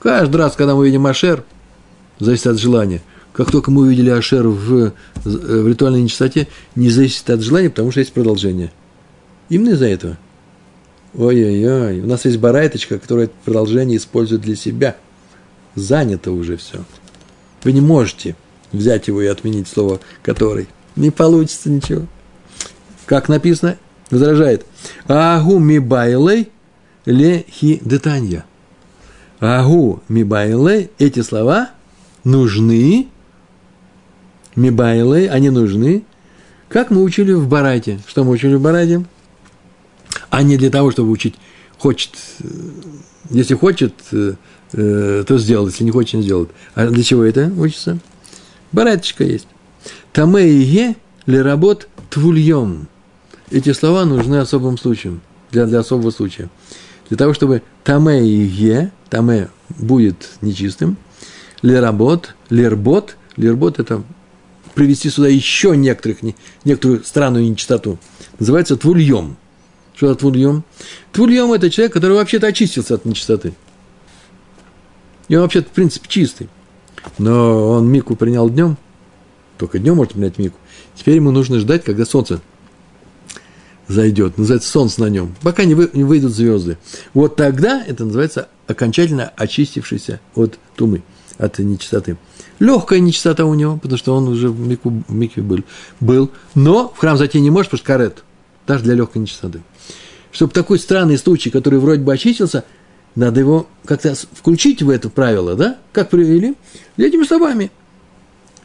Каждый 0.00 0.36
раз, 0.36 0.54
когда 0.54 0.74
мы 0.74 0.86
видим 0.86 1.06
Ашер, 1.06 1.44
зависит 2.18 2.46
от 2.46 2.58
желания. 2.58 3.00
Как 3.32 3.50
только 3.50 3.70
мы 3.70 3.82
увидели 3.82 4.10
Ашер 4.10 4.48
в, 4.48 4.92
в 5.24 5.68
ритуальной 5.68 6.02
нечистоте, 6.02 6.48
не 6.74 6.90
зависит 6.90 7.30
от 7.30 7.40
желания, 7.40 7.70
потому 7.70 7.90
что 7.90 8.00
есть 8.00 8.12
продолжение. 8.12 8.72
Именно 9.48 9.70
из-за 9.70 9.86
этого– 9.86 10.18
Ой-ой-ой, 11.14 12.00
у 12.00 12.06
нас 12.06 12.24
есть 12.24 12.38
барайточка, 12.38 12.98
которая 12.98 13.24
это 13.26 13.34
продолжение 13.44 13.96
использует 13.96 14.42
для 14.42 14.54
себя. 14.54 14.96
Занято 15.74 16.30
уже 16.30 16.56
все. 16.56 16.84
Вы 17.64 17.72
не 17.72 17.80
можете 17.80 18.36
взять 18.72 19.08
его 19.08 19.20
и 19.22 19.26
отменить 19.26 19.68
слово 19.68 20.00
«который». 20.22 20.68
Не 20.96 21.10
получится 21.10 21.70
ничего. 21.70 22.06
Как 23.06 23.28
написано, 23.28 23.76
возражает. 24.10 24.66
Агу 25.06 25.58
мибайлей 25.58 26.50
ле 27.06 27.44
хи 27.48 27.80
детанья. 27.84 28.44
Агу 29.38 30.02
мибайлей, 30.08 30.90
эти 30.98 31.20
слова 31.20 31.70
нужны, 32.24 33.08
мибайлей, 34.56 35.28
они 35.28 35.50
нужны, 35.50 36.02
как 36.68 36.90
мы 36.90 37.02
учили 37.02 37.32
в 37.32 37.48
Барайте. 37.48 38.00
Что 38.06 38.24
мы 38.24 38.32
учили 38.32 38.54
в 38.54 38.60
Барайте? 38.60 39.04
а 40.30 40.42
не 40.42 40.56
для 40.56 40.70
того, 40.70 40.90
чтобы 40.90 41.10
учить. 41.10 41.34
Хочет, 41.78 42.12
э, 42.40 42.46
если 43.30 43.54
хочет, 43.54 43.94
э, 44.72 45.24
то 45.26 45.38
сделает, 45.38 45.72
если 45.72 45.84
не 45.84 45.90
хочет, 45.90 46.14
не 46.14 46.22
сделает. 46.22 46.50
А 46.74 46.86
для 46.86 47.02
чего 47.02 47.24
это 47.24 47.52
учится? 47.56 47.98
Бараточка 48.72 49.24
есть. 49.24 49.46
Таме 50.12 50.48
и 50.48 50.62
е 50.62 50.96
ли 51.26 51.40
работ 51.40 51.88
твульем. 52.08 52.88
Эти 53.50 53.72
слова 53.72 54.04
нужны 54.04 54.36
особым 54.36 54.78
случаем, 54.78 55.20
для, 55.50 55.66
для 55.66 55.80
особого 55.80 56.10
случая. 56.10 56.48
Для 57.08 57.16
того, 57.18 57.34
чтобы 57.34 57.62
таме 57.82 58.24
и 58.24 58.46
е, 58.46 58.92
таме 59.08 59.48
будет 59.78 60.30
нечистым, 60.40 60.96
ли 61.62 61.74
работ, 61.74 62.34
лербот, 62.48 63.16
лербот– 63.36 63.78
это 63.80 64.02
привести 64.74 65.10
сюда 65.10 65.28
еще 65.28 65.76
некоторых, 65.76 66.18
некоторую 66.64 67.04
странную 67.04 67.50
нечистоту. 67.50 67.98
Называется 68.38 68.76
твульем. 68.76 69.36
Что 69.94 70.06
это 70.12 70.20
твульем? 70.20 70.64
Твульем– 71.12 71.52
это 71.52 71.68
человек, 71.70 71.92
который 71.92 72.16
вообще-то 72.16 72.46
очистился 72.46 72.94
от 72.94 73.04
нечистоты. 73.04 73.52
И 75.30 75.36
он 75.36 75.42
вообще-то, 75.42 75.68
в 75.68 75.72
принципе, 75.72 76.08
чистый. 76.08 76.48
Но 77.18 77.70
он 77.70 77.88
мику 77.88 78.16
принял 78.16 78.50
днем, 78.50 78.76
только 79.58 79.78
днем 79.78 79.94
может 79.94 80.14
принять 80.14 80.38
мику. 80.38 80.58
Теперь 80.96 81.14
ему 81.16 81.30
нужно 81.30 81.60
ждать, 81.60 81.84
когда 81.84 82.04
солнце 82.04 82.40
зайдет, 83.86 84.38
называется 84.38 84.68
солнце 84.68 85.00
на 85.02 85.06
нем, 85.06 85.36
пока 85.42 85.64
не, 85.64 85.74
вы, 85.76 85.88
не 85.92 86.02
выйдут 86.02 86.32
звезды. 86.32 86.78
Вот 87.14 87.36
тогда 87.36 87.80
это 87.86 88.04
называется 88.04 88.48
окончательно 88.66 89.32
очистившийся 89.36 90.18
от 90.34 90.58
тумы, 90.74 91.04
от 91.38 91.60
нечистоты. 91.60 92.16
Легкая 92.58 92.98
нечистота 92.98 93.44
у 93.44 93.54
него, 93.54 93.76
потому 93.76 93.98
что 93.98 94.16
он 94.16 94.26
уже 94.26 94.48
в 94.48 94.58
мику, 94.58 94.90
в 95.06 95.14
микве 95.14 95.44
был, 95.44 95.60
был, 96.00 96.32
но 96.56 96.92
в 96.92 96.98
храм 96.98 97.16
зайти 97.16 97.40
не 97.40 97.50
может, 97.50 97.70
потому 97.70 97.78
что 97.78 97.86
карет, 97.86 98.24
даже 98.66 98.82
для 98.82 98.94
легкой 98.94 99.18
нечистоты. 99.18 99.62
Чтобы 100.32 100.52
такой 100.52 100.80
странный 100.80 101.18
случай, 101.18 101.50
который 101.50 101.78
вроде 101.78 102.02
бы 102.02 102.12
очистился, 102.12 102.64
надо 103.14 103.40
его 103.40 103.66
как-то 103.84 104.14
включить 104.14 104.82
в 104.82 104.90
это 104.90 105.10
правило, 105.10 105.54
да? 105.54 105.78
Как 105.92 106.10
привели? 106.10 106.54
Этими 106.96 107.24
словами. 107.24 107.70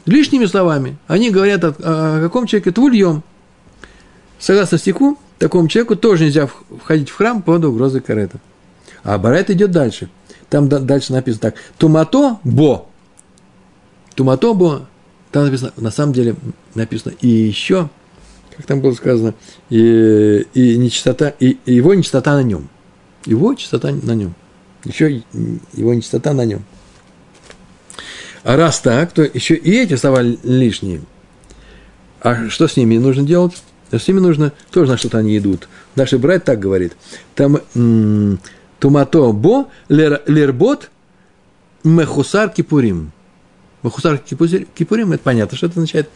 Лишними 0.04 0.46
словами. 0.46 0.98
Они 1.06 1.30
говорят 1.30 1.64
о, 1.64 1.70
о 1.70 2.20
каком 2.20 2.46
человеке? 2.46 2.70
Твульем. 2.70 3.22
Согласно 4.38 4.78
стиху, 4.78 5.18
такому 5.38 5.68
человеку 5.68 5.96
тоже 5.96 6.24
нельзя 6.24 6.48
входить 6.82 7.08
в 7.08 7.16
храм 7.16 7.42
под 7.42 7.64
угрозой 7.64 8.00
карета. 8.00 8.38
А 9.02 9.18
Барайт 9.18 9.50
идет 9.50 9.70
дальше. 9.70 10.08
Там 10.48 10.68
дальше 10.68 11.12
написано 11.12 11.40
так. 11.40 11.54
Тумато 11.78 12.38
бо. 12.44 12.86
Тумато 14.14 14.54
бо. 14.54 14.86
Там 15.32 15.44
написано, 15.44 15.72
на 15.76 15.90
самом 15.90 16.12
деле 16.12 16.36
написано 16.74 17.14
и 17.20 17.28
еще, 17.28 17.88
как 18.56 18.64
там 18.66 18.80
было 18.80 18.92
сказано, 18.92 19.34
и, 19.68 20.46
и, 20.54 20.78
нечистота, 20.78 21.28
и, 21.40 21.58
и 21.66 21.74
его 21.74 21.94
нечистота 21.94 22.34
на 22.34 22.42
нем. 22.42 22.68
Его 23.26 23.54
чистота 23.54 23.90
на 23.90 24.12
нем. 24.12 24.34
Еще 24.84 25.22
его 25.74 25.92
нечистота 25.94 26.32
на 26.32 26.44
нем. 26.44 26.64
А 28.44 28.56
раз 28.56 28.80
так, 28.80 29.12
то 29.12 29.22
еще 29.22 29.56
и 29.56 29.72
эти 29.72 29.96
слова 29.96 30.22
лишние. 30.22 31.02
А 32.20 32.48
что 32.48 32.68
с 32.68 32.76
ними 32.76 32.96
нужно 32.96 33.24
делать? 33.24 33.62
С 33.90 34.06
ними 34.08 34.20
нужно, 34.20 34.52
тоже 34.70 34.92
на 34.92 34.96
что-то 34.96 35.18
они 35.18 35.36
идут. 35.38 35.68
Наши 35.96 36.18
брат 36.18 36.44
так 36.44 36.58
говорит. 36.58 36.96
Там 37.34 37.58
тумато 38.78 39.32
бо 39.32 39.68
лербот 39.88 40.90
мехусар 41.82 42.50
кипурим. 42.50 43.12
Мехусар 43.82 44.18
кипурим, 44.18 45.12
это 45.12 45.22
понятно, 45.22 45.56
что 45.56 45.66
это 45.66 45.80
означает. 45.80 46.08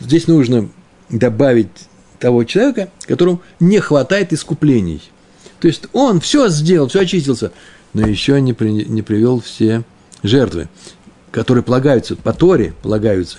Здесь 0.00 0.26
нужно 0.26 0.68
добавить 1.08 1.68
того 2.18 2.44
человека, 2.44 2.90
которому 3.02 3.40
не 3.60 3.78
хватает 3.78 4.32
искуплений. 4.32 5.02
То 5.60 5.68
есть 5.68 5.84
он 5.92 6.20
все 6.20 6.48
сделал, 6.48 6.88
все 6.88 7.00
очистился, 7.00 7.52
но 7.94 8.06
еще 8.06 8.40
не, 8.40 8.52
при, 8.52 8.70
не 8.70 9.02
привел 9.02 9.40
все 9.40 9.82
жертвы, 10.22 10.68
которые 11.30 11.64
полагаются, 11.64 12.16
по 12.16 12.32
Торе 12.32 12.74
полагаются 12.82 13.38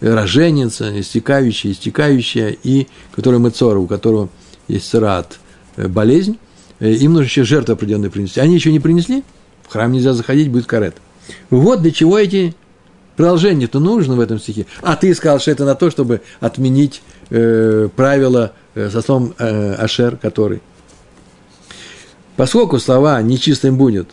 роженица, 0.00 0.98
истекающая, 1.00 1.72
истекающая, 1.72 2.56
и 2.62 2.86
который 3.14 3.40
мецора, 3.40 3.78
у 3.78 3.86
которого 3.86 4.28
есть 4.68 4.88
сарат, 4.88 5.38
э, 5.76 5.88
болезнь, 5.88 6.38
э, 6.78 6.92
им 6.92 7.14
нужно 7.14 7.24
еще 7.24 7.44
жертвы 7.44 7.74
определенные 7.74 8.10
принести. 8.10 8.40
Они 8.40 8.54
еще 8.54 8.70
не 8.70 8.80
принесли, 8.80 9.24
в 9.66 9.72
храм 9.72 9.90
нельзя 9.90 10.12
заходить, 10.12 10.50
будет 10.50 10.66
карет. 10.66 10.96
Вот 11.50 11.82
для 11.82 11.90
чего 11.90 12.18
эти 12.18 12.54
продолжения-то 13.16 13.80
нужно 13.80 14.14
в 14.14 14.20
этом 14.20 14.38
стихе. 14.38 14.66
А 14.80 14.94
ты 14.94 15.12
сказал, 15.14 15.40
что 15.40 15.50
это 15.50 15.64
на 15.64 15.74
то, 15.74 15.90
чтобы 15.90 16.20
отменить 16.40 17.02
э, 17.30 17.88
правила 17.94 18.52
э, 18.74 18.88
со 18.90 19.02
словом 19.02 19.34
э, 19.38 19.74
Ашер, 19.74 20.16
который. 20.16 20.62
Поскольку 22.38 22.78
слова 22.78 23.20
«нечистым 23.20 23.76
будет» 23.76 24.10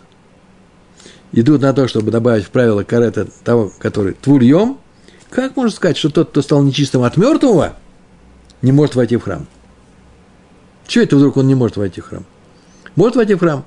идут 1.32 1.62
на 1.62 1.74
то, 1.74 1.88
чтобы 1.88 2.10
добавить 2.10 2.46
в 2.46 2.50
правила 2.50 2.82
карета 2.82 3.28
того, 3.44 3.72
который 3.78 4.14
твульем, 4.14 4.80
как 5.30 5.56
можно 5.56 5.70
сказать, 5.70 5.96
что 5.96 6.10
тот, 6.10 6.32
кто 6.32 6.42
стал 6.42 6.64
нечистым 6.64 7.04
от 7.04 7.18
мертвого, 7.18 7.76
не 8.64 8.72
может 8.72 8.96
войти 8.96 9.18
в 9.18 9.22
храм? 9.22 9.46
Чего 10.88 11.04
это 11.04 11.18
вдруг 11.18 11.38
он 11.38 11.46
не 11.46 11.54
может 11.54 11.78
войти 11.78 12.02
в 12.02 12.06
храм? 12.06 12.26
Может 12.96 13.16
войти 13.16 13.36
в 13.36 13.40
храм. 13.42 13.64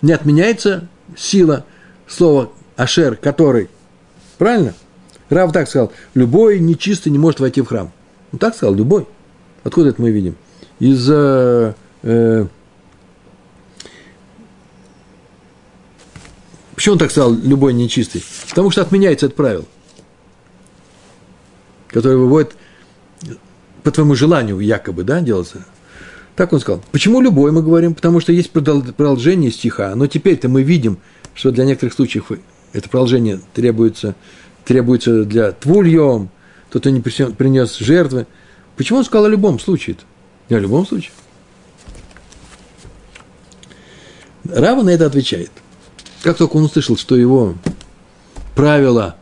Не 0.00 0.12
отменяется 0.12 0.86
сила 1.16 1.64
слова 2.06 2.52
«ашер», 2.76 3.16
который. 3.16 3.68
Правильно? 4.38 4.74
Рав 5.28 5.50
так 5.50 5.68
сказал, 5.68 5.90
любой 6.14 6.60
нечистый 6.60 7.10
не 7.10 7.18
может 7.18 7.40
войти 7.40 7.62
в 7.62 7.66
храм. 7.66 7.90
Он 8.32 8.38
так 8.38 8.54
сказал, 8.54 8.76
любой. 8.76 9.08
Откуда 9.64 9.88
это 9.88 10.00
мы 10.00 10.12
видим? 10.12 10.36
Из 10.78 11.04
э, 11.10 11.74
э, 12.04 12.46
Почему 16.78 16.92
он 16.92 16.98
так 17.00 17.10
сказал, 17.10 17.34
любой 17.34 17.74
нечистый? 17.74 18.22
Потому 18.48 18.70
что 18.70 18.82
отменяется 18.82 19.26
это 19.26 19.34
правило 19.34 19.64
который 21.88 22.16
выводит 22.16 22.54
по 23.82 23.90
твоему 23.90 24.14
желанию 24.14 24.60
якобы, 24.60 25.02
да, 25.02 25.20
делается. 25.20 25.64
Так 26.36 26.52
он 26.52 26.60
сказал. 26.60 26.80
Почему 26.92 27.20
любой, 27.20 27.50
мы 27.50 27.62
говорим? 27.62 27.94
Потому 27.94 28.20
что 28.20 28.32
есть 28.32 28.50
продолжение 28.52 29.50
стиха, 29.50 29.92
но 29.96 30.06
теперь-то 30.06 30.48
мы 30.48 30.62
видим, 30.62 30.98
что 31.34 31.50
для 31.50 31.64
некоторых 31.64 31.94
случаев 31.94 32.30
это 32.72 32.88
продолжение 32.88 33.40
требуется, 33.54 34.14
требуется 34.64 35.24
для 35.24 35.50
твульем, 35.50 36.28
тот, 36.70 36.82
кто 36.82 36.90
не 36.90 37.00
принес 37.00 37.78
жертвы. 37.78 38.28
Почему 38.76 39.00
он 39.00 39.04
сказал 39.04 39.24
о 39.24 39.30
любом 39.30 39.58
случае? 39.58 39.96
Не 40.48 40.56
о 40.56 40.60
любом 40.60 40.86
случае. 40.86 41.10
Рава 44.44 44.82
на 44.82 44.90
это 44.90 45.06
отвечает. 45.06 45.50
Как 46.22 46.36
только 46.36 46.56
он 46.56 46.64
услышал, 46.64 46.96
что 46.96 47.16
его 47.16 47.54
правила 48.54 49.16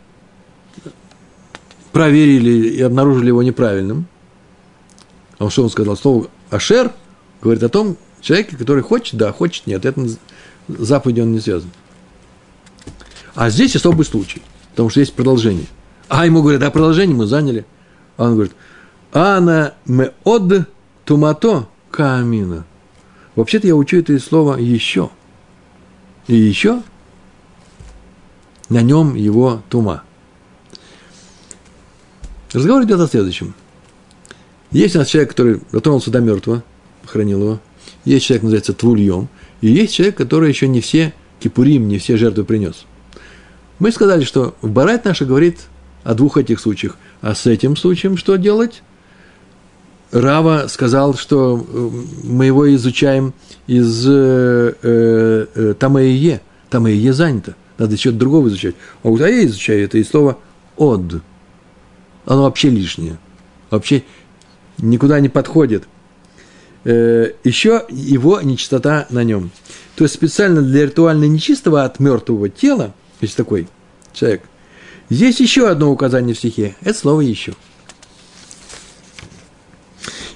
проверили 1.93 2.69
и 2.69 2.83
обнаружили 2.83 3.29
его 3.29 3.43
неправильным. 3.43 4.07
А 5.39 5.49
что 5.51 5.63
он 5.63 5.71
сказал? 5.71 5.97
Слово 5.97 6.29
«ашер» 6.51 6.93
говорит 7.43 7.63
о 7.63 7.69
том 7.69 7.97
человеке, 8.21 8.57
который 8.57 8.83
хочет, 8.83 9.17
да, 9.17 9.33
хочет, 9.33 9.67
нет. 9.67 9.85
Это 9.85 10.07
заповедь 10.69 11.19
он 11.19 11.33
не 11.33 11.41
связан. 11.41 11.71
А 13.35 13.51
здесь 13.51 13.77
особый 13.77 14.05
случай, 14.05 14.43
потому 14.71 14.91
что 14.91 15.01
есть 15.01 15.15
продолжение. 15.15 15.67
А 16.09 16.25
ему 16.25 16.43
говорят, 16.43 16.63
а 16.63 16.71
продолжение 16.71 17.17
мы 17.17 17.27
заняли. 17.27 17.67
А 18.17 18.25
он 18.25 18.35
говорит, 18.35 18.53
ана 19.13 19.75
ме 19.85 20.13
од 20.25 20.69
тумато 21.05 21.69
камина. 21.91 22.65
Вообще-то 23.35 23.67
я 23.67 23.77
учу 23.77 23.99
это 23.99 24.19
слово 24.19 24.57
еще. 24.57 25.11
И 26.29 26.35
еще 26.35 26.83
на 28.69 28.83
нем 28.83 29.15
его 29.15 29.63
тума. 29.69 30.03
Разговор 32.53 32.85
идет 32.85 33.01
о 33.01 33.07
следующем. 33.07 33.55
Есть 34.71 34.97
у 34.97 34.99
нас 34.99 35.09
человек, 35.09 35.31
который 35.31 35.61
дотронулся 35.73 36.11
до 36.11 36.21
мертвого, 36.21 36.63
похоронил 37.03 37.41
его. 37.41 37.61
Есть 38.05 38.27
человек, 38.27 38.43
называется 38.45 38.73
Твульем. 38.73 39.29
И 39.61 39.69
есть 39.69 39.95
человек, 39.95 40.17
который 40.17 40.49
еще 40.49 40.69
не 40.69 40.81
все 40.81 41.15
кипурим, 41.39 41.89
не 41.89 41.99
все 41.99 42.17
жертвы 42.17 42.45
принес. 42.45 42.85
Мы 43.79 43.93
сказали, 43.93 44.25
что 44.25 44.57
в 44.63 44.71
Барайт 44.71 45.05
наша 45.05 45.25
говорит 45.25 45.61
о 46.03 46.15
двух 46.15 46.37
этих 46.37 46.61
случаях. 46.61 46.97
А 47.21 47.35
с 47.35 47.47
этим 47.47 47.77
случаем 47.77 48.17
что 48.17 48.37
делать? 48.37 48.83
Рава 50.13 50.67
сказал, 50.69 51.15
что 51.15 51.59
э, 51.59 51.91
мы 52.23 52.47
его 52.47 52.73
изучаем 52.75 53.35
из 53.67 54.07
э, 54.09 54.75
э, 54.83 55.47
э 55.55 55.75
Тамаие. 55.79 56.41
Тамаие 56.71 57.13
занято. 57.13 57.57
Надо 57.79 57.95
еще 57.95 58.11
другого 58.11 58.49
изучать. 58.49 58.75
А 59.03 59.09
вот 59.09 59.21
я 59.21 59.45
изучаю 59.45 59.85
это 59.85 59.99
из 59.99 60.09
слова 60.09 60.39
«од» 60.77 61.23
оно 62.27 62.43
вообще 62.43 62.71
лишнее. 62.71 63.19
Вообще 63.71 64.03
никуда 64.79 65.21
не 65.21 65.29
подходит. 65.29 65.85
Э, 66.85 67.33
еще 67.45 67.85
его 67.89 68.41
нечистота 68.43 69.07
на 69.11 69.25
нем. 69.25 69.51
То 69.95 70.05
есть 70.05 70.15
специально 70.15 70.61
для 70.61 70.85
ритуально 70.85 71.25
нечистого 71.25 71.85
от 71.85 71.99
мертвого 72.01 72.49
тела, 72.49 72.95
есть 73.21 73.37
такой 73.37 73.69
человек, 74.13 74.43
есть 75.09 75.41
еще 75.41 75.69
одно 75.69 75.91
указание 75.91 76.35
в 76.35 76.39
стихе. 76.39 76.77
Это 76.83 76.99
слово 76.99 77.23
«еще». 77.23 77.55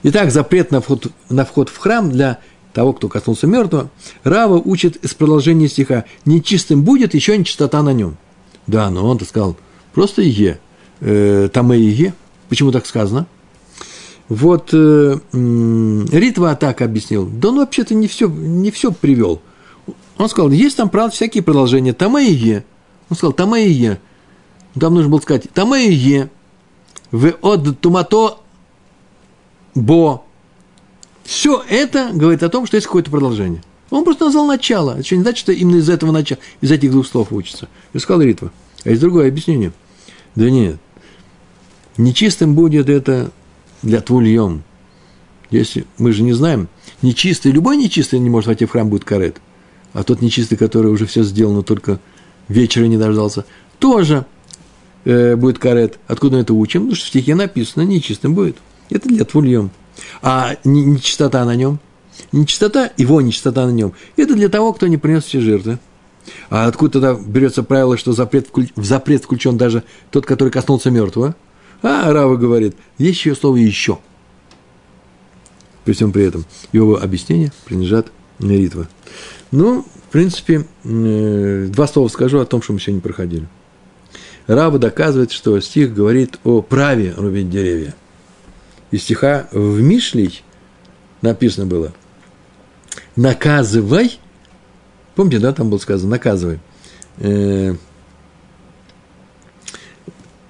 Итак, 0.02 0.30
запрет 0.30 0.70
на 0.70 0.80
вход, 0.80 1.08
на 1.28 1.44
вход 1.44 1.68
в 1.68 1.76
храм 1.76 2.10
для 2.10 2.38
того, 2.72 2.92
кто 2.92 3.08
коснулся 3.08 3.46
мертвого, 3.46 3.90
Рава 4.24 4.54
учит 4.54 4.96
из 4.96 5.14
продолжения 5.14 5.68
стиха 5.68 6.04
«нечистым 6.24 6.82
будет, 6.82 7.14
еще 7.14 7.36
нечистота 7.36 7.82
на 7.82 7.92
нем». 7.92 8.16
Да, 8.66 8.88
но 8.90 9.06
он-то 9.06 9.24
сказал 9.24 9.56
просто 9.92 10.22
«е» 10.22 10.58
э, 11.00 11.48
Тамеиге. 11.52 12.14
Почему 12.48 12.72
так 12.72 12.86
сказано? 12.86 13.26
Вот 14.28 14.70
э, 14.72 15.18
Ритва 15.32 16.54
так 16.54 16.82
объяснил. 16.82 17.26
Да 17.26 17.48
он 17.48 17.56
вообще-то 17.56 17.94
не 17.94 18.06
все, 18.06 18.28
не 18.28 18.70
все 18.70 18.92
привел. 18.92 19.42
Он 20.18 20.28
сказал, 20.28 20.50
есть 20.50 20.76
там, 20.76 20.88
правда, 20.88 21.14
всякие 21.14 21.42
продолжения. 21.42 21.92
Тамеиге. 21.92 22.64
Он 23.08 23.16
сказал, 23.16 23.32
Тамеиге. 23.32 24.00
Там 24.78 24.94
нужно 24.94 25.10
было 25.10 25.20
сказать, 25.20 25.50
Тамеиге. 25.52 26.30
в 27.10 27.34
от 27.42 27.80
тумато 27.80 28.39
бо. 29.74 30.24
Все 31.24 31.62
это 31.68 32.10
говорит 32.12 32.42
о 32.42 32.48
том, 32.48 32.66
что 32.66 32.76
есть 32.76 32.86
какое-то 32.86 33.10
продолжение. 33.10 33.62
Он 33.90 34.04
просто 34.04 34.24
назвал 34.26 34.46
начало. 34.46 34.98
Это 34.98 35.14
не 35.14 35.22
значит, 35.22 35.40
что 35.40 35.52
именно 35.52 35.76
из 35.76 35.88
этого 35.88 36.12
начала, 36.12 36.40
из 36.60 36.70
этих 36.70 36.90
двух 36.90 37.06
слов 37.06 37.32
учится. 37.32 37.68
И 37.92 37.98
сказал 37.98 38.22
Ритва. 38.22 38.52
А 38.84 38.90
есть 38.90 39.00
другое 39.00 39.28
объяснение. 39.28 39.72
Да 40.34 40.48
нет. 40.48 40.76
Нечистым 41.96 42.54
будет 42.54 42.88
это 42.88 43.30
для 43.82 44.00
твульем. 44.00 44.62
Если 45.50 45.86
мы 45.98 46.12
же 46.12 46.22
не 46.22 46.32
знаем, 46.32 46.68
нечистый, 47.02 47.50
любой 47.50 47.76
нечистый 47.76 48.20
не 48.20 48.30
может 48.30 48.46
войти 48.46 48.64
в 48.64 48.70
храм, 48.70 48.88
будет 48.88 49.04
карет. 49.04 49.40
А 49.92 50.04
тот 50.04 50.22
нечистый, 50.22 50.56
который 50.56 50.92
уже 50.92 51.06
все 51.06 51.24
сделано, 51.24 51.62
только 51.62 51.98
вечера 52.48 52.84
не 52.84 52.96
дождался, 52.96 53.44
тоже 53.80 54.24
э, 55.04 55.34
будет 55.34 55.58
карет. 55.58 55.98
Откуда 56.06 56.36
мы 56.36 56.42
это 56.42 56.54
учим? 56.54 56.82
Потому 56.82 56.94
что 56.94 57.06
в 57.06 57.08
стихе 57.08 57.34
написано, 57.34 57.82
нечистым 57.82 58.34
будет. 58.34 58.56
Это 58.90 59.08
для 59.08 59.24
твульем. 59.24 59.70
А 60.22 60.56
нечистота 60.64 61.44
на 61.44 61.56
нем? 61.56 61.78
Нечистота, 62.32 62.90
его 62.96 63.20
нечистота 63.20 63.66
на 63.66 63.70
нем. 63.70 63.92
Это 64.16 64.34
для 64.34 64.48
того, 64.48 64.72
кто 64.72 64.86
не 64.86 64.96
принес 64.98 65.24
все 65.24 65.40
жертвы. 65.40 65.78
А 66.50 66.66
откуда 66.66 67.00
тогда 67.00 67.14
берется 67.14 67.62
правило, 67.62 67.96
что 67.96 68.12
запрет, 68.12 68.48
в 68.76 68.84
запрет 68.84 69.24
включен 69.24 69.56
даже 69.56 69.84
тот, 70.10 70.26
который 70.26 70.50
коснулся 70.50 70.90
мертвого? 70.90 71.34
А 71.82 72.12
Рава 72.12 72.36
говорит, 72.36 72.76
есть 72.98 73.18
еще 73.18 73.34
слово 73.34 73.56
«еще». 73.56 73.98
При 75.84 75.94
всем 75.94 76.12
при 76.12 76.24
этом 76.24 76.44
его 76.72 77.00
объяснения 77.00 77.52
принадлежат 77.64 78.12
Ритва. 78.38 78.86
Ну, 79.50 79.82
в 79.82 80.12
принципе, 80.12 80.66
э, 80.84 81.66
два 81.70 81.86
слова 81.86 82.08
скажу 82.08 82.38
о 82.38 82.44
том, 82.44 82.62
что 82.62 82.72
мы 82.72 82.80
сегодня 82.80 83.00
проходили. 83.00 83.48
Рава 84.46 84.78
доказывает, 84.78 85.32
что 85.32 85.58
стих 85.60 85.94
говорит 85.94 86.38
о 86.44 86.60
праве 86.62 87.14
рубить 87.16 87.50
деревья. 87.50 87.94
Из 88.90 89.02
стиха 89.02 89.48
в 89.52 89.80
Мишлей 89.80 90.42
написано 91.22 91.66
было 91.66 91.92
«наказывай», 93.14 94.18
помните, 95.14 95.38
да, 95.38 95.52
там 95.52 95.70
было 95.70 95.78
сказано 95.78 96.10
«наказывай», 96.10 96.58
э, 97.18 97.74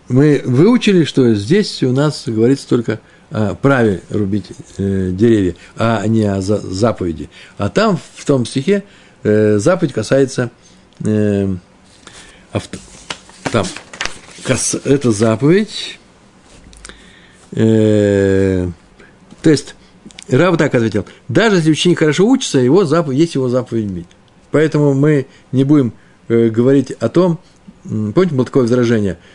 мы 0.09 0.43
выучили, 0.45 1.05
что 1.05 1.35
здесь 1.35 1.83
у 1.83 1.93
нас 1.93 2.25
говорится 2.27 2.69
только 2.69 3.01
о 3.31 3.55
праве 3.55 4.03
рубить 4.11 4.47
э, 4.79 5.11
деревья, 5.13 5.55
а 5.77 6.05
не 6.07 6.25
о 6.25 6.41
заповеди. 6.41 7.31
А 7.59 7.69
там, 7.69 7.99
в 8.17 8.25
том 8.25 8.45
стихе, 8.47 8.85
э, 9.23 9.59
заповедь 9.59 9.93
касается... 9.93 10.51
Авто, 12.53 12.79
там, 13.53 13.65
это 14.85 15.13
заповедь... 15.13 16.00
Э, 17.53 18.69
то 19.43 19.51
есть, 19.51 19.75
Рав 20.29 20.57
так 20.57 20.75
ответил, 20.75 21.07
даже 21.29 21.57
если 21.57 21.71
ученик 21.73 21.99
хорошо 21.99 22.27
учится, 22.27 22.59
его 22.59 22.85
заповедь, 22.85 23.19
есть 23.19 23.35
его 23.35 23.49
заповедь 23.49 23.87
бить. 23.87 24.07
Поэтому 24.51 24.95
мы 24.95 25.27
не 25.53 25.65
будем 25.65 25.93
э, 26.29 26.49
говорить 26.49 26.93
о 26.93 27.09
том, 27.09 27.41
помните, 27.83 28.35
было 28.35 28.45
такое 28.47 28.63
возражение– 28.65 29.19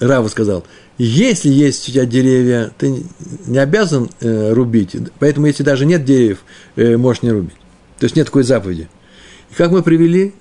Рава 0.00 0.28
сказал, 0.28 0.64
если 0.96 1.50
есть 1.50 1.88
у 1.88 1.92
тебя 1.92 2.06
деревья, 2.06 2.72
ты 2.78 3.04
не 3.46 3.58
обязан 3.58 4.10
э, 4.20 4.52
рубить, 4.52 4.96
поэтому 5.18 5.46
если 5.46 5.62
даже 5.62 5.84
нет 5.84 6.04
деревьев, 6.04 6.42
э, 6.76 6.96
можешь 6.96 7.22
не 7.22 7.30
рубить. 7.30 7.56
То 7.98 8.04
есть 8.04 8.16
нет 8.16 8.26
такой 8.26 8.42
заповеди. 8.42 8.88
И 9.50 9.54
как 9.54 9.70
мы 9.70 9.82
привели 9.82 10.32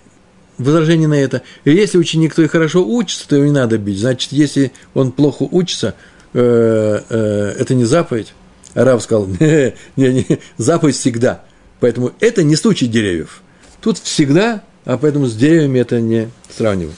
возражение 0.58 1.10
на 1.10 1.16
это, 1.20 1.42
если 1.66 1.98
ученик 1.98 2.36
твой 2.36 2.48
хорошо 2.48 2.88
учится, 2.88 3.28
то 3.28 3.36
его 3.36 3.46
не 3.46 3.52
надо 3.52 3.78
бить. 3.78 4.00
Значит, 4.00 4.32
если 4.32 4.72
он 4.94 5.12
плохо 5.12 5.44
учится, 5.44 5.96
э, 6.34 7.02
э, 7.10 7.56
это 7.60 7.76
не 7.76 7.86
заповедь. 7.86 8.34
А 8.74 8.84
Рав 8.84 9.02
сказал, 9.02 9.28
не, 9.40 9.74
не, 9.96 10.14
не, 10.14 10.40
заповедь 10.58 10.96
всегда. 10.96 11.44
Поэтому 11.80 12.12
это 12.20 12.44
не 12.44 12.56
случай 12.56 12.88
деревьев. 12.88 13.42
Тут 13.82 13.98
всегда, 13.98 14.64
а 14.86 14.98
поэтому 14.98 15.28
с 15.28 15.36
деревьями 15.36 15.80
это 15.80 16.02
не 16.02 16.30
сравнивать. 16.50 16.96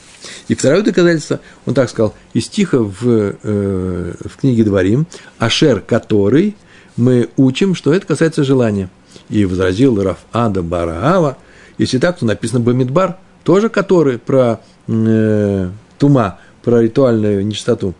И 0.48 0.56
второе 0.56 0.82
доказательство, 0.82 1.40
он 1.66 1.74
так 1.74 1.90
сказал, 1.90 2.14
из 2.34 2.46
стиха 2.46 2.80
в, 2.80 2.96
э, 3.02 4.14
в 4.20 4.38
книге 4.38 4.64
Дворим, 4.64 5.08
Ашер, 5.40 5.82
который 5.82 6.56
мы 6.98 7.30
учим, 7.38 7.76
что 7.76 7.94
это 7.94 8.06
касается 8.06 8.44
желания. 8.44 8.90
И 9.30 9.46
возразил 9.46 10.02
Раф 10.02 10.20
Ада 10.32 10.62
Бараава, 10.62 11.38
если 11.78 11.98
так, 11.98 12.20
то 12.20 12.26
написано 12.26 12.60
Бамидбар, 12.60 13.18
тоже 13.44 13.70
который 13.70 14.20
про 14.20 14.62
э, 14.88 15.70
тума, 15.98 16.40
про 16.64 16.82
ритуальную 16.82 17.46
нечистоту. 17.46 17.96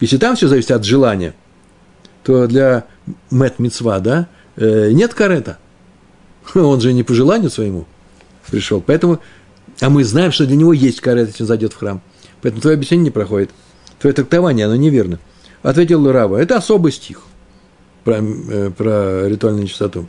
Если 0.00 0.18
там 0.18 0.36
все 0.36 0.48
зависит 0.48 0.70
от 0.70 0.84
желания, 0.84 1.34
то 2.22 2.46
для 2.46 2.84
Мэт 3.30 3.58
Мицва, 3.58 4.00
да, 4.00 4.28
э, 4.56 4.90
нет 4.92 5.14
карета. 5.14 5.58
Он 6.54 6.80
же 6.80 6.92
не 6.92 7.02
по 7.02 7.14
желанию 7.14 7.50
своему 7.50 7.86
пришел. 8.50 8.80
Поэтому 8.80 9.20
а 9.80 9.90
мы 9.90 10.04
знаем, 10.04 10.32
что 10.32 10.46
для 10.46 10.56
него 10.56 10.72
есть 10.72 11.00
карет, 11.00 11.28
если 11.28 11.42
он 11.42 11.48
зайдет 11.48 11.72
в 11.72 11.76
храм. 11.76 12.00
Поэтому 12.42 12.60
твое 12.60 12.76
объяснение 12.76 13.04
не 13.04 13.10
проходит. 13.10 13.50
Твое 13.98 14.14
трактование, 14.14 14.66
оно 14.66 14.76
неверно. 14.76 15.18
Ответил 15.62 16.10
Рава, 16.10 16.36
это 16.36 16.56
особый 16.56 16.92
стих 16.92 17.22
про, 18.04 18.18
э, 18.22 18.70
про 18.70 19.28
ритуальную 19.28 19.66
чистоту. 19.66 20.06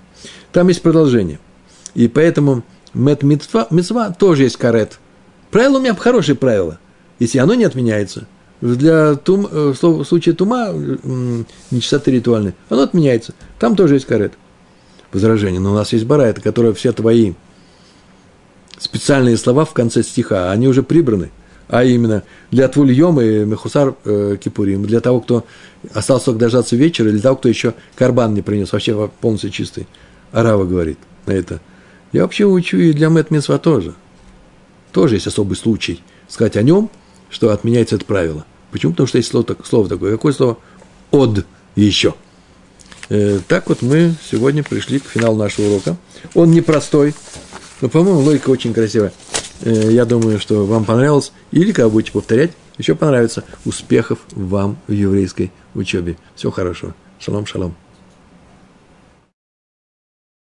Там 0.52 0.68
есть 0.68 0.82
продолжение. 0.82 1.40
И 1.94 2.08
поэтому 2.08 2.64
Мэт 2.94 3.24
Митцва 3.24 4.10
тоже 4.12 4.44
есть 4.44 4.58
карет. 4.58 5.00
Правило 5.50 5.78
у 5.78 5.82
меня 5.82 5.96
хорошее 5.96 6.38
правило. 6.38 6.80
Если 7.20 7.40
оно 7.40 7.54
не 7.54 7.64
отменяется, 7.64 8.28
для 8.74 9.16
тум, 9.16 9.48
э, 9.52 9.74
в 9.80 10.04
случае 10.04 10.34
тума, 10.36 10.70
нечистоты 11.72 12.12
ритуальной, 12.12 12.54
оно 12.70 12.84
отменяется. 12.84 13.34
Там 13.60 13.76
тоже 13.76 13.96
есть 13.96 14.06
карет. 14.06 14.34
Возражение. 15.12 15.60
Но 15.60 15.72
у 15.72 15.76
нас 15.76 15.94
есть 15.94 16.06
барайта, 16.06 16.42
которая 16.42 16.74
все 16.74 16.92
твои 16.92 17.34
специальные 18.78 19.38
слова 19.38 19.66
в 19.66 19.74
конце 19.74 20.04
стиха, 20.04 20.52
они 20.52 20.68
уже 20.68 20.84
прибраны. 20.84 21.32
А 21.68 21.84
именно 21.84 22.24
для 22.52 22.68
Твульем 22.68 23.20
и 23.20 23.46
Мехусар 23.46 23.96
э, 24.04 24.38
Кипурим, 24.40 24.84
для 24.84 25.00
того, 25.00 25.22
кто 25.22 25.46
остался 25.94 26.26
только 26.26 26.42
дождаться 26.42 26.76
вечера, 26.76 27.10
для 27.10 27.22
того, 27.22 27.38
кто 27.38 27.50
еще 27.50 27.74
карбан 27.96 28.34
не 28.34 28.42
принес, 28.42 28.72
вообще 28.72 29.10
полностью 29.22 29.50
чистый. 29.50 29.88
Арава 30.32 30.66
говорит 30.66 31.00
на 31.26 31.32
это. 31.32 31.60
Я 32.12 32.22
вообще 32.24 32.46
учу 32.46 32.78
и 32.78 32.94
для 32.94 33.10
Мэт 33.10 33.30
тоже. 33.62 33.94
Тоже 34.92 35.16
есть 35.16 35.28
особый 35.28 35.56
случай 35.56 36.02
сказать 36.28 36.56
о 36.56 36.62
нем, 36.62 36.90
что 37.30 37.50
отменяется 37.50 37.96
это 37.96 38.06
правило. 38.06 38.46
Почему? 38.76 38.92
Потому 38.92 39.08
что 39.08 39.20
есть 39.20 39.30
слово, 39.30 39.56
слово 39.64 39.88
такое. 39.88 40.12
Какое 40.12 40.34
слово? 40.34 40.58
Од 41.10 41.46
еще. 41.78 42.14
Э, 43.08 43.40
так 43.48 43.70
вот 43.70 43.82
мы 43.82 44.16
сегодня 44.30 44.64
пришли 44.64 45.00
к 45.00 45.06
финалу 45.06 45.38
нашего 45.38 45.68
урока. 45.68 45.96
Он 46.34 46.52
непростой, 46.52 47.16
но, 47.80 47.88
по-моему, 47.88 48.20
логика 48.20 48.50
очень 48.50 48.74
красивая. 48.74 49.14
Э, 49.62 49.94
я 49.94 50.04
думаю, 50.04 50.42
что 50.42 50.66
вам 50.66 50.84
понравилось. 50.84 51.32
Или, 51.54 51.72
когда 51.72 51.88
будете 51.88 52.12
повторять, 52.12 52.52
еще 52.78 52.96
понравится. 52.96 53.46
Успехов 53.64 54.20
вам 54.32 54.76
в 54.88 54.92
еврейской 54.92 55.54
учебе. 55.74 56.18
Всего 56.36 56.52
хорошего. 56.52 56.94
Шалом, 57.18 57.46
шалом. 57.46 57.78